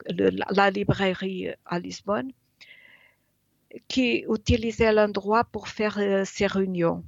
[0.51, 2.31] la librairie à Lisbonne,
[3.87, 7.03] qui utilisait l'endroit pour faire ses réunions.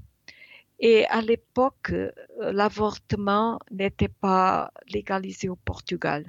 [0.79, 6.25] Et à l'époque, euh, l'avortement n'était pas légalisé au Portugal.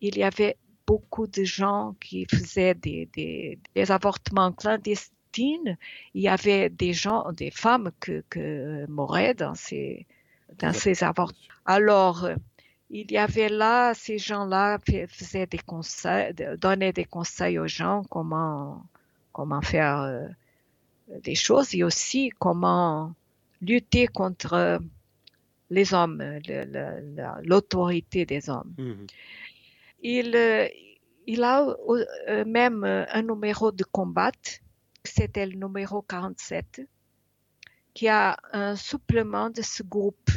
[0.00, 0.56] Il y avait
[0.86, 5.76] beaucoup de gens qui faisaient des, des, avortements clandestins.
[6.14, 10.06] Il y avait des gens, des femmes que, que mouraient dans ces,
[10.58, 11.38] dans ces avortements.
[11.64, 12.34] Alors, euh,
[12.94, 14.78] il y avait là, ces gens-là
[15.08, 18.84] faisaient des conseils, donnaient des conseils aux gens comment,
[19.32, 20.28] comment faire euh,
[21.24, 23.14] des choses et aussi comment
[23.62, 24.78] lutter contre
[25.70, 26.22] les hommes,
[27.44, 28.74] l'autorité des hommes.
[28.76, 29.06] Mhm.
[30.02, 30.68] Il, euh,
[31.26, 31.74] il a
[32.28, 34.32] euh, même un numéro de combat,
[35.02, 36.82] c'était le numéro 47,
[37.94, 40.30] qui a un supplément de ce groupe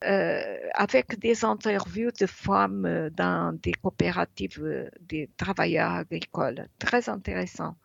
[0.00, 6.68] avec des interviews de femmes dans des coopératives des travailleurs agricoles.
[6.78, 7.76] Très intéressant.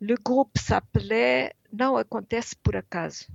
[0.00, 3.26] Le groupe s'appelait Não acontece por acaso.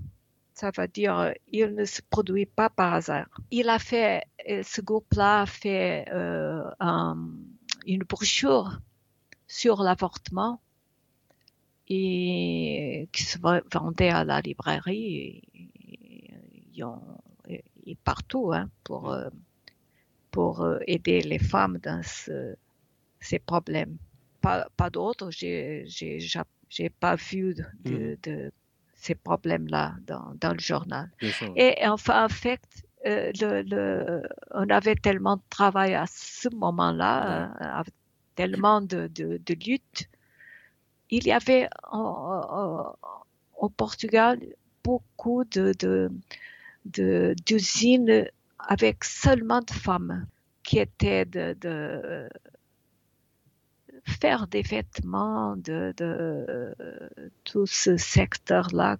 [0.53, 3.29] Ça veut dire, euh, il ne se produit pas par hasard.
[3.51, 6.63] Il a fait, euh, ce groupe-là a fait euh,
[7.85, 8.79] une brochure
[9.47, 10.59] sur l'avortement
[11.85, 16.83] qui se vendait à la librairie et, et,
[18.03, 19.15] partout hein, pour,
[20.31, 22.55] pour aider les femmes dans ce,
[23.19, 23.97] ces problèmes
[24.41, 25.29] pas, pas d'autres.
[25.31, 27.55] J'ai, j'ai pas vu
[27.85, 28.51] de, de,
[28.95, 31.09] ces problèmes-là dans, dans, le journal.
[31.55, 32.61] Et enfin, en fait,
[33.05, 37.83] euh, le, le, on avait tellement de travail à ce moment-là, euh,
[38.35, 40.09] tellement de, de, de luttes.
[41.09, 44.39] Il y avait au Portugal
[44.83, 46.09] beaucoup de, de,
[46.85, 48.27] d'usines
[48.59, 50.25] avec seulement de femmes
[50.63, 52.29] qui étaient de, de
[54.05, 56.75] faire des vêtements de, de
[57.43, 58.97] tout ce secteur-là.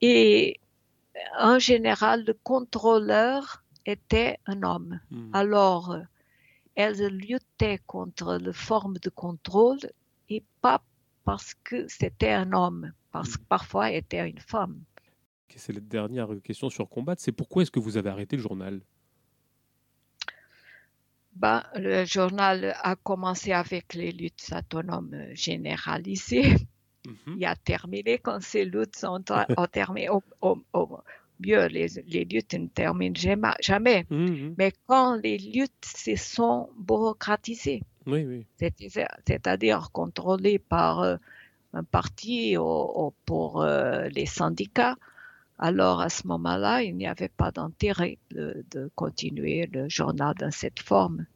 [0.00, 0.60] Et
[1.38, 5.00] en général, le contrôleur était un homme.
[5.10, 5.30] Hmm.
[5.32, 5.96] Alors,
[6.74, 9.80] elle luttait contre la forme de contrôle
[10.28, 10.82] et pas
[11.24, 13.46] parce que c'était un homme, parce que hmm.
[13.48, 14.80] parfois était une femme.
[15.56, 17.14] C'est la dernière question sur combat.
[17.18, 18.80] C'est pourquoi est-ce que vous avez arrêté le journal?
[21.34, 26.54] Ben, le journal a commencé avec les luttes autonomes généralisées.
[27.06, 27.36] Mhm.
[27.38, 29.22] Il a terminé quand ces luttes sont
[29.72, 30.08] terminées.
[30.10, 30.62] Au,
[31.38, 34.06] mieux, les, les, luttes ne terminent jamais.
[34.10, 34.54] Mhm.
[34.58, 38.46] Mais quand les luttes se sont bureaucratisées, oui, oui.
[38.58, 41.16] c'est-à-dire contrôlées par euh,
[41.72, 42.56] un parti
[43.24, 44.96] pour les syndicats,
[45.60, 48.64] alors à ce moment-là, il n'y avait pas d'intérêt de,
[48.94, 51.26] continuer le journal dans cette forme.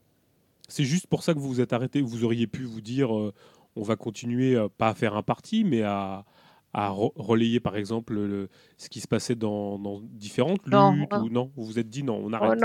[0.68, 2.00] C'est juste pour ça que vous vous êtes arrêté.
[2.00, 6.24] Vous auriez pu vous dire, on va continuer, pas à faire un parti, mais à,
[6.74, 11.50] à relayer par exemple le, ce qui se passait dans, différentes luttes non, ou non
[11.56, 12.60] Vous vous êtes dit non, on arrête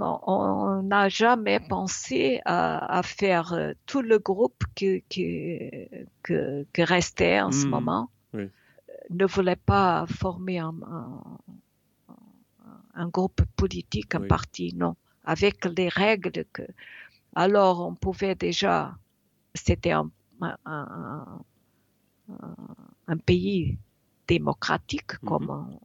[0.00, 5.02] on n'a jamais pensé à, faire euh, tout le groupe qui,
[6.76, 7.70] restait en ce mmh.
[7.70, 8.10] moment.
[9.10, 10.74] Ne voulait pas former un,
[12.94, 14.96] un, groupe politique, un parti, non.
[15.24, 16.62] Avec les règles que.
[17.34, 18.96] Alors, on pouvait déjà.
[19.54, 20.10] C'était un,
[23.06, 23.78] un pays
[24.26, 25.78] démocratique mmh comme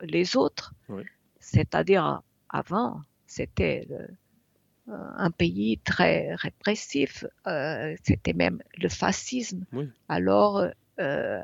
[0.00, 0.74] les autres,
[1.40, 3.88] c'est-à-dire avant, c'était
[4.88, 9.64] un pays très répressif, euh, c'était même le fascisme.
[10.08, 10.66] Alors,
[11.00, 11.42] euh,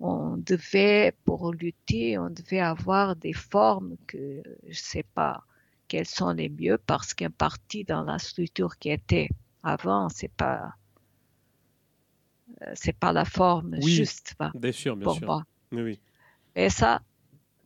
[0.00, 5.44] on devait, pour lutter, on devait avoir des formes que je ne sais pas
[5.88, 9.28] quelles sont les mieux parce qu'un parti dans la structure qui était
[9.62, 10.74] avant, c'est pas
[12.62, 14.34] euh, c'est pas la forme juste.
[14.54, 15.42] bien sûr, bien sûr.
[15.72, 15.98] Oui,
[16.56, 17.00] Et ça,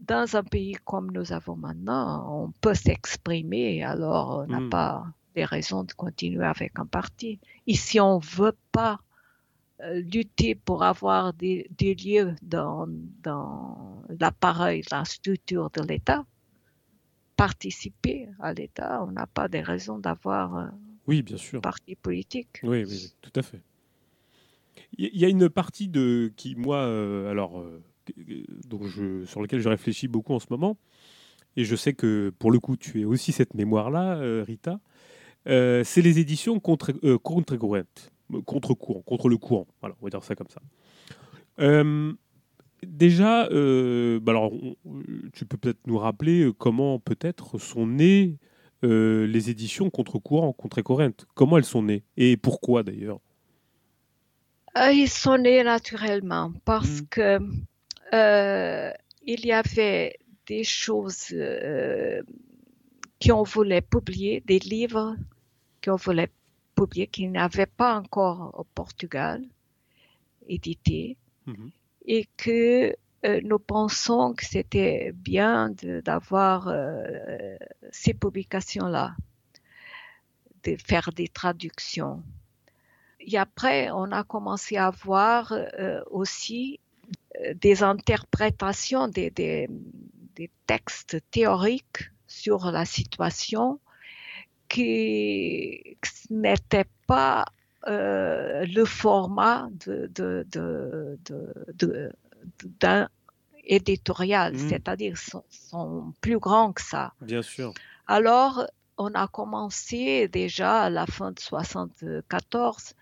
[0.00, 4.70] dans un pays comme nous avons maintenant, on peut s'exprimer, alors on n'a hmm.
[4.70, 7.38] pas des raisons de continuer avec un parti.
[7.66, 9.00] Ici, on ne veut pas
[9.94, 12.86] lutter pour avoir des, lieux dans,
[13.22, 16.24] dans l'appareil, la structure de l'État,
[17.36, 21.60] participer à l'État, on n'a pas des raisons d'avoir un oui, bien sûr.
[21.60, 22.60] parti politique.
[22.62, 23.60] Oui, oui, tout à fait.
[24.96, 27.82] Il y a une partie de qui, moi, euh, alors, euh,
[28.16, 30.76] je, sur lequel je réfléchis beaucoup en ce moment,
[31.56, 34.80] et je sais que pour le coup, tu es aussi cette mémoire-là, euh, Rita.
[35.44, 37.56] c'est les éditions contre contre
[38.46, 39.66] contre courant, contre le courant.
[39.80, 40.60] Voilà, on va dire ça comme ça.
[42.82, 44.52] déjà, bah alors,
[45.32, 48.38] tu peux peut-être nous rappeler comment peut-être sont nées
[48.82, 51.26] les éditions contre courant, contre Corinthe.
[51.34, 53.20] Comment elles sont nées et pourquoi d'ailleurs?
[54.78, 57.06] Euh, ils sont nés naturellement parce mmh.
[57.10, 57.38] que
[58.14, 58.90] euh,
[59.26, 62.22] il y avait des choses euh,
[63.22, 65.16] qu'on voulait publier, des livres
[65.84, 66.30] qu'on voulait
[66.82, 69.42] publier qui n'avaient pas encore au Portugal
[70.48, 71.68] édité mmh
[72.04, 72.96] et que
[73.44, 75.70] nous pensons que c'était bien
[76.04, 76.68] d'avoir
[77.92, 79.14] ces publications-là,
[80.64, 82.24] de faire des traductions.
[83.24, 86.80] Et après, on a commencé à voir euh, aussi
[87.40, 89.68] euh, des interprétations des, des,
[90.66, 93.78] textes théoriques sur la situation
[94.73, 95.99] qui
[96.31, 97.44] n'étaient pas
[97.86, 100.11] euh, le format de,
[102.81, 103.09] d'un
[103.65, 104.69] éditorial, mmh.
[104.70, 107.12] c'est-à-dire sont, sont, plus grands que ça.
[107.20, 107.74] Bien sûr.
[108.07, 108.66] Alors,
[108.97, 112.94] on a commencé déjà à la fin de 74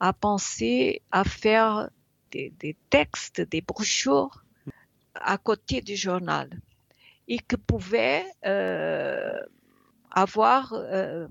[0.00, 1.88] à penser à faire
[2.32, 4.44] des, textes, des brochures
[5.14, 6.50] à côté du journal
[7.28, 9.38] et que pouvait euh,
[10.16, 11.28] avoir euh,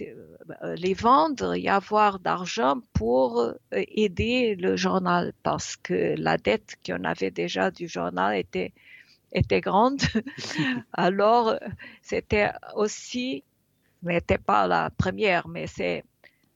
[0.00, 7.04] euh, les vendre et avoir d'argent pour aider le journal parce que la dette qu'on
[7.04, 8.72] avait déjà du journal était
[9.32, 10.00] était grande.
[10.92, 11.56] Alors
[12.02, 13.44] c'était aussi
[14.02, 16.04] n'était pas la première, mais c'est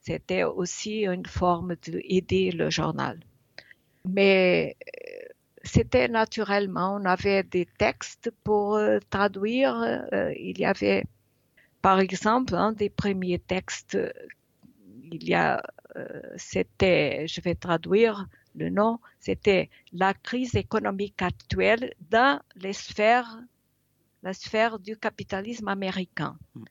[0.01, 3.19] c'était aussi une forme d'aider le journal.
[4.05, 5.27] Mais euh,
[5.63, 9.75] c'était naturellement, on avait des textes pour euh, traduire.
[10.13, 11.03] Euh, il y avait,
[11.81, 13.97] par exemple, un des premiers textes,
[15.11, 15.61] il y a,
[16.37, 23.39] c'était, je vais traduire le nom, c'était la crise économique actuelle dans les sphères,
[24.23, 26.37] la sphère du capitalisme américain.
[26.55, 26.63] Hmm.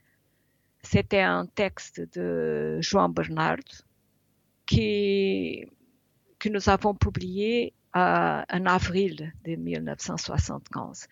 [0.83, 3.69] C'était un texte de Joan Bernard
[4.67, 5.67] qui,
[6.39, 11.09] que nous avons publié euh, en avril de 1975.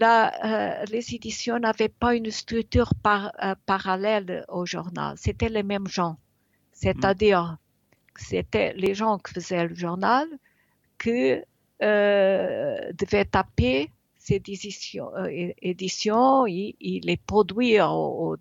[0.00, 5.16] Euh, les éditions n'avaient pas une structure euh, parallèle au journal.
[5.18, 6.16] C'était les mêmes gens.
[6.72, 7.58] C'est-à-dire,
[8.16, 10.26] c'était les gens qui faisaient le journal
[10.98, 11.34] qui
[11.80, 13.90] devaient taper
[14.22, 18.36] ces éditions, euh, éditions il, les produire ou,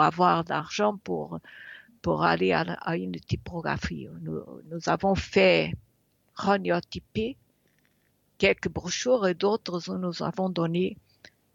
[0.00, 1.40] avoir d'argent pour,
[2.02, 4.08] pour aller à, une typographie.
[4.22, 5.72] Nous, avons fait
[6.36, 7.36] rognotyper
[8.38, 10.96] quelques brochures et d'autres nous avons donné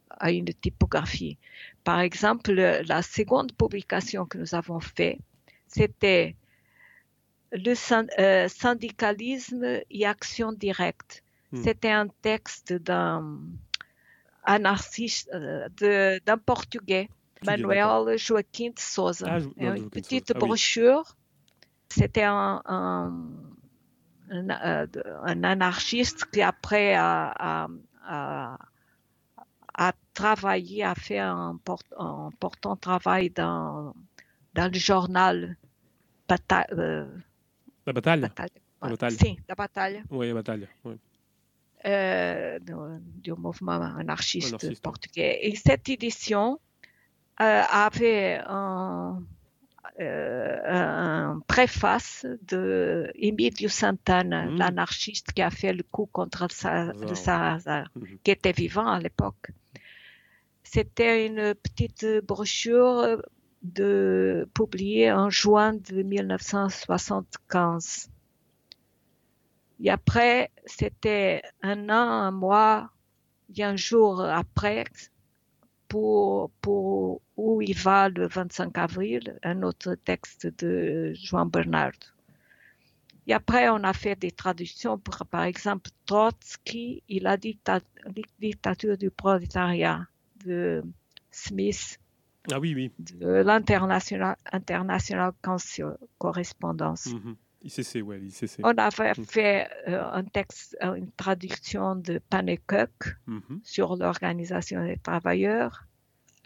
[0.09, 1.37] à une typographie.
[1.83, 5.19] Par exemple, la seconde publication que nous avons faite,
[5.67, 6.35] c'était
[7.51, 7.73] le
[8.47, 11.23] syndicalisme et action directe.
[11.51, 11.63] Hmm.
[11.63, 13.39] C'était un texte d'un
[14.43, 17.09] anarchiste, d'un portugais,
[17.45, 19.37] Manuel Joaquim de Souza.
[19.37, 21.15] Ah, une petite ah brochure.
[21.89, 23.13] C'était un, un,
[25.43, 27.67] anarchiste qui après a,
[29.79, 31.57] a travaillé, a fait un,
[31.97, 33.93] important travail dans,
[34.53, 35.55] dans le journal
[36.73, 37.05] euh,
[37.85, 38.21] La bataille?
[38.21, 38.27] La
[38.89, 39.39] bataille.
[39.47, 40.03] la bataille.
[40.09, 40.67] Oui, la bataille.
[41.85, 42.59] Euh,
[43.23, 45.39] du, mouvement anarchiste, portugais.
[45.43, 46.59] Et cette édition
[47.39, 49.23] euh, avait un,
[49.99, 54.57] un, préface de Emilio Santana, mmh.
[54.57, 57.87] l'anarchiste qui a fait le coup contre le Sahara, mmh.
[58.23, 59.51] qui était vivant à l'époque.
[60.63, 63.21] C'était une petite brochure
[63.63, 68.09] de, publiée en juin de 1975.
[69.81, 72.91] Et après, c'était un an, un mois,
[73.55, 74.85] et un jour après,
[75.89, 81.99] pour, pour où il va le 25 avril, un autre texte de Joan Bernard.
[83.27, 89.11] Et après, on a fait des traductions pour, par exemple, Trotsky et la dictature du
[89.11, 90.07] prolétariat
[90.45, 90.83] de
[91.29, 91.99] Smith.
[92.51, 92.91] Ah oui, oui.
[92.97, 95.33] De l'International International
[96.17, 97.07] Correspondance.
[97.07, 97.33] Mm
[97.63, 98.61] ICC, ouais, ICC.
[98.63, 99.25] On avait mhm.
[99.25, 103.59] fait euh, un texte, euh, une traduction de Panekuk mhm.
[103.63, 105.85] sur l'organisation des travailleurs,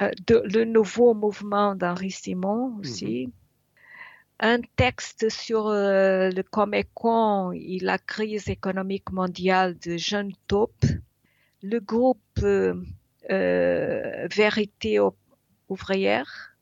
[0.02, 3.28] euh, de, le nouveau mouvement d'Henri Simon aussi.
[3.28, 3.34] Mhm.
[4.40, 10.86] Un texte sur le Comecon et la crise économique mondiale de Jean Taupe.
[11.62, 12.42] Le groupe
[13.30, 15.00] Vérité
[15.70, 16.53] ouvrière,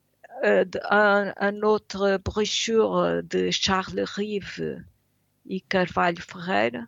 [0.43, 4.84] euh, un, autre brochure de Charles Rive
[5.47, 6.88] et Carvalho Freire,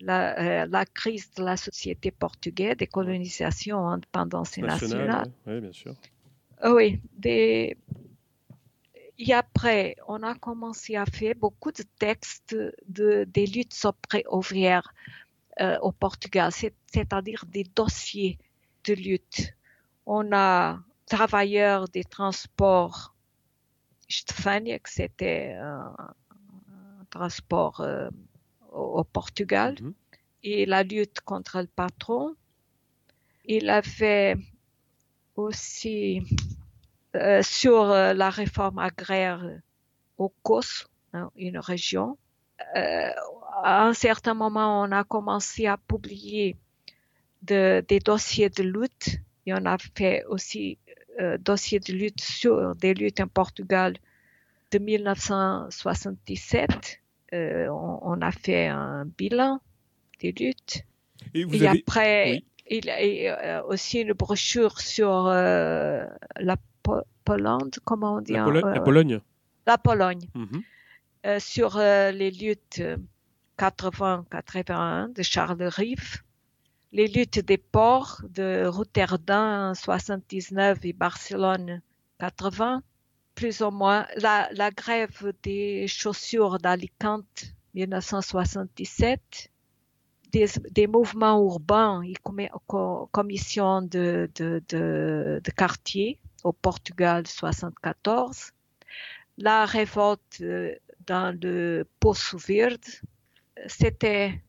[0.00, 5.32] la, euh, la, crise de la société portugaise, des colonisations, indépendance nationale.
[5.46, 5.94] Oui, bien sûr.
[6.64, 7.76] Oui, des...
[9.18, 12.56] et après, on a commencé à faire beaucoup de textes
[12.88, 13.86] de, des luttes
[14.30, 14.94] ouvrières
[15.80, 18.38] au Portugal, c'est-à-dire des dossiers
[18.84, 19.54] de lutte.
[20.04, 23.16] On a travailleurs des transports
[24.08, 25.94] que c'était un,
[27.10, 28.08] transport euh,
[28.72, 29.94] au, Portugal, mhm.
[30.42, 32.34] et la lutte contre le patron.
[33.44, 34.36] Il avait
[35.36, 36.22] aussi
[37.14, 39.42] euh, sur euh, la réforme agraire
[40.18, 42.18] au COS, hein, une région.
[42.74, 46.56] à un certain moment, on a commencé à publier
[47.42, 49.20] des dossiers de lutte.
[49.46, 50.78] Et on a fait aussi
[51.18, 53.94] euh, dossiers de lutte sur des luttes en Portugal
[54.72, 57.00] de 1977.
[57.32, 59.60] Euh, on, a fait un bilan
[60.20, 60.84] des luttes.
[61.34, 66.04] Et, après, il y a aussi une brochure sur euh,
[66.38, 66.56] la
[67.24, 68.44] Pologne, comment on dit La,
[68.80, 69.20] Pologne.
[69.66, 70.28] La Pologne.
[70.34, 70.62] Mhm.
[71.40, 72.82] sur les luttes
[73.58, 76.22] 80-81 de Charles Rive
[76.92, 81.82] les luttes des ports de Rotterdam 79 et Barcelone
[82.18, 82.82] 80,
[83.34, 87.44] plus ou moins la, grève des chaussures d'Alicante
[87.74, 89.50] 1977,
[90.32, 92.14] des, mouvements urbains et
[93.12, 98.52] commissions de, de, de, quartier au Portugal 74,
[99.38, 100.74] la révolte euh,
[101.06, 102.84] dans le Poço Verde,
[103.66, 104.42] c'était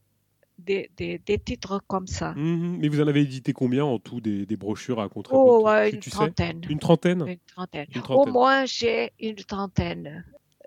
[0.58, 2.34] des, titres comme ça.
[2.34, 2.78] Mhm.
[2.80, 6.62] mais vous en avez édité combien en tout des, brochures à contre Oh, une, trentaine.
[6.70, 7.26] une trentaine?
[7.28, 7.88] Une trentaine.
[8.10, 10.26] Au moins, j'ai une trentaine.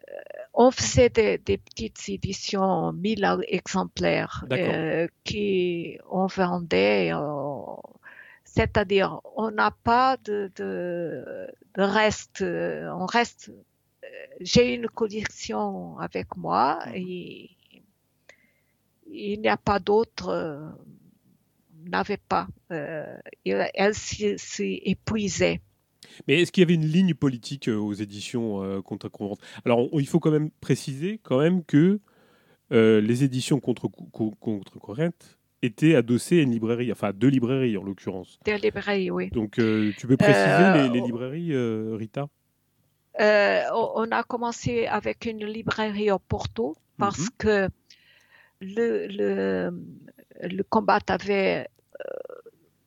[0.08, 0.12] Euh,
[0.54, 7.12] on faisait des, petites éditions, 1000 exemplaires, euh, qui on vendait.
[8.44, 11.46] C'est-à-dire, on n'a pas de, de,
[11.76, 12.42] reste.
[12.42, 13.52] On reste.
[14.40, 16.94] J'ai une collection avec moi mhm.
[16.96, 17.50] et
[19.12, 20.68] il n'y a pas d'autre, euh,
[21.86, 22.48] n'avait pas.
[22.72, 25.60] Euh, elle s'est épuisée.
[26.26, 30.06] Mais est-ce qu'il y avait une ligne politique euh, aux éditions contre courant Alors, il
[30.06, 32.00] faut quand même préciser quand même que
[32.72, 34.78] les éditions contre contre
[35.62, 38.38] étaient adossées à une librairie, enfin à deux librairies en l'occurrence.
[38.46, 39.28] Deux librairies, oui.
[39.30, 41.52] Donc, tu peux préciser les, librairies,
[41.96, 42.28] Rita?
[43.18, 47.28] On a commencé avec une librairie au Porto parce mhm.
[47.38, 47.68] que
[48.60, 49.72] le, le,
[50.42, 51.68] le combat avait
[52.00, 52.04] euh,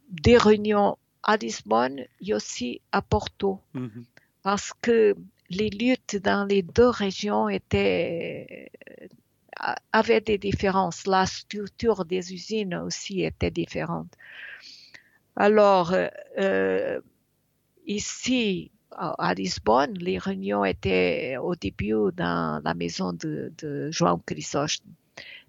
[0.09, 3.59] des réunions à Lisbonne et aussi à Porto.
[3.73, 4.05] Mhm.
[4.43, 5.15] Parce que
[5.49, 8.71] les luttes dans les deux régions étaient
[9.91, 11.05] avaient des différences.
[11.07, 14.11] La structure des usines aussi était différente.
[15.35, 15.93] Alors,
[16.39, 16.99] euh,
[17.85, 24.91] ici, à Lisbonne, les réunions étaient au début dans la maison de, de João Chrysostome.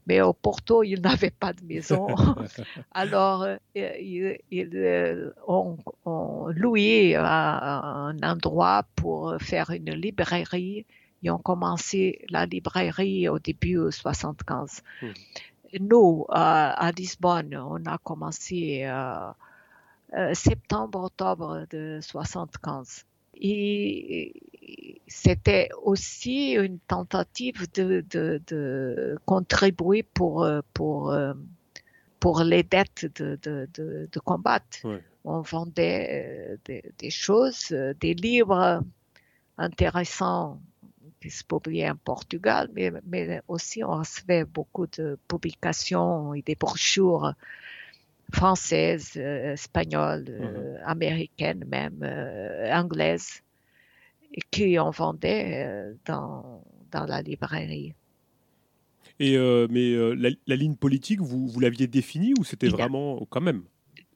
[0.07, 2.09] Mais au Porto, il n'avait pas de maison.
[2.93, 5.79] Alors, euh, ils, euh, ont,
[6.55, 10.85] loué un endroit pour faire une librairie.
[11.23, 14.83] Ils ont commencé la librairie au début 75.
[15.01, 15.07] Hmm.
[15.81, 18.87] Nous, à Lisbonne, on a commencé
[20.17, 23.05] euh, septembre-octobre de 75.
[23.37, 24.33] Et
[25.07, 31.35] c'était aussi une tentative de, de, de contribuer pour, euh, pour, euh,
[32.21, 33.69] pour les dettes de, de,
[34.11, 34.63] de combat.
[35.25, 37.69] On vendait euh, des, choses,
[38.01, 38.83] des livres
[39.59, 40.61] intéressants
[41.21, 46.55] qui se publiaient en Portugal, mais, mais aussi on recevait beaucoup de publications et des
[46.55, 47.35] brochures
[48.33, 50.83] françaises, euh, espagnoles, euh, mhm.
[50.87, 53.43] américaines même, euh, anglaises,
[54.33, 57.95] et qui en vendaient dans, dans la librairie.
[59.21, 59.39] Et
[59.71, 63.63] mais la, ligne politique, vous, vous l'aviez définie ou c'était vraiment quand même?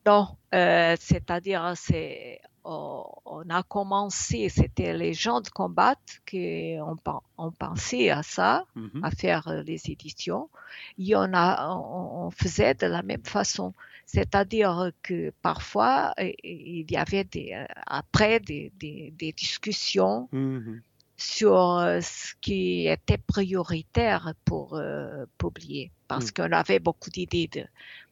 [0.05, 5.95] Non, c'est-à-dire c'est on a commencé, c'était les gens de combat
[6.27, 9.05] qui ont, pensé à ça, mhm.
[9.05, 10.51] à faire les éditions.
[10.99, 13.73] Et on, a, on faisait de la même façon.
[14.09, 20.81] C'est-à-dire que parfois, il y avait des, euh, après des, des, discussions mmh
[21.21, 26.33] sur euh, ce qui était prioritaire pour euh, publier, parce mmh.
[26.33, 27.65] qu'on avait beaucoup d'idées de,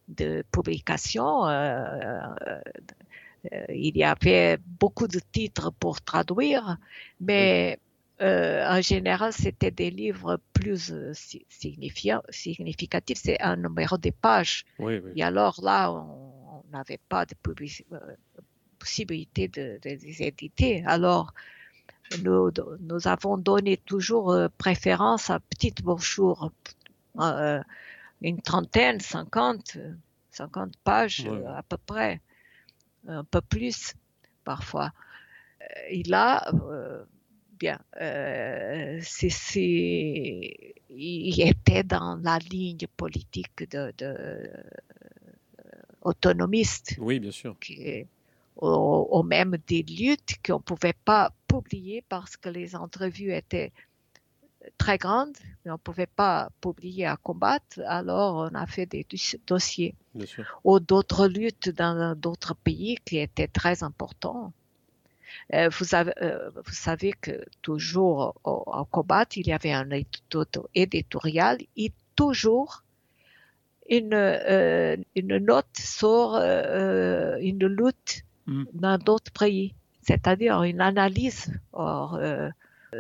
[0.09, 1.47] de publication.
[3.69, 6.79] il y avait beaucoup de titres pour traduire,
[7.21, 7.79] mais
[8.21, 10.93] en général, c'était des livres plus
[11.49, 13.19] significatifs.
[13.23, 14.65] C'est un numéro de pages.
[15.15, 17.35] Et alors là, on n'avait pas de
[18.79, 20.85] possibilité de, les éditer.
[20.87, 21.35] Alors,
[22.23, 26.51] nous, nous, avons donné toujours préférence à petites brochures,
[28.23, 29.77] une trentaine, cinquante,
[30.31, 32.21] cinquante pages à peu près,
[33.09, 33.95] un peu plus
[34.45, 34.93] parfois.
[35.89, 36.51] Et là,
[37.59, 37.79] bien.
[38.01, 44.47] Euh, c'est, il était dans la ligne politique de, euh,
[46.03, 46.97] autonomiste.
[46.99, 47.57] Oui, bien sûr.
[47.61, 48.07] Qui,
[48.57, 53.73] au, même des luttes qu'on ne pouvait pas publier parce que les entrevues étaient
[54.79, 59.07] très grandes, mais on ne pouvait pas publier à combattre, alors on a fait des
[59.47, 59.95] dossiers.
[60.15, 60.61] Bien sûr.
[60.65, 64.53] Ou d'autres luttes dans d'autres pays qui étaient très importants.
[65.55, 69.89] Euh, vous, avez, euh, vous, savez que toujours au, combat, il y avait un
[70.75, 72.83] éditorial et toujours
[73.89, 78.65] une, euh, une note sur une lutte mm.
[78.73, 81.53] dans d'autres pays, c'est-à-dire une analyse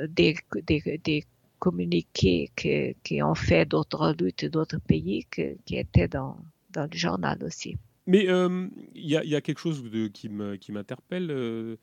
[0.08, 1.24] des, des, des,
[1.58, 6.36] communiqués qui, ont fait d'autres luttes d'autres pays qui étaient dans,
[6.70, 7.76] dans le journal aussi.
[8.06, 11.78] Mais il y, y, a quelque chose de, qui m'interpelle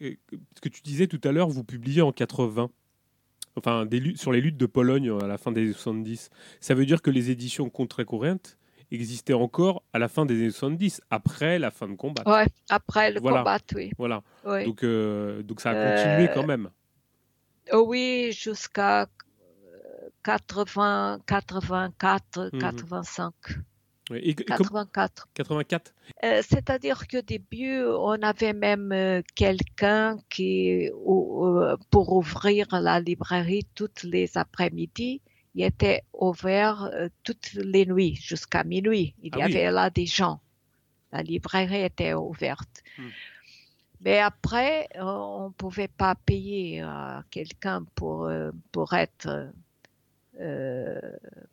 [0.00, 2.70] ce que tu disais tout à l'heure, vous publiez en 80.
[3.56, 6.30] Enfin, des sur les luttes de Pologne à la fin des années 70.
[6.60, 8.56] Ça veut dire que les éditions contre-courantes
[8.90, 12.22] existaient encore à la fin des années 70, après la fin de combat.
[12.26, 13.90] Ouais, après le combat, oui.
[13.98, 14.22] Voilà.
[14.44, 16.70] Donc, euh, donc ça a continué quand même.
[17.72, 19.08] Euh, oui, jusqu'à
[20.24, 23.34] 80, 84, 85.
[24.08, 25.28] 84.
[25.34, 25.94] 84.
[26.24, 30.90] Euh, c'est-à-dire qu'au début, on avait même euh, quelqu'un qui,
[31.90, 35.20] pour ouvrir la librairie toutes les après-midi,
[35.54, 39.14] il était ouvert euh, toutes les nuits, jusqu'à minuit.
[39.22, 40.40] Il y ah avait là des gens.
[41.12, 42.82] La librairie était ouverte.
[42.98, 43.08] Hmm.
[44.00, 46.84] Mais après, on ne pouvait pas payer
[47.32, 48.30] quelqu'un pour,
[48.70, 49.50] pour être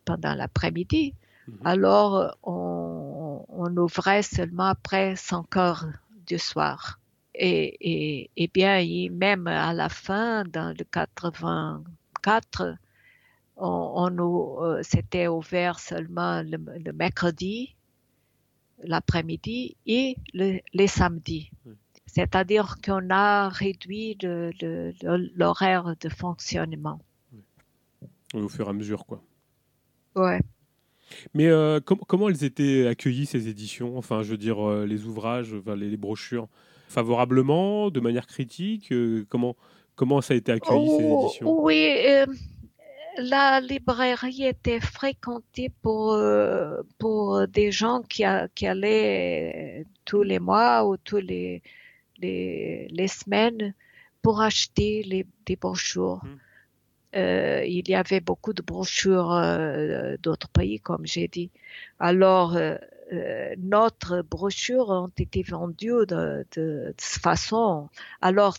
[0.05, 1.15] pendant l'après-midi.
[1.47, 1.57] Mhm.
[1.63, 5.85] Alors, on, ouvrait seulement après 5 heures
[6.25, 6.99] du soir.
[7.33, 12.77] Et, et, bien, même à la fin, dans le 84,
[13.57, 16.57] on, on euh, c'était ouvert seulement le,
[16.93, 17.75] mercredi,
[18.83, 21.51] l'après-midi et le, les samedis.
[22.05, 24.17] C'est-à-dire qu'on a réduit
[25.35, 27.01] l'horaire de fonctionnement.
[28.33, 29.21] Au fur et à mesure, quoi.
[30.15, 30.39] Ouais.
[31.33, 33.97] Mais euh, comment elles étaient accueillies, ces éditions?
[33.97, 36.47] Enfin, je veux dire, euh, les ouvrages, les, brochures
[36.87, 39.55] Favorablement, de manière critique euh, comment,
[39.95, 41.63] Comment ça a été accueilli ces Oh, éditions?
[41.65, 41.89] oui,
[43.17, 46.19] la librairie était fréquentée pour,
[46.97, 51.61] pour des gens qui, a- qui allaient tous les mois ou tous les,
[52.17, 53.73] les, les semaines
[54.21, 56.21] pour acheter les, des brochures.
[56.23, 56.35] Mm.
[57.15, 61.49] Euh, il y avait beaucoup de brochures euh, d'autres pays, comme j'ai dit.
[61.99, 62.77] Alors, euh,
[63.57, 67.89] notre brochure ont été vendues de, de, de cette façon.
[68.21, 68.57] Alors,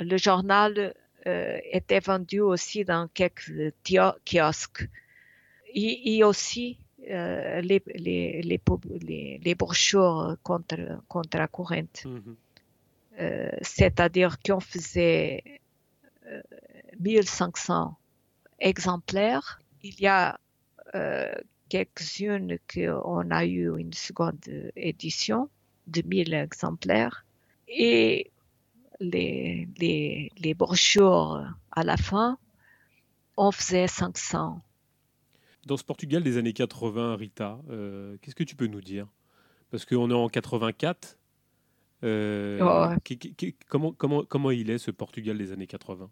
[0.00, 0.94] le journal
[1.24, 4.88] était vendu aussi dans quelques kiosques.
[5.74, 10.76] Et, et aussi les, les, les, brochures contre,
[11.08, 12.04] contre la courante.
[12.04, 12.36] Mhm.
[13.18, 15.42] Euh, c'est-à-dire qu'on faisait
[17.00, 17.96] 1500
[18.58, 19.60] exemplaires.
[19.82, 20.38] Il y a
[20.94, 21.34] euh,
[21.68, 24.38] quelques-unes qu'on a eu une seconde
[24.76, 25.48] édition
[25.86, 27.24] de 1000 exemplaires.
[27.68, 28.30] Et
[29.00, 32.38] les, les, les brochures à la fin,
[33.36, 34.60] on faisait 500.
[35.66, 39.08] Dans ce Portugal des années 80, Rita, euh, qu'est-ce que tu peux nous dire?
[39.70, 41.18] Parce qu'on est en 84.
[42.04, 42.96] euh,
[43.68, 46.10] comment, comment, comment il est ce Portugal des années 80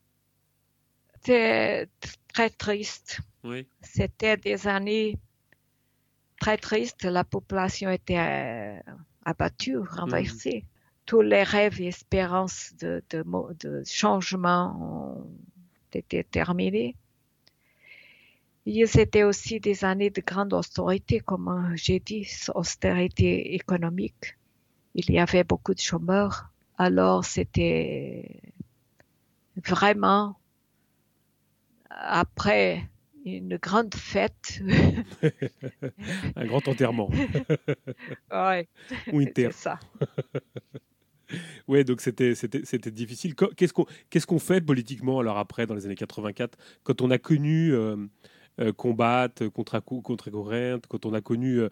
[1.24, 1.88] C'était
[2.34, 3.20] très triste.
[3.44, 3.66] Oui.
[3.80, 5.18] C'était des années
[6.38, 7.04] très tristes.
[7.04, 8.78] La population était euh,
[9.24, 10.64] abattue, renversée.
[11.06, 15.30] Tous les rêves et espérances de, de, changement ont
[15.94, 16.94] été terminés.
[18.66, 24.36] Et C'était aussi des années de grande austérité, comme j'ai dit, austérité économique.
[24.94, 26.50] Il y avait beaucoup de chômeurs.
[26.76, 28.42] Alors c'était
[29.56, 30.36] vraiment
[31.94, 32.88] après
[33.24, 34.60] une grande fête.
[36.36, 37.10] Un grand enterrement.
[38.32, 38.68] ouais,
[39.12, 39.48] Winter.
[39.52, 39.80] c'est ça.
[41.66, 43.34] Ouais, donc c'était c'était c'était difficile.
[43.34, 47.16] Qu'est-ce qu'on qu'est-ce qu'on fait politiquement alors après dans les années 84 quand on a
[47.18, 47.96] connu euh,
[48.60, 51.68] euh, combattre contre contre Corinthe, quand on a connu euh,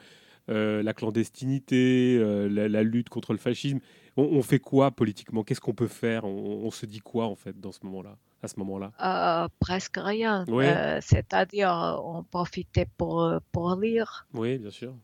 [0.48, 2.18] euh, la clandestinité,
[2.48, 3.78] la, la lutte contre le fascisme,
[4.16, 5.44] on, on fait quoi politiquement?
[5.44, 6.24] Qu'est-ce qu'on peut faire?
[6.24, 8.16] On, on se dit quoi en fait dans ce moment-là?
[8.43, 8.93] À ce moment-là?
[9.02, 10.44] Euh, presque rien.
[10.48, 10.74] Ouais.
[10.77, 14.27] Euh, C'est-à-dire, on profitait pour, pour lire.
[14.35, 14.94] Oui, bien sûr.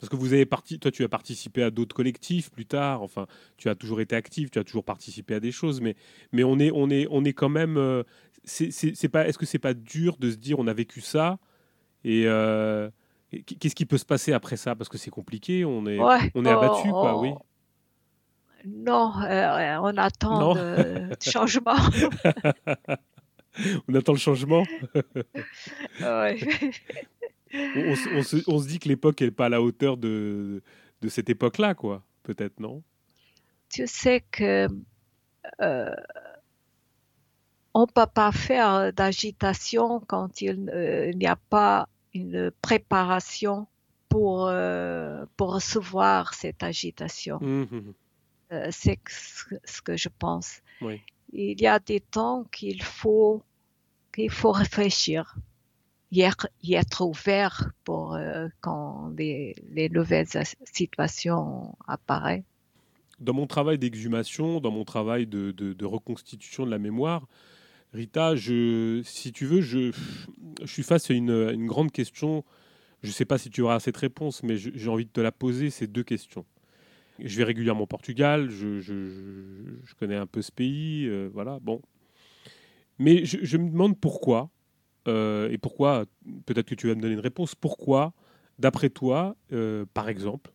[0.00, 3.02] Parce que vous avez parti, toi, tu as participé à d'autres collectifs plus tard.
[3.02, 3.26] Enfin,
[3.56, 5.96] tu as toujours été actif, tu as toujours participé à des choses, mais,
[6.30, 7.76] mais on est, on est, on est quand même.
[7.76, 8.04] euh,
[8.44, 9.26] c'est, c'est- c'est pas.
[9.26, 11.38] Est-ce que c'est pas dur de se dire, on a vécu ça
[12.04, 12.88] et euh,
[13.58, 14.76] qu'est-ce qui peut se passer après ça?
[14.76, 15.64] Parce que c'est compliqué.
[15.64, 17.16] On est, Ouais, on est abattu, quoi.
[17.16, 17.30] on- Oui.
[18.64, 20.54] Non, euh, on attend Non.
[20.54, 21.76] de changement.
[23.88, 24.64] On attend le changement.
[26.00, 26.38] Ouais.
[27.54, 29.96] On, on se- on se, on se dit que l'époque n'est pas à la hauteur
[29.96, 30.62] de,
[31.00, 32.02] de cette époque-là, quoi.
[32.22, 32.82] Peut-être, non?
[33.70, 34.68] Tu sais que
[35.62, 35.94] euh,
[37.74, 43.66] on peut pas faire d'agitation quand il euh, il n'y a pas une préparation
[44.08, 47.38] pour, euh, pour recevoir cette agitation.
[47.40, 47.92] Mhm.
[48.52, 50.62] Euh, c'est ce que je pense.
[50.80, 51.00] Oui.
[51.32, 53.42] Il y a des temps qu'il faut
[54.14, 55.36] qu'il faut réfléchir,
[56.10, 60.26] y être, y être ouvert pour euh, quand les, les nouvelles
[60.72, 62.42] situations apparaissent.
[63.20, 67.26] Dans mon travail d'exhumation, dans mon travail de, de- de reconstitution de la mémoire,
[67.92, 69.92] Rita, je, si tu veux, je,
[70.62, 72.44] je suis face à une, une grande question.
[73.02, 75.32] Je ne sais pas si tu auras cette réponse, mais j'ai envie de te la
[75.32, 76.44] poser, ces deux questions.
[77.18, 81.82] Je vais régulièrement au Portugal, je, connais un peu ce pays, euh, voilà, bon.
[82.98, 84.50] Mais je, me demande pourquoi,
[85.06, 86.04] euh, et pourquoi,
[86.46, 88.12] peut-être que tu vas me donner une réponse, pourquoi,
[88.58, 90.52] d'après toi, euh, par exemple,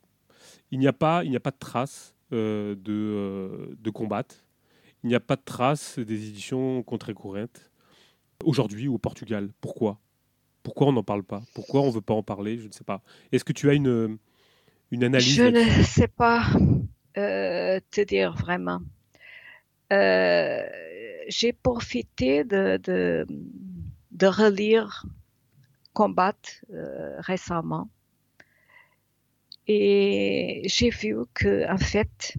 [0.72, 4.24] il n'y a pas, a pas de traces euh, de, de combat.
[5.04, 7.72] Il n'y a pas de traces des éditions contre Courrente
[8.44, 9.50] aujourd'hui au Portugal.
[9.62, 10.00] Pourquoi?
[10.64, 11.44] Pourquoi on n'en parle pas?
[11.54, 12.58] Pourquoi on ne veut pas en parler?
[12.58, 13.02] Je ne sais pas.
[13.32, 14.18] Est-ce que tu as une,
[14.94, 15.36] une analyse.
[15.36, 16.46] Je ne sais pas
[17.18, 18.82] euh, te dire vraiment.
[19.92, 20.64] Euh,
[21.28, 23.26] J'ai profité de, de,
[24.12, 25.06] de relire
[25.94, 26.36] Combat
[26.72, 27.90] euh, récemment.
[29.68, 32.36] Et j'ai vu que en fait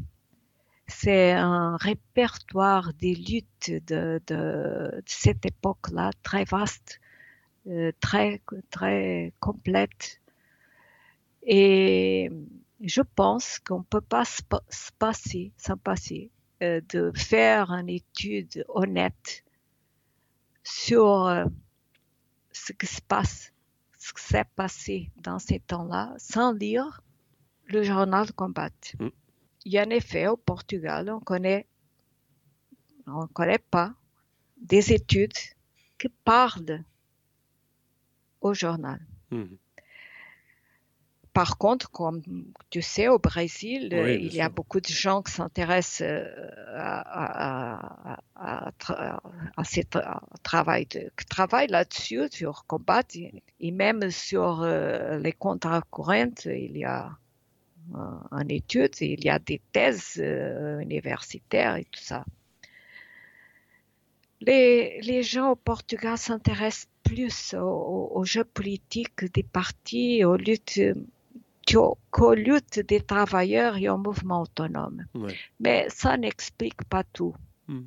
[0.87, 7.01] c'est un répertoire des luttes de, de, cette époque-là très vaste,
[8.01, 10.21] très très complète
[11.45, 12.31] et
[12.81, 16.31] je pense qu'on ne peut pas se pa- se passer, s'en passer
[16.62, 19.45] euh, de faire une étude honnête
[20.62, 21.45] sur euh,
[22.53, 23.53] ce qui se passe,
[23.99, 27.03] ce qui s'est passé dans ces temps-là, sans lire
[27.66, 28.71] le journal Combat.
[28.99, 29.09] Mm.
[29.66, 31.66] Il y a en effet au Portugal, on connaît
[33.07, 33.95] on ne connaît pas
[34.57, 35.33] des études
[35.99, 36.85] qui parlent
[38.41, 39.01] au journal.
[39.31, 39.59] Mhm.
[41.35, 42.23] Par contre, comme
[42.70, 46.24] tu sais, au Brésil, euh, il y a beaucoup de gens qui s'intéressent euh,
[46.77, 49.81] à, à, ce
[50.44, 53.02] travail, de, qui travaillent là-dessus, sur combat,
[53.59, 57.11] et même sur euh, les contrats courants, il y a
[57.93, 60.23] en études, il y a des thèses
[60.81, 62.24] universitaires et tout ça.
[64.40, 70.81] Les, les gens au Portugal s'intéressent plus aux, jeux politiques des partis, aux luttes
[71.66, 75.05] qu'aux luttes des travailleurs et au mouvement autonome.
[75.61, 77.35] Mais ça n'explique pas tout.
[77.69, 77.85] Hmm.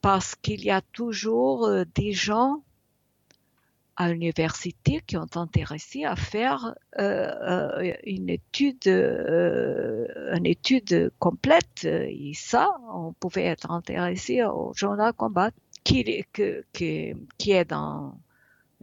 [0.00, 2.62] Parce qu'il y a toujours euh, des gens
[3.96, 11.84] à l'université qui ont intéressé à faire euh, euh, une étude, une étude complète.
[11.84, 15.50] Et ça, on pouvait être intéressé au journal Combat
[15.84, 18.18] qui, qui est dans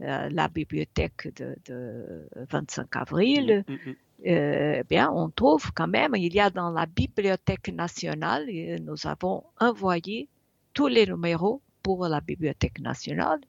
[0.00, 3.96] euh, la bibliothèque de, 25 avril, mm, mm, mm.
[4.26, 8.46] Euh, bien, on trouve quand même, il y a dans la Bibliothèque nationale,
[8.80, 10.28] nous avons envoyé
[10.74, 13.40] tous les numéros pour la Bibliothèque nationale.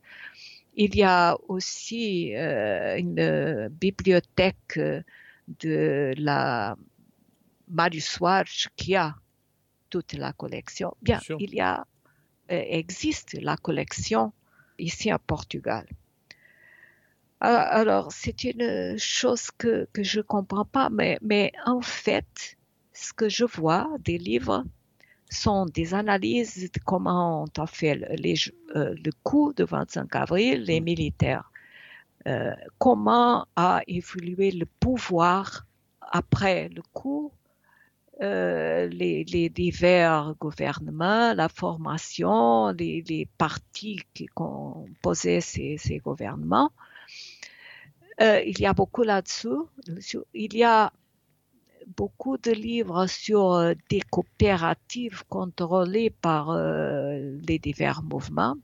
[0.76, 4.80] Il y a aussi euh, une bibliothèque
[5.60, 6.78] de la
[7.68, 8.20] Marius
[8.76, 9.16] qui a
[9.90, 10.96] toute la collection.
[11.02, 11.86] Bien, il y a,
[12.48, 14.34] existe la collection
[14.78, 15.88] ici à Portugal.
[17.42, 22.58] Ah, alors, c'est une chose que, que je comprends pas, mais, mais en fait,
[22.94, 24.66] ce que je vois des livres
[25.30, 28.36] sont des analyses de comment on a fait les,
[28.76, 30.84] euh, le coup de 25 avril, les mm.
[30.84, 31.52] militaires,
[32.28, 35.66] euh, comment a évolué le pouvoir
[36.02, 37.32] après le coup,
[38.22, 46.72] euh, les, les, divers gouvernements, la formation, les, les partis qui composaient ces, ces gouvernements?
[48.22, 49.70] Euh, il y a beaucoup là-dessous.
[50.34, 50.92] Il y a
[51.96, 58.56] beaucoup de livres sur euh, des coopératives contrôlées par euh, les divers mouvements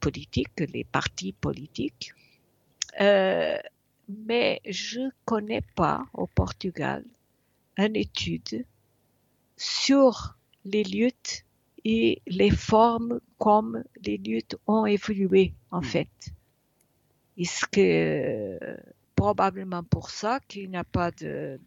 [0.00, 2.12] politiques, les partis politiques.
[2.98, 7.04] mais je ne connais pas au Portugal
[7.76, 8.66] une étude
[9.56, 11.44] sur les luttes
[11.84, 15.84] et les formes comme les luttes ont évolué en hmm.
[17.40, 17.42] Fait.
[17.42, 18.76] Est-ce que
[19.20, 21.60] probablement pour ça qu'il n'y a pas de,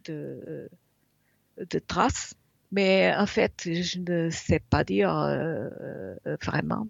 [1.86, 2.34] traces
[2.72, 5.68] mais en fait, je ne sais pas dire euh,
[6.26, 6.88] euh, vraiment.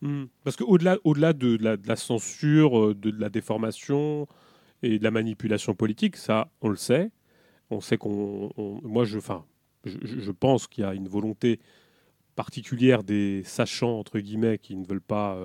[0.00, 0.26] Hmm.
[0.44, 4.28] Parce qu'au-delà au -delà de, la, censure, euh, de, la déformation
[4.84, 7.10] et de la manipulation politique, ça, on le sait.
[7.70, 8.52] On sait qu'on.
[8.84, 9.44] Moi, je, enfin,
[9.84, 11.58] je pense qu'il y a une volonté
[12.36, 15.36] particulière des sachants, entre guillemets, qui ne veulent pas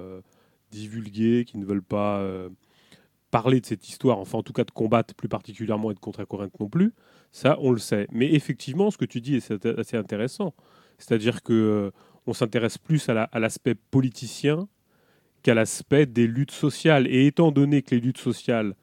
[0.70, 2.22] divulguer, qui ne veulent pas
[3.32, 6.60] parler de cette histoire, enfin en tout cas de combattre plus particulièrement et de contre-Corinthe
[6.60, 6.94] non plus,
[7.32, 8.08] ça on le sait.
[8.12, 10.54] Mais effectivement, ce que tu dis est assez intéressant.
[10.98, 11.92] C'est-à-dire que euh,
[12.28, 14.68] on s'intéresse plus à l'aspect politicien
[15.44, 17.08] qu'à l'aspect des luttes sociales.
[17.08, 18.76] Et étant donné que les luttes sociales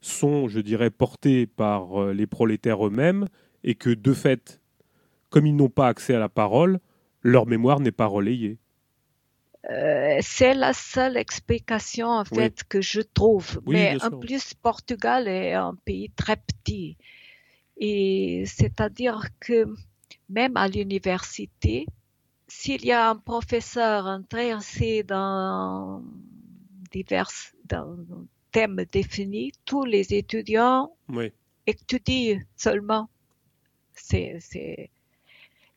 [0.00, 3.26] sont, je dirais, portées par euh, les prolétaires eux-mêmes,
[3.64, 4.60] et que de fait,
[5.30, 6.78] comme ils n'ont pas accès à la parole,
[7.22, 8.58] leur mémoire n'est pas relayée.
[9.70, 13.60] Euh, c'est la seule explication en fait que je trouve.
[13.66, 16.96] Mais en plus, Portugal est un pays très petit.
[17.78, 19.66] Et c'est-à-dire que
[20.28, 21.86] même à l'université,
[22.46, 26.02] s'il y a un professeur intéressé dans
[26.92, 27.30] divers
[28.52, 30.92] thèmes définis, tous les étudiants
[31.66, 33.08] étudient seulement.
[33.94, 34.90] C'est,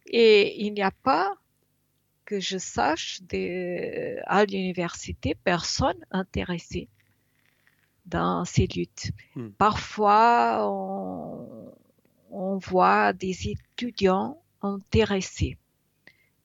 [0.06, 1.38] Et il n'y a pas
[2.28, 6.90] que je sache de, à l'université personne intéressée
[8.06, 9.12] dans ces luttes.
[9.36, 9.50] Hmm.
[9.58, 15.58] Parfois, on, voit des étudiants intéressés.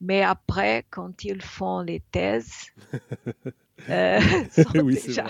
[0.01, 2.73] Mais après, quand ils font les thèses,
[3.89, 5.27] euh, sont déjà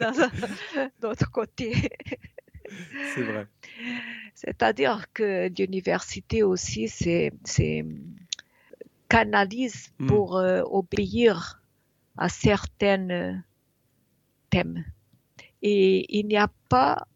[1.00, 1.88] d'autre côté.
[3.14, 3.46] c'est vrai.
[4.34, 7.32] C'est-à-dire que l'université aussi, c'est
[9.08, 10.06] canalise hmm.
[10.06, 11.62] pour euh, obéir
[12.16, 13.34] à certains euh,
[14.50, 14.84] thèmes.
[15.62, 17.06] Et il n'y a pas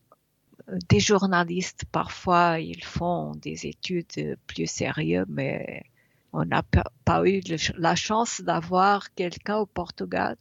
[0.68, 5.84] euh, des journalistes, parfois ils font des études plus sérieuses, mais
[6.32, 7.40] on n'a pas, eu
[7.76, 10.36] la chance d'avoir quelqu'un au Portugal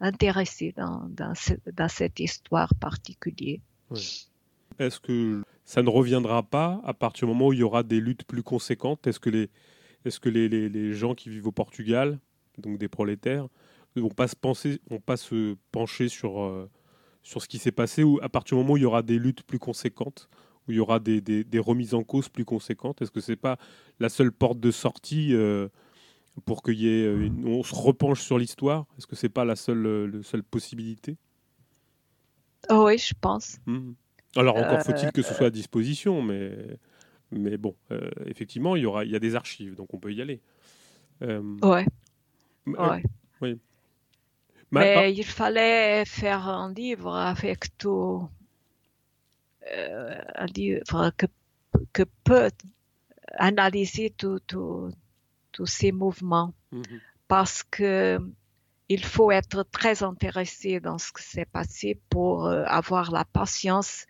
[0.00, 3.60] intéressé dans, dans, cette histoire particulière.
[4.78, 8.00] Est-ce que ça ne reviendra pas à partir du moment où il y aura des
[8.00, 9.06] luttes plus conséquentes?
[9.06, 9.50] Est-ce que les,
[10.04, 12.18] est-ce que les, les, gens qui vivent au Portugal,
[12.58, 13.48] donc des prolétaires,
[13.96, 16.70] ne vont pas se, penser, vont pas se pencher sur, euh,
[17.22, 19.18] sur ce qui s'est passé ou à partir du moment où il y aura des
[19.18, 20.28] luttes plus conséquentes,
[20.66, 23.58] où il y aura des, des, remises en cause plus conséquentes Est-ce que c'est pas
[23.98, 25.68] la seule porte de sortie euh,
[26.44, 28.86] pour qu'il y ait on se repenche sur l'histoire?
[28.96, 31.16] Est-ce que c'est pas la seule, la seule possibilité?
[32.68, 33.58] Oh Oui, je pense.
[33.66, 33.92] Mmh.
[34.36, 36.78] Alors encore faut-il que ce soit à disposition, mais
[37.32, 40.12] mais bon, euh, effectivement, il y aura, il y a des archives, donc on peut
[40.12, 40.40] y aller.
[41.22, 41.86] Euh, ouais.
[42.68, 43.00] Euh,
[43.40, 43.58] oui.
[44.72, 48.28] Mais il fallait faire un livre avec tout,
[49.66, 51.26] un livre que,
[51.92, 52.50] que peut
[53.34, 54.94] analyser tous
[55.66, 56.82] ces mouvements, mhm.
[57.26, 58.18] parce que
[58.88, 64.06] il faut être très intéressé dans ce qui s'est passé pour avoir la patience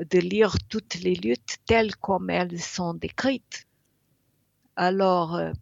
[0.00, 3.66] de lire toutes les luttes telles comme elles sont décrites.
[4.76, 5.52] Alors, euh,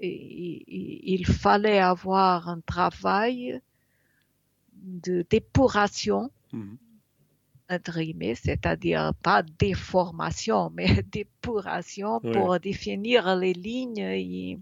[0.00, 3.60] il, fallait avoir un travail
[4.74, 6.74] de d'épuration, mmh.
[8.34, 14.58] c'est-à-dire pas déformation, mais d'épuration pour définir les lignes et,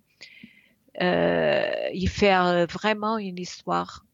[1.00, 4.04] euh, faire vraiment une histoire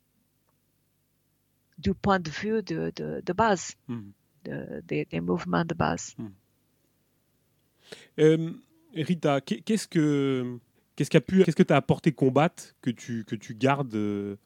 [1.78, 3.74] du point de vue de, base.
[3.88, 4.10] Mmh
[4.84, 6.14] des, mouvements de base.
[6.18, 6.28] Hmm.
[8.18, 8.52] Euh,
[8.94, 10.58] Rita, qu'est-ce que
[10.96, 14.36] qu'est-ce qu'a pu qu'est-ce que tu as apporté combattre que tu que tu gardes euh,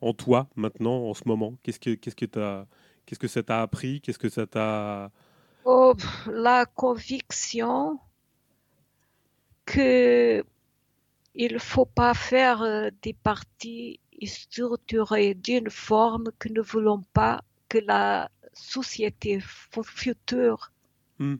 [0.00, 1.56] en toi maintenant en ce moment?
[1.62, 2.68] Qu'est-ce que qu'est-ce que tu
[3.06, 4.00] qu'est-ce que ça t'a appris?
[4.00, 5.10] Qu'est-ce que ça t'a
[5.64, 5.94] oh,
[6.26, 7.98] la conviction
[9.64, 10.44] que
[11.34, 17.78] il faut pas faire euh, des parties structurées d'une forme que nous voulons pas que
[17.78, 18.30] la
[18.60, 19.40] société
[19.82, 20.72] future
[21.18, 21.36] hmm.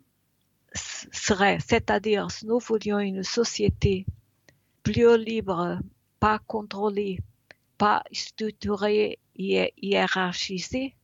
[0.75, 4.07] serait, c'est-à-dire nous voulions une société
[4.83, 5.79] plus libre,
[6.19, 7.21] pas contrôlée,
[7.79, 10.95] pas structurée et hiérarchisée,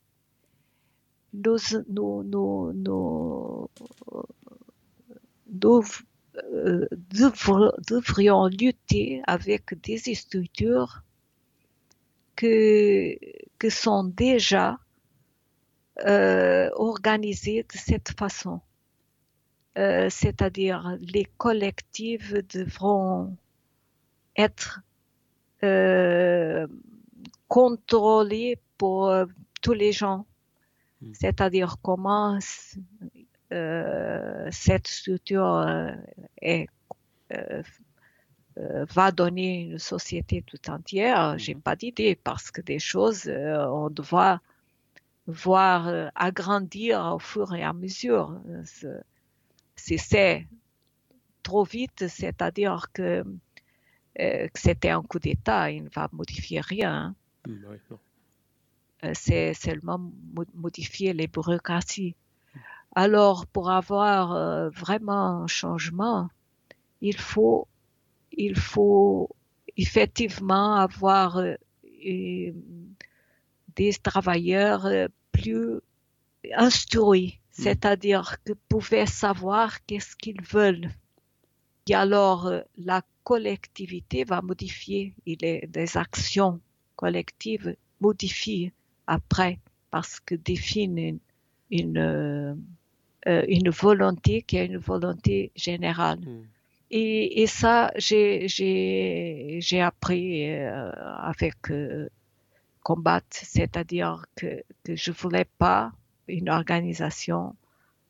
[1.33, 3.71] nous, nous, nous, nous,
[6.53, 6.87] euh,
[7.89, 11.03] devrions lutter avec des structures
[12.37, 13.17] que,
[13.59, 14.79] que sont déjà
[16.05, 18.61] euh, organisés de cette façon.
[19.79, 23.35] Euh, c'est-à-dire les collectifs devront
[24.37, 24.83] être
[25.65, 26.67] euh,
[27.49, 29.11] contrôlés pour
[29.63, 30.27] tous les gens.
[31.01, 31.13] Hmm.
[31.15, 32.39] C'est-à-dire comment
[34.51, 35.67] cette structure
[36.43, 36.69] est,
[38.51, 41.39] va donner une société tout entière.
[41.39, 41.63] J'ai hmm.
[41.63, 44.43] pas d'idée parce que des choses, on doit
[45.27, 48.41] voir euh, agrandir au fur et à mesure.
[49.75, 50.47] Si c'est
[51.43, 53.25] trop vite, c'est-à-dire que,
[54.21, 57.15] euh, que c'était un coup d'État, il ne va modifier rien.
[57.47, 57.65] Mmh,
[59.05, 60.01] euh, c'est seulement
[60.55, 62.15] modifier les bureaucraties.
[62.95, 66.31] Alors, pour avoir vraiment un changement,
[67.03, 67.69] il faut,
[68.33, 69.29] il faut
[69.77, 71.39] effectivement avoir
[73.77, 75.81] des travailleurs euh, plus
[76.55, 77.63] instruits, hmm.
[77.63, 80.91] c'est-à-dire que pouvaient savoir qu'est-ce qu'ils veulent.
[81.89, 86.61] Et alors, euh, la collectivité va modifier, il est des actions
[86.97, 88.73] collectives modifient
[89.07, 89.59] après
[89.91, 91.21] parce que définissent
[91.71, 92.55] une, euh,
[93.49, 96.21] une, volonté qui est une volonté générale.
[96.91, 101.57] Et, et, ça, j'ai appris avec
[102.87, 105.91] combattre, c'est-à-dire que, je ne voulais pas
[106.29, 107.57] une organisation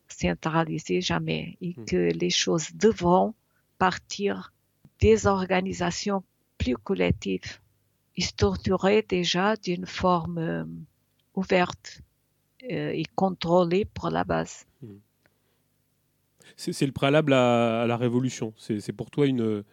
[0.07, 1.85] centralisée jamais et hmm.
[1.85, 3.33] que les choses devront
[3.79, 4.53] partir
[4.99, 6.23] des organisations
[6.59, 7.59] plus collectives
[8.19, 10.63] structurées déjà d'une forme euh,
[11.33, 12.03] ouverte
[12.71, 14.67] euh, et contrôlée pour la base.
[14.83, 14.99] Hmm.
[16.55, 18.53] C'est le préalable à, la révolution.
[18.57, 19.63] C'est pour toi une,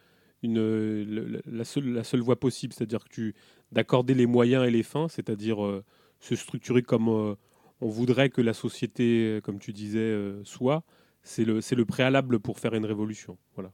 [0.45, 3.35] une, la, seule, la seule voie possible, c'est-à-dire que tu
[3.71, 5.83] d'accorder les moyens et les fins, c'est-à-dire euh,
[6.19, 7.35] se structurer comme euh,
[7.81, 10.83] on voudrait que la société, comme tu disais, euh, soit,
[11.23, 13.37] c'est le, c'est le préalable pour faire une révolution.
[13.55, 13.71] Voilà.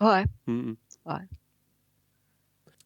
[0.00, 0.24] Ouais.
[0.46, 0.76] Mmh, mmh.
[1.06, 1.28] ouais.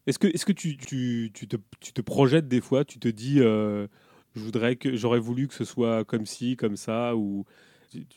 [0.07, 3.07] Est-ce que, est-ce que tu, tu, tu, te, tu, te, projettes des fois, tu te
[3.07, 3.87] dis, je
[4.35, 7.45] voudrais que j'aurais voulu que ce soit comme ci, comme ça, ou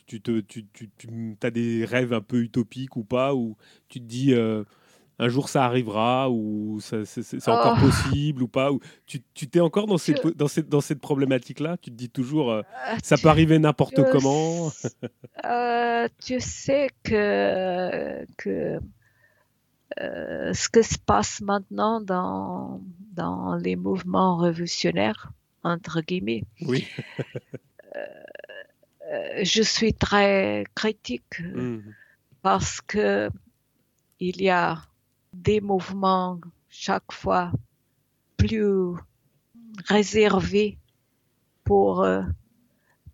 [0.07, 3.57] tu, te, tu, tu, tu as des rêves un peu utopiques ou pas, ou
[3.89, 4.33] tu te dis,
[5.19, 7.85] un jour ça arrivera ou c'est encore oh.
[7.85, 11.77] possible ou pas ou tu t'es encore dans, ces, dans cette, dans cette problématique-là?
[11.77, 14.71] Tu te dis toujours, euh, euh, ça peut arriver n'importe comment?
[15.45, 18.79] euh, Tu sais que, que
[19.99, 22.81] euh, ce que se passe maintenant dans,
[23.13, 25.31] dans les mouvements révolutionnaires,
[25.63, 26.43] entre guillemets.
[26.61, 26.87] Oui.
[29.43, 31.79] je suis très critique mmh.
[32.41, 33.29] parce que
[34.19, 34.81] il y a
[35.33, 36.39] des mouvements
[36.69, 37.51] chaque fois
[38.37, 38.95] plus
[39.87, 40.77] réservés
[41.63, 42.05] pour,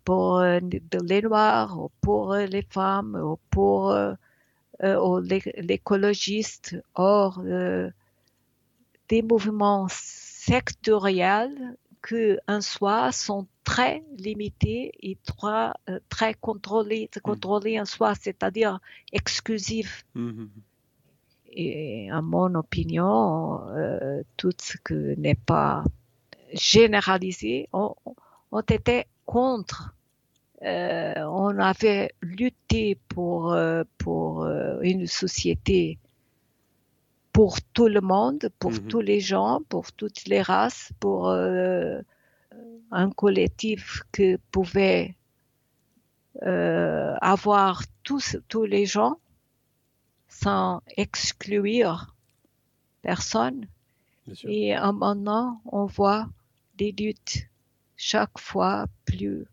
[0.04, 3.94] pour les Noirs, pour les femmes, pour
[4.82, 5.20] euh,
[5.56, 6.76] l'écologiste.
[6.94, 7.90] Or, euh,
[9.08, 17.20] des mouvements sectoriels que en soi sont très limités et très, euh, très contrôlés, mmh.
[17.20, 18.80] contrôlés en soi, c'est-à-dire
[19.12, 20.06] exclusifs.
[20.14, 20.50] Mmh, mmh,
[21.50, 23.60] et en mon opinion,
[24.36, 25.84] tout ce que n'est pas
[26.52, 27.94] généralisé ont,
[28.52, 29.94] ont été contre
[30.62, 35.98] euh, on avait lutté pour, euh, pour euh, une société
[37.32, 38.88] pour tout le monde, pour mhm.
[38.88, 45.14] tous les gens, pour toutes les races, pour un collectif que pouvait
[46.42, 49.16] avoir tous, tous les gens
[50.42, 52.14] sans exclure
[53.02, 53.66] personne.
[54.44, 56.28] Et maintenant, on voit
[56.76, 57.48] des luttes
[57.96, 59.46] chaque fois plus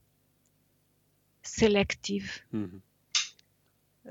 [1.42, 2.32] sélective.
[2.52, 2.80] Mhm.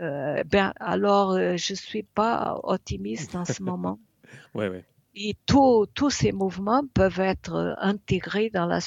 [0.00, 3.98] Euh, ben, alors, euh, je suis pas optimiste en ce moment.
[4.54, 4.84] ouais, ouais.
[5.14, 8.80] Et tous ces mouvements peuvent être intégrés dans la,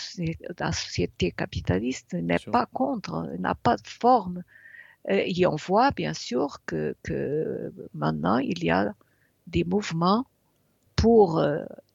[0.59, 4.43] la société capitaliste, n'est pas contre, n'a pas de forme.
[5.09, 8.93] Euh, et on voit bien sûr que, que, maintenant il y a
[9.47, 10.25] des mouvements
[10.95, 11.41] pour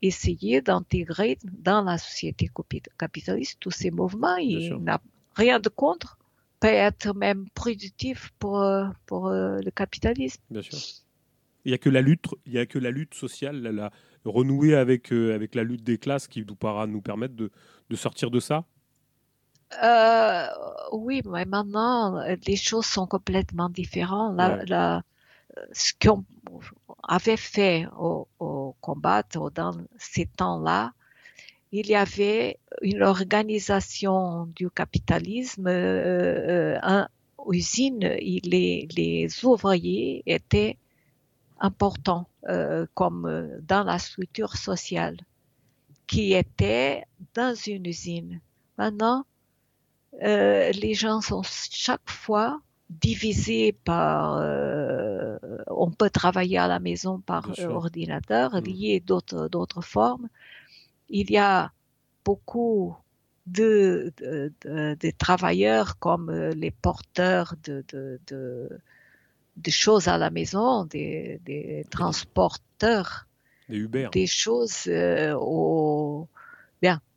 [0.01, 2.51] essayer d'intégrer dans la société
[2.99, 4.37] capitaliste tous ces mouvements.
[4.39, 4.99] Il n'a
[5.35, 6.19] rien de contre
[6.65, 10.43] peut être même productif pour, euh, pour euh, le capitalisme.
[10.51, 10.79] Bien sûr.
[11.65, 13.91] Il n'y a que la lutte, il y a que la lutte sociale, la,
[14.25, 16.57] renouer avec, euh, avec la lutte des classes qui nous,
[16.87, 17.51] nous permettre de,
[17.91, 18.65] de sortir de ça
[20.93, 24.37] Oui, mais maintenant, les choses sont complètement différentes.
[24.37, 25.03] La,
[25.73, 26.25] ce qu'on
[27.03, 29.23] avait fait au, au combat
[29.55, 30.93] dans ces temps-là,
[31.77, 37.05] il y avait une organisation du capitalisme, euh, euh
[37.51, 40.79] usine, les, les, ouvriers étaient
[41.61, 45.19] importants euh, comme euh, dans la structure sociale
[46.07, 48.41] qui était dans une usine.
[48.79, 49.27] Maintenant,
[50.21, 52.61] les gens sont chaque fois
[52.91, 54.39] divisés par,
[55.69, 58.61] on peut travailler à la maison par ordinateur, mmh.
[58.61, 60.29] lié d'autres, d'autres formes
[61.09, 61.73] il y a
[62.25, 62.97] beaucoup
[63.47, 67.85] de, de, travailleurs comme euh, les porteurs de,
[68.27, 73.27] de, choses à la maison, des, transporteurs,
[73.69, 74.09] des, Uber.
[74.13, 76.27] des choses euh, au,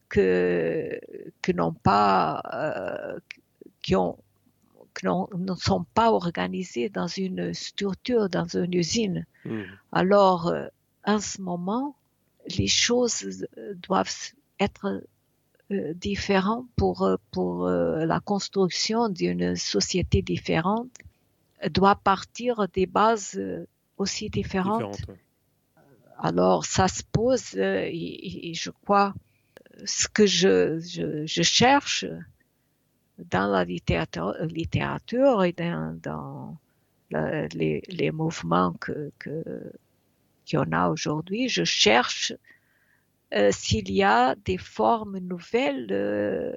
[0.10, 1.00] que,
[1.42, 3.20] que n'ont pas, euh,
[3.82, 4.18] qui ont,
[5.04, 9.26] ne sont pas organisés dans une structure, dans une usine.
[9.46, 9.62] Mmh.
[9.92, 10.54] Alors,
[11.06, 11.96] en ce moment,
[12.58, 15.04] les choses euh, doivent être
[15.72, 20.90] euh, différentes pour, euh, pour la construction d'une société différente,
[21.72, 23.40] doit partir des bases
[23.98, 25.02] aussi différentes.
[26.20, 29.14] Alors, ça se pose, et, je crois,
[29.86, 32.06] ce que je, je, cherche
[33.18, 36.58] dans la littérature, littérature et dans, dans
[37.12, 39.44] les, les, mouvements que, que,
[40.46, 42.34] qu'il y en a aujourd'hui, je cherche
[43.34, 46.54] euh, s'il y a des formes nouvelles euh,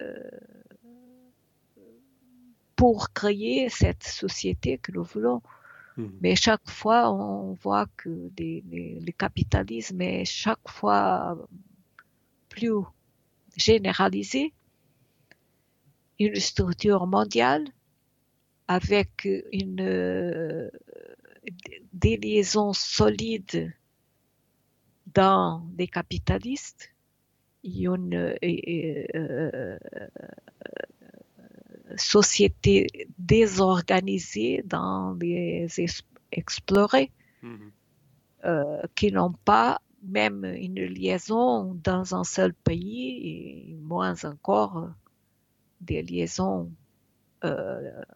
[2.76, 5.42] pour créer cette société que nous voulons.
[5.96, 6.08] Hmm.
[6.20, 11.36] Mais chaque fois, on voit que le capitalisme est chaque fois
[12.48, 12.72] plus
[13.60, 14.52] généralisé,
[16.18, 17.64] une structure mondiale
[18.68, 20.70] avec une euh,
[21.92, 23.72] des liaisons solides
[25.14, 26.90] dans les capitalistes,
[27.64, 28.36] une euh,
[29.14, 29.78] euh,
[31.96, 32.86] société
[33.18, 35.66] désorganisée dans les
[36.32, 37.10] explorés
[37.42, 37.72] mhm.
[38.44, 44.90] euh, qui n'ont pas même une liaison dans un seul pays et moins encore
[45.80, 46.70] des liaisons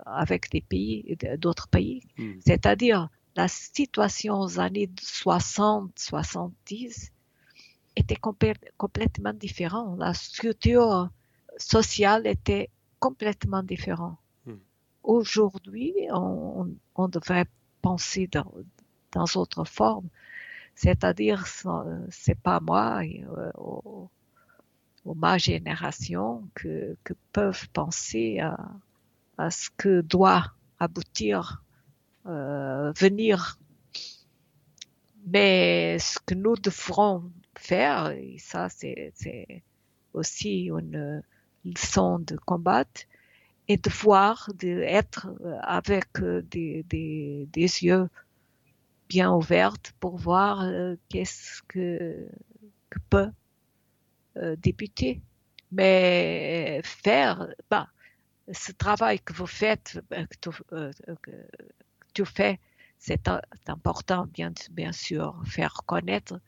[0.06, 2.02] avec des pays, d'autres pays.
[2.18, 2.40] Mhm.
[2.44, 7.10] C'est-à-dire, la situation aux années 60-70
[7.96, 8.18] était
[8.76, 9.98] complètement différente.
[9.98, 11.10] La structure
[11.56, 14.18] sociale était complètement différente.
[14.46, 14.56] Hmm.
[15.02, 16.76] Aujourd'hui, on,
[17.08, 17.46] devrait
[17.82, 18.50] penser dans,
[19.12, 20.08] dans autre forme.
[20.74, 21.46] C'est-à-dire,
[22.10, 23.02] c'est pas moi
[23.56, 24.08] ou,
[25.14, 28.56] ma génération que, que peuvent penser à,
[29.38, 31.62] à, ce que doit aboutir,
[32.24, 33.58] venir.
[35.26, 39.12] Mais ce que nous devrons faire, et ça c'est
[40.12, 41.22] aussi une
[41.64, 42.84] leçon de combat,
[43.68, 45.28] et de voir, d'être
[45.62, 48.08] avec des, des, des, yeux
[49.08, 52.28] bien ouverts pour voir euh, qu'est-ce que,
[52.90, 53.30] que, peut
[54.36, 55.22] euh, débuter.
[55.72, 57.88] Mais faire, bah,
[58.52, 62.60] ce travail que vous faites, euh, que tu, que tu fais,
[62.98, 63.28] c'est
[63.66, 66.40] important, bien, bien sûr, faire connaître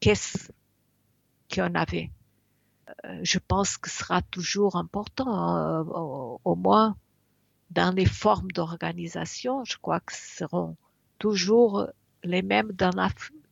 [0.00, 0.50] qu'est-ce
[1.48, 2.10] qu'il y en avait
[3.04, 6.96] euh, je pense que ce sera toujours important, euh, au, moins
[7.70, 10.76] dans les formes d'organisation, je crois que ce seront
[11.20, 11.86] toujours
[12.24, 12.90] les mêmes dans,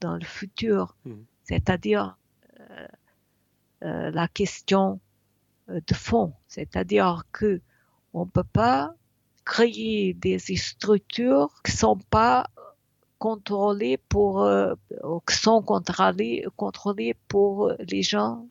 [0.01, 1.13] dans le futur, mmh.
[1.45, 2.19] c'est-à-dire
[3.83, 4.99] euh, la question
[5.69, 7.61] de fond, c'est-à-dire que
[8.13, 8.95] on peut pas
[9.45, 12.49] créer des structures qui sont pas
[13.19, 14.49] contrôlées pour,
[15.27, 18.49] qui sont contrôlées, contrôlées pour les gens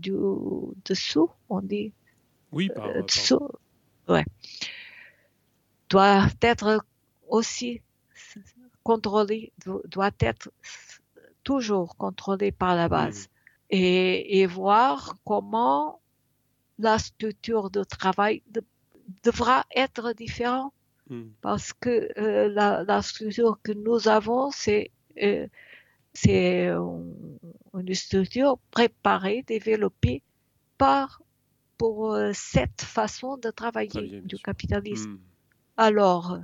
[0.00, 0.12] du
[0.84, 1.92] dessous, on dit.
[2.52, 3.48] Oui, par, euh, dessous,
[4.08, 4.24] ouais.
[5.88, 6.84] Doit être
[7.28, 7.80] aussi
[8.90, 9.52] contrôlé,
[9.94, 10.50] doit être
[11.44, 13.20] toujours contrôlé par la base.
[13.26, 13.76] Hmm.
[13.78, 16.00] Et, et, voir comment
[16.78, 18.42] la structure de travail
[19.22, 20.72] devra être différente.
[21.08, 21.28] Hmm.
[21.40, 24.90] Parce que euh, la, la, structure que nous avons, c'est
[25.22, 25.46] euh,
[26.12, 30.22] c'est une structure préparée, développée
[30.78, 31.22] par,
[31.78, 35.12] pour euh, cette façon de travailler du capitalisme.
[35.12, 35.18] Hmm.
[35.76, 36.40] Alors,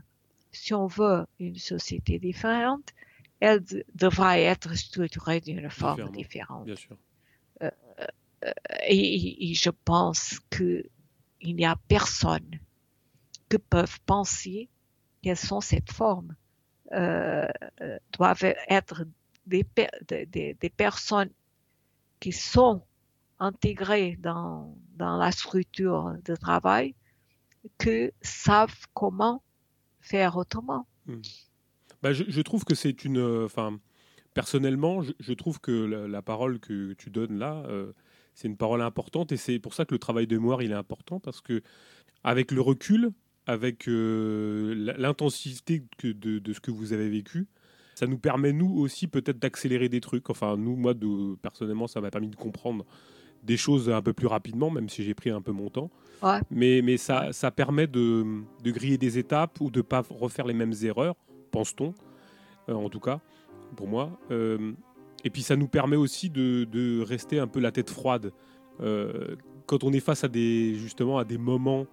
[0.57, 2.93] si on veut une société différente,
[3.41, 3.63] elle
[3.95, 6.65] devra être structurée d'une forme différente.
[6.65, 6.97] Bien sûr.
[7.63, 7.71] Euh,
[8.45, 8.53] euh,
[8.89, 10.89] et, je pense qu'il
[11.43, 12.59] n'y a personne
[13.49, 14.69] qui peuvent penser
[15.23, 16.35] quelles sont cette forme.
[16.91, 19.05] doivent être
[19.47, 19.67] des,
[20.09, 21.31] des, personnes
[22.21, 22.83] qui sont
[23.39, 26.95] intégrées dans, dans la structure de travail
[27.79, 29.43] que savent comment
[30.07, 30.87] faire autrement.
[31.07, 31.21] Hmm.
[32.03, 33.19] Bah, je, trouve que c'est une.
[33.19, 33.79] Euh, enfin,
[34.35, 37.93] personnellement, je, trouve que la, parole que tu donnes là, euh,
[38.35, 40.75] c'est une parole importante et c'est pour ça que le travail de mémoire il est
[40.75, 41.63] important parce que
[42.23, 43.11] avec le recul,
[43.47, 47.49] avec euh, l'intensité de, de, ce que vous avez vécu,
[47.95, 50.29] ça nous permet, nous aussi, peut-être d'accélérer des trucs.
[50.29, 52.85] Enfin, nous, moi, de, personnellement, ça m'a permis de comprendre
[53.47, 55.91] des choses un peu plus rapidement, même si j'ai pris un peu mon temps.
[56.51, 58.25] Mais, mais ça, ça permet de,
[58.65, 61.15] de, griller des étapes ou de ne pas refaire les mêmes erreurs,
[61.53, 61.95] pense-t-on,
[62.69, 63.21] euh, en tout cas,
[63.77, 64.19] pour moi.
[64.31, 64.73] Euh,
[65.25, 68.33] et puis ça nous permet aussi de, de, rester un peu la tête froide.
[68.81, 69.37] Euh,
[69.67, 71.87] quand on est face à des, justement, à des moments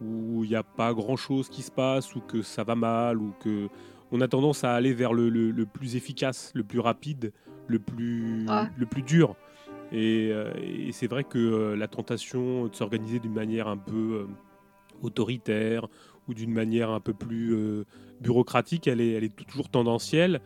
[0.00, 3.32] où il n'y a pas grand-chose qui se passe, ou que ça va mal, ou
[3.40, 3.68] que
[4.12, 7.32] on a tendance à aller vers le, plus efficace, le plus rapide,
[7.66, 8.46] le plus,
[8.76, 9.34] le plus dur.
[9.92, 10.52] Et, euh,
[10.92, 14.26] c'est vrai que euh, la tentation de s'organiser d'une manière un peu euh,
[15.02, 15.86] autoritaire
[16.28, 17.56] ou d'une manière un peu plus
[18.20, 20.40] bureaucratique, elle est, elle est toujours tendancielle.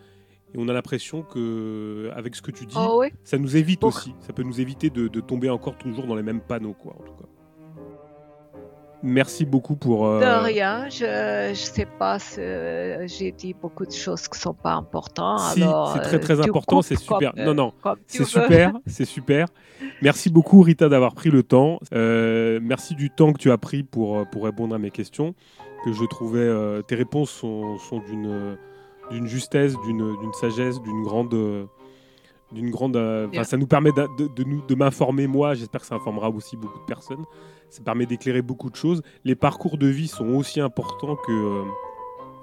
[0.53, 4.13] Et on a l'impression que, avec ce que tu dis, oh ça nous évite aussi.
[4.21, 7.03] Ça peut nous éviter de, de, tomber encore toujours dans les mêmes panneaux, quoi, en
[7.03, 7.29] tout cas.
[9.03, 10.07] Merci beaucoup pour.
[10.07, 10.21] Euh...
[10.21, 12.41] De rien, je ne sais pas si
[13.07, 15.41] j'ai dit beaucoup de choses qui ne sont pas importantes.
[15.55, 15.63] Si,
[15.95, 17.33] c'est très très important, c'est super.
[17.37, 17.73] non, non,
[18.07, 19.47] c'est super, c'est super.
[20.03, 21.81] Merci beaucoup Rita d'avoir pris le temps.
[21.95, 25.35] Euh, merci du temps que tu as pris pour, euh, pour répondre à mes questions.
[25.85, 28.59] Que je trouvais, euh, tes réponses sont, sont d'une,
[29.11, 31.69] d'une justesse, d'une, d'une sagesse, d'une grande
[32.53, 32.99] d'une grande.
[33.45, 35.55] ça nous permet de, de, de, de m'informer moi.
[35.55, 37.25] J'espère que ça informera aussi beaucoup de personnes
[37.71, 39.03] ça permet d'éclairer beaucoup de choses.
[39.25, 41.65] Les parcours de vie sont aussi importants que, euh,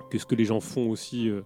[0.10, 1.42] que ce que les gens font aussi euh,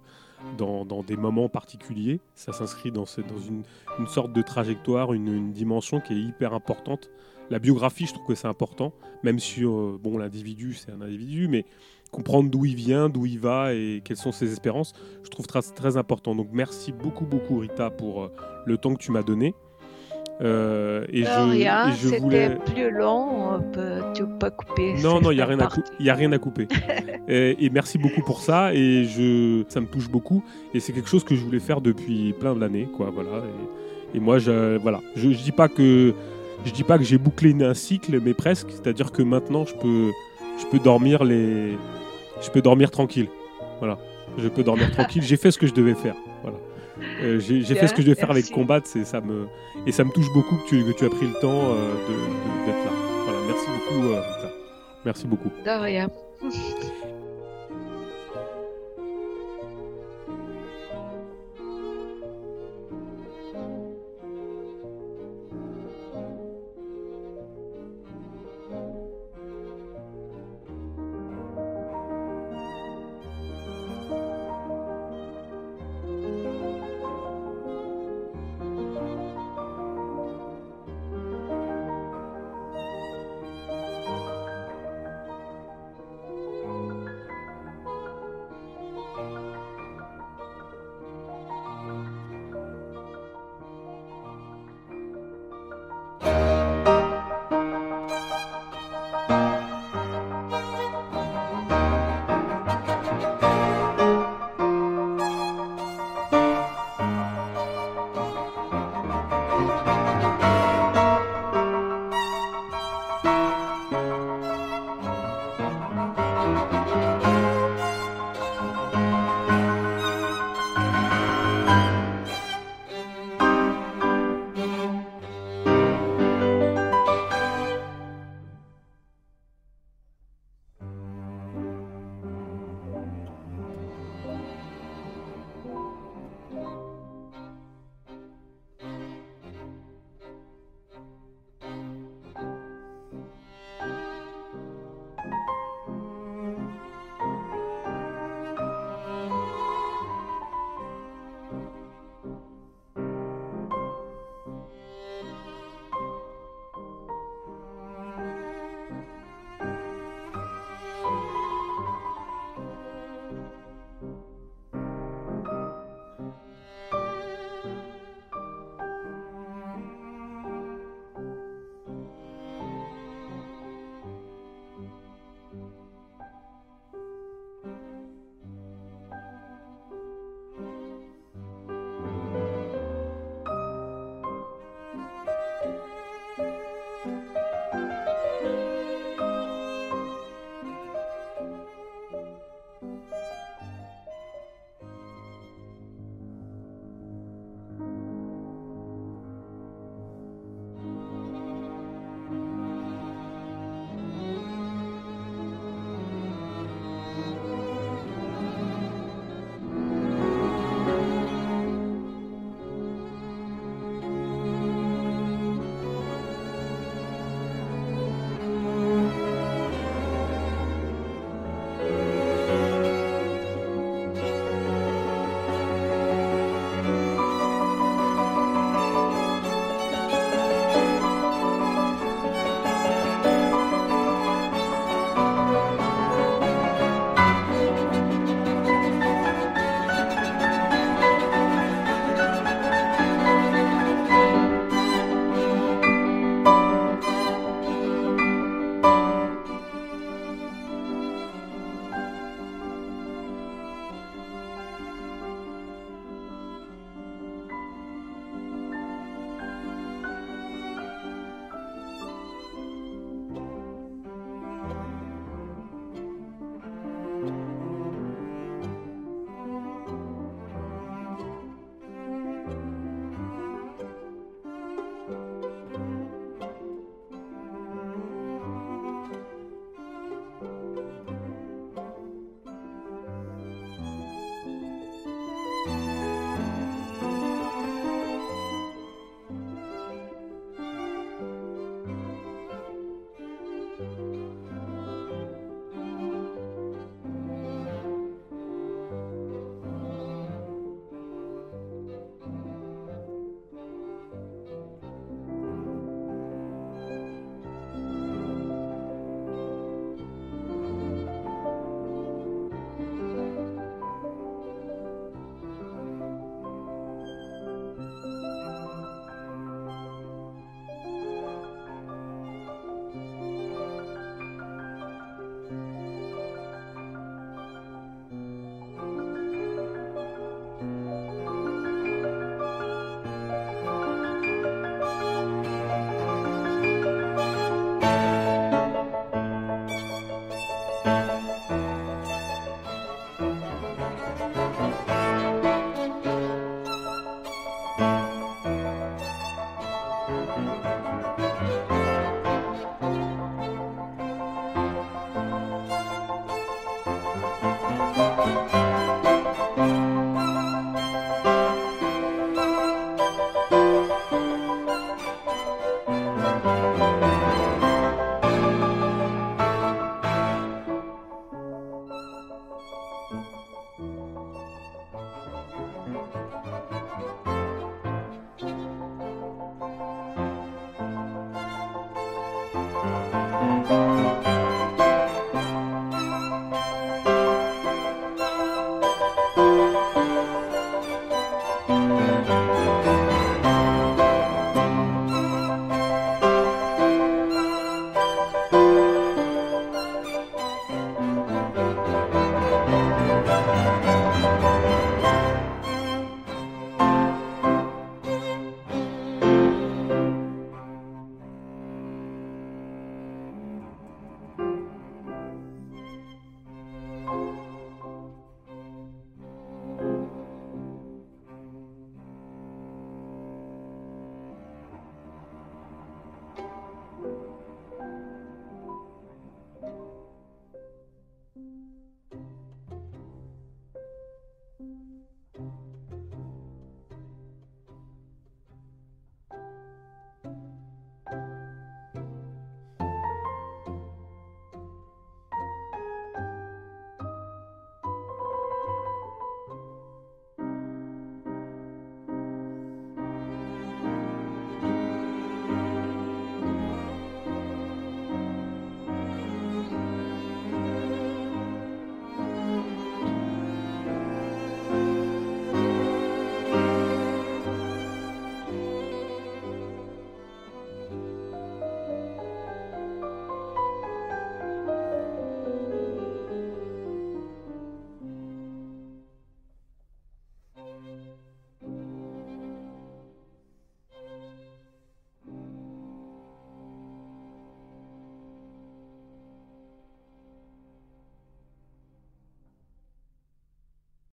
[0.57, 2.19] dans, dans, des moments particuliers.
[2.35, 3.63] Ça s'inscrit dans, dans une,
[3.99, 7.09] une, sorte de trajectoire, une, dimension qui est hyper importante.
[7.49, 8.93] La biographie, je trouve que c'est important,
[9.23, 11.65] même si euh, bon, l'individu, c'est un individu, mais
[12.11, 14.93] comprendre d'où il vient, d'où il va et quelles sont ses espérances,
[15.23, 16.35] je trouve très, très important.
[16.35, 18.29] Donc merci beaucoup, beaucoup Rita pour
[18.65, 19.55] le temps que tu m'as donné.
[20.43, 22.57] Euh, et, je, rien, je voulais.
[22.73, 23.61] plus long,
[24.13, 24.95] tu peux couper.
[25.01, 26.67] Non, non, il n'y a, rien à a rien à couper.
[27.27, 30.43] et, merci beaucoup pour ça, et je, ça me touche beaucoup.
[30.73, 33.11] Et c'est quelque chose que je voulais faire depuis plein d'années, quoi.
[33.13, 33.43] Voilà.
[34.15, 36.13] Et, moi, je, voilà, je, je dis pas que
[36.65, 38.69] je dis pas que j'ai bouclé un cycle, mais presque.
[38.69, 40.11] C'est-à-dire que maintenant, je peux,
[40.59, 41.77] je peux dormir les,
[42.41, 43.27] je peux dormir tranquille.
[43.79, 43.97] Voilà,
[44.37, 45.21] je peux dormir tranquille.
[45.23, 46.15] J'ai fait ce que je devais faire.
[47.21, 49.47] Euh, j'ai fait ce que je devais faire avec Combat, et ça me
[49.85, 51.75] et ça me touche beaucoup que tu, que tu as pris le temps
[52.65, 52.91] d'être là.
[53.25, 54.51] Voilà, merci beaucoup, Rita.
[55.05, 55.51] Merci beaucoup.
[55.65, 56.09] De rien.